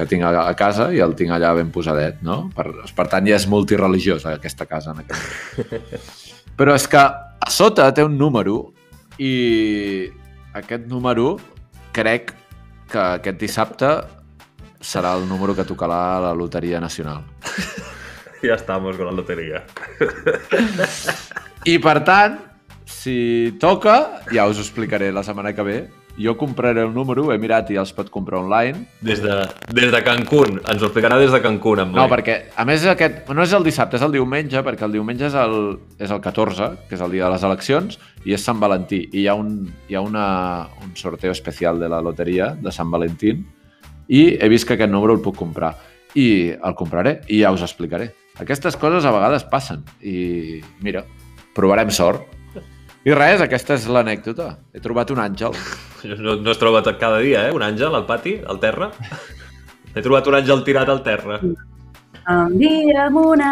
que 0.00 0.08
tinc 0.08 0.24
a, 0.24 0.32
a 0.48 0.54
casa 0.56 0.88
i 0.96 1.02
el 1.04 1.14
tinc 1.18 1.34
allà 1.36 1.52
ben 1.58 1.70
posadet, 1.74 2.22
no? 2.26 2.42
Per, 2.56 2.66
per 2.96 3.06
tant, 3.12 3.28
ja 3.28 3.36
és 3.36 3.46
multireligiós 3.50 4.24
aquesta 4.32 4.66
casa 4.70 4.94
en 4.94 5.04
aquest. 5.04 5.90
Però 6.58 6.76
és 6.76 6.88
que 6.90 7.00
a 7.00 7.50
sota 7.52 7.90
té 7.96 8.04
un 8.04 8.16
número 8.20 8.72
i 9.20 10.08
aquest 10.56 10.88
número 10.88 11.34
crec 11.96 12.32
que 12.90 13.00
aquest 13.20 13.38
dissabte 13.40 13.92
serà 14.80 15.14
el 15.18 15.28
número 15.28 15.54
que 15.54 15.68
tocarà 15.68 16.00
a 16.16 16.20
la 16.30 16.34
Loteria 16.34 16.80
Nacional. 16.80 17.24
ya 18.42 18.54
estamos 18.54 18.96
con 18.96 19.06
la 19.06 19.12
lotería. 19.12 19.64
I 21.64 21.76
per 21.78 22.00
tant, 22.04 22.38
si 22.88 23.56
toca, 23.60 24.22
ja 24.32 24.46
us 24.48 24.58
ho 24.58 24.64
explicaré 24.64 25.10
la 25.12 25.22
setmana 25.22 25.52
que 25.52 25.66
ve, 25.66 25.78
jo 26.18 26.36
compraré 26.38 26.82
el 26.82 26.94
número, 26.94 27.28
he 27.32 27.38
mirat 27.40 27.70
i 27.70 27.78
els 27.80 27.92
pot 27.96 28.10
comprar 28.12 28.40
online. 28.40 28.86
Des 29.04 29.22
de, 29.22 29.36
des 29.76 29.92
de 29.92 30.00
Cancún. 30.06 30.58
Ens 30.60 30.82
ho 30.82 30.88
explicarà 30.88 31.18
des 31.20 31.32
de 31.32 31.40
Cancún, 31.44 31.84
amb 31.84 31.96
No, 31.96 32.06
perquè, 32.10 32.36
a 32.56 32.66
més, 32.68 32.84
aquest, 32.90 33.22
no 33.34 33.44
és 33.46 33.54
el 33.56 33.66
dissabte, 33.66 34.00
és 34.00 34.06
el 34.06 34.16
diumenge, 34.16 34.64
perquè 34.66 34.88
el 34.88 34.96
diumenge 34.98 35.28
és 35.30 35.38
el, 35.38 35.56
és 36.00 36.10
el 36.10 36.20
14, 36.24 36.72
que 36.88 36.98
és 36.98 37.04
el 37.04 37.14
dia 37.16 37.28
de 37.28 37.34
les 37.36 37.46
eleccions, 37.46 38.00
i 38.24 38.34
és 38.36 38.44
Sant 38.44 38.60
Valentí. 38.62 39.04
I 39.12 39.24
hi 39.24 39.28
ha 39.30 39.36
un, 39.38 39.54
hi 39.88 39.96
ha 39.96 40.04
una, 40.04 40.26
un 40.84 40.96
sorteo 40.96 41.32
especial 41.36 41.80
de 41.80 41.88
la 41.88 42.02
loteria 42.04 42.52
de 42.58 42.74
Sant 42.74 42.90
Valentín, 42.90 43.46
i 44.10 44.24
he 44.34 44.48
vist 44.50 44.66
que 44.66 44.74
aquest 44.74 44.90
número 44.90 45.14
el 45.14 45.22
puc 45.22 45.38
comprar. 45.38 45.76
I 46.18 46.50
el 46.50 46.74
compraré, 46.74 47.20
i 47.30 47.44
ja 47.44 47.52
us 47.54 47.62
explicaré. 47.62 48.10
Aquestes 48.42 48.76
coses 48.80 49.04
a 49.06 49.12
vegades 49.14 49.44
passen, 49.46 49.84
i 50.02 50.60
mira, 50.82 51.04
provarem 51.54 51.92
sort. 51.94 52.39
I 53.00 53.14
res, 53.16 53.40
aquesta 53.40 53.78
és 53.78 53.86
l'anècdota. 53.88 54.50
He 54.76 54.80
trobat 54.84 55.12
un 55.14 55.22
àngel. 55.22 55.56
No, 56.00 56.32
no 56.40 56.48
es 56.48 56.56
troba 56.56 56.80
cada 56.96 57.18
dia, 57.20 57.42
eh? 57.44 57.52
Un 57.52 57.60
àngel 57.60 57.92
al 57.92 58.06
pati, 58.08 58.38
al 58.48 58.56
terra. 58.56 58.86
He 59.92 60.00
trobat 60.00 60.30
un 60.30 60.38
àngel 60.38 60.62
tirat 60.64 60.88
al 60.88 61.02
terra. 61.04 61.36
Un 61.44 62.54
dia 62.56 63.02
amb 63.04 63.18
una... 63.20 63.50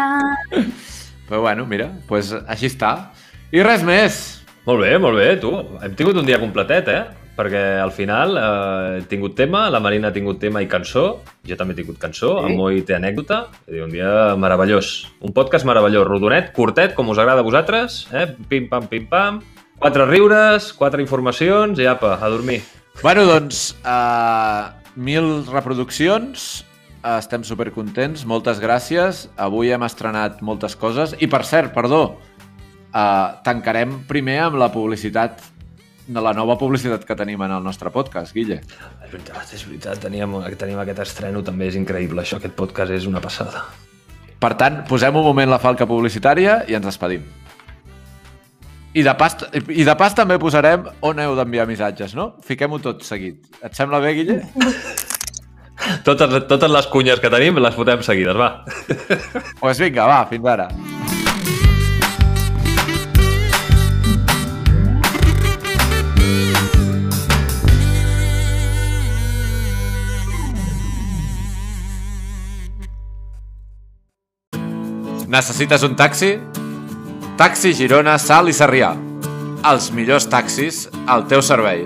Però 1.27 1.43
bueno, 1.43 1.67
mira, 1.69 1.91
pues 2.09 2.31
així 2.39 2.71
està. 2.71 3.11
I 3.53 3.61
res 3.61 3.85
més. 3.85 4.17
Molt 4.65 4.81
bé, 4.81 4.95
molt 4.97 5.21
bé, 5.21 5.27
tu. 5.43 5.51
Hem 5.77 5.93
tingut 5.99 6.17
un 6.17 6.25
dia 6.25 6.41
completet, 6.41 6.89
eh? 6.89 7.03
Perquè 7.39 7.59
al 7.79 7.93
final 7.95 8.35
eh, 8.35 8.97
he 8.99 9.03
tingut 9.07 9.37
tema, 9.37 9.69
la 9.71 9.79
Marina 9.79 10.09
ha 10.09 10.15
tingut 10.15 10.41
tema 10.41 10.59
i 10.59 10.67
cançó, 10.67 11.21
jo 11.47 11.55
també 11.55 11.71
he 11.71 11.77
tingut 11.77 11.95
cançó, 12.01 12.33
sí? 12.35 12.49
el 12.49 12.57
Moi 12.59 12.81
té 12.83 12.97
anècdota, 12.97 13.45
dir, 13.63 13.79
un 13.85 13.93
dia 13.93 14.33
meravellós. 14.35 14.89
Un 15.23 15.31
podcast 15.31 15.63
meravellós, 15.69 16.03
rodonet, 16.09 16.49
curtet, 16.51 16.91
com 16.97 17.07
us 17.13 17.21
agrada 17.21 17.39
a 17.39 17.47
vosaltres, 17.47 18.01
eh? 18.11 18.25
pim-pam, 18.51 18.89
pim-pam, 18.91 19.37
quatre 19.79 20.03
riures, 20.09 20.73
quatre 20.75 20.99
informacions 20.99 21.79
i 21.79 21.87
apa, 21.87 22.17
a 22.19 22.31
dormir. 22.33 22.59
Bueno, 22.99 23.23
doncs, 23.23 23.69
uh, 23.87 24.75
mil 24.99 25.29
reproduccions, 25.47 26.65
uh, 27.05 27.13
estem 27.21 27.45
supercontents, 27.47 28.25
moltes 28.27 28.59
gràcies. 28.59 29.29
Avui 29.39 29.71
hem 29.71 29.87
estrenat 29.87 30.43
moltes 30.43 30.75
coses. 30.75 31.15
I, 31.23 31.31
per 31.31 31.45
cert, 31.47 31.71
perdó, 31.71 32.01
uh, 32.91 33.39
tancarem 33.47 34.01
primer 34.11 34.41
amb 34.49 34.59
la 34.59 34.67
publicitat 34.75 35.39
de 36.09 36.21
la 36.25 36.33
nova 36.33 36.57
publicitat 36.57 37.05
que 37.05 37.15
tenim 37.17 37.41
en 37.45 37.53
el 37.53 37.63
nostre 37.63 37.91
podcast, 37.93 38.33
Guille. 38.33 38.59
És 39.05 39.11
veritat, 39.11 39.53
és 39.53 39.65
veritat, 39.67 39.99
teníem, 40.01 40.33
tenim 40.57 40.81
aquest 40.81 41.03
estreno, 41.05 41.43
també 41.45 41.69
és 41.69 41.77
increïble, 41.77 42.23
això, 42.23 42.39
aquest 42.41 42.57
podcast 42.57 42.95
és 42.95 43.05
una 43.09 43.21
passada. 43.21 43.67
Per 44.39 44.53
tant, 44.57 44.81
posem 44.89 45.15
un 45.19 45.25
moment 45.25 45.51
la 45.51 45.59
falca 45.61 45.85
publicitària 45.85 46.63
i 46.67 46.77
ens 46.79 46.87
despedim. 46.87 47.27
I 48.97 49.03
de 49.05 49.13
pas, 49.13 49.35
i 49.69 49.85
de 49.85 49.95
pas 49.95 50.15
també 50.17 50.39
posarem 50.41 50.87
on 51.05 51.21
heu 51.21 51.35
d'enviar 51.37 51.67
missatges, 51.69 52.15
no? 52.17 52.31
Fiquem-ho 52.45 52.81
tot 52.81 53.05
seguit. 53.05 53.43
Et 53.61 53.77
sembla 53.77 54.01
bé, 54.01 54.15
Guille? 54.17 54.41
Totes, 56.03 56.41
totes 56.49 56.71
les 56.73 56.87
cunyes 56.91 57.21
que 57.23 57.31
tenim 57.31 57.61
les 57.61 57.77
fotem 57.77 58.01
seguides, 58.05 58.35
va. 58.37 58.49
Doncs 58.67 59.59
pues 59.61 59.79
vinga, 59.85 60.09
va, 60.09 60.23
fins 60.29 60.49
ara. 60.57 60.67
Necessites 75.29 75.83
un 75.85 75.93
taxi? 75.95 76.39
Taxi 77.37 77.75
Girona, 77.77 78.15
Sal 78.17 78.49
i 78.49 78.53
Sarrià. 78.57 78.95
Els 79.69 79.91
millors 79.93 80.25
taxis 80.25 80.87
al 81.05 81.27
teu 81.29 81.43
servei. 81.45 81.83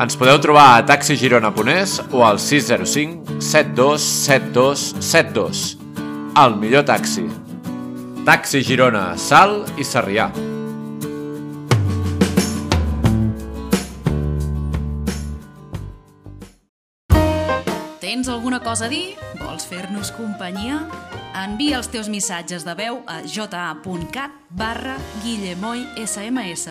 Ens 0.00 0.16
podeu 0.16 0.40
trobar 0.40 0.70
a 0.72 0.80
taxigirona.es 0.88 1.98
o 2.16 2.24
al 2.24 2.40
605 2.40 3.42
72 3.44 4.08
72 4.24 4.86
72. 5.04 5.62
El 6.40 6.56
millor 6.64 6.88
taxi. 6.88 7.28
Taxi 8.24 8.64
Girona, 8.64 9.10
Sal 9.20 9.60
i 9.76 9.84
Sarrià. 9.84 10.30
Tens 18.14 18.28
alguna 18.28 18.60
cosa 18.62 18.84
a 18.86 18.88
dir? 18.88 19.16
Vols 19.40 19.64
fer-nos 19.66 20.12
companyia? 20.14 20.76
Envia 21.34 21.80
els 21.80 21.88
teus 21.90 22.06
missatges 22.06 22.62
de 22.62 22.70
veu 22.78 23.00
a 23.10 23.16
ja.cat 23.26 24.36
barra 24.54 24.94
Guillemoy 25.24 25.82
SMS. 25.98 26.70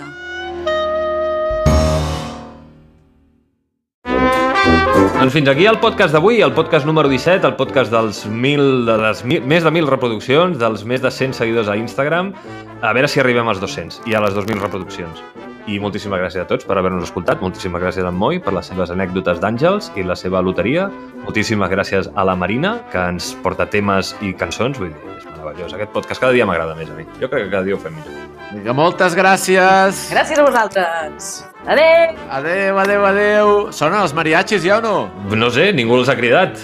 Doncs 5.19 5.35
fins 5.35 5.51
aquí 5.51 5.67
el 5.67 5.83
podcast 5.83 6.15
d'avui, 6.15 6.39
el 6.39 6.55
podcast 6.55 6.87
número 6.87 7.11
17, 7.11 7.43
el 7.51 7.59
podcast 7.59 7.91
dels 7.91 8.23
mil, 8.23 8.85
de 8.87 9.01
les 9.03 9.27
mil, 9.27 9.43
més 9.43 9.67
de 9.67 9.75
1.000 9.75 9.97
reproduccions, 9.97 10.55
dels 10.63 10.87
més 10.87 11.03
de 11.03 11.11
100 11.11 11.35
seguidors 11.43 11.67
a 11.67 11.75
Instagram. 11.75 12.31
A 12.79 12.95
veure 12.95 13.11
si 13.11 13.19
arribem 13.19 13.51
als 13.51 13.59
200 13.59 14.05
i 14.07 14.15
a 14.15 14.23
les 14.23 14.31
2.000 14.31 14.63
reproduccions. 14.63 15.51
I 15.67 15.77
moltíssimes 15.79 16.19
gràcies 16.19 16.43
a 16.43 16.47
tots 16.47 16.65
per 16.67 16.75
haver-nos 16.75 17.05
escoltat. 17.07 17.39
Moltíssimes 17.43 17.79
gràcies 17.81 18.03
a 18.03 18.11
en 18.11 18.17
Moi 18.19 18.39
per 18.43 18.51
les 18.55 18.67
seves 18.67 18.91
anècdotes 18.91 19.39
d'àngels 19.39 19.91
i 19.95 20.03
la 20.03 20.15
seva 20.19 20.41
loteria. 20.43 20.89
Moltíssimes 21.23 21.71
gràcies 21.71 22.09
a 22.13 22.25
la 22.27 22.35
Marina, 22.35 22.75
que 22.91 22.99
ens 23.13 23.31
porta 23.43 23.65
temes 23.71 24.11
i 24.21 24.33
cançons. 24.35 24.77
Vull 24.81 24.91
dir, 24.91 25.15
és 25.17 25.25
meravellós. 25.29 25.73
Aquest 25.77 25.95
podcast 25.95 26.19
cada 26.19 26.35
dia 26.35 26.45
m'agrada 26.49 26.75
més 26.75 26.91
a 26.91 26.97
mi. 26.97 27.07
Jo 27.21 27.29
crec 27.31 27.47
que 27.47 27.51
cada 27.55 27.63
dia 27.63 27.77
ho 27.77 27.79
fem 27.79 27.95
millor. 27.95 28.19
Vinga, 28.53 28.75
moltes 28.77 29.15
gràcies. 29.17 30.03
Gràcies 30.11 30.37
a 30.37 30.43
vosaltres. 30.45 31.31
Adéu! 31.65 32.13
Adéu, 32.29 32.77
adéu, 32.83 33.05
adéu. 33.07 33.53
Sonen 33.71 34.01
els 34.03 34.13
mariachis 34.13 34.67
ja 34.67 34.77
o 34.77 34.83
no? 34.83 34.95
No 35.31 35.49
sé, 35.49 35.71
ningú 35.73 35.95
els 36.01 36.11
ha 36.11 36.19
cridat. 36.19 36.59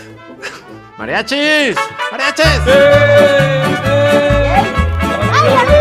Mariachis! 0.99 1.79
Mariachis! 2.11 2.67
Adéu, 5.39 5.78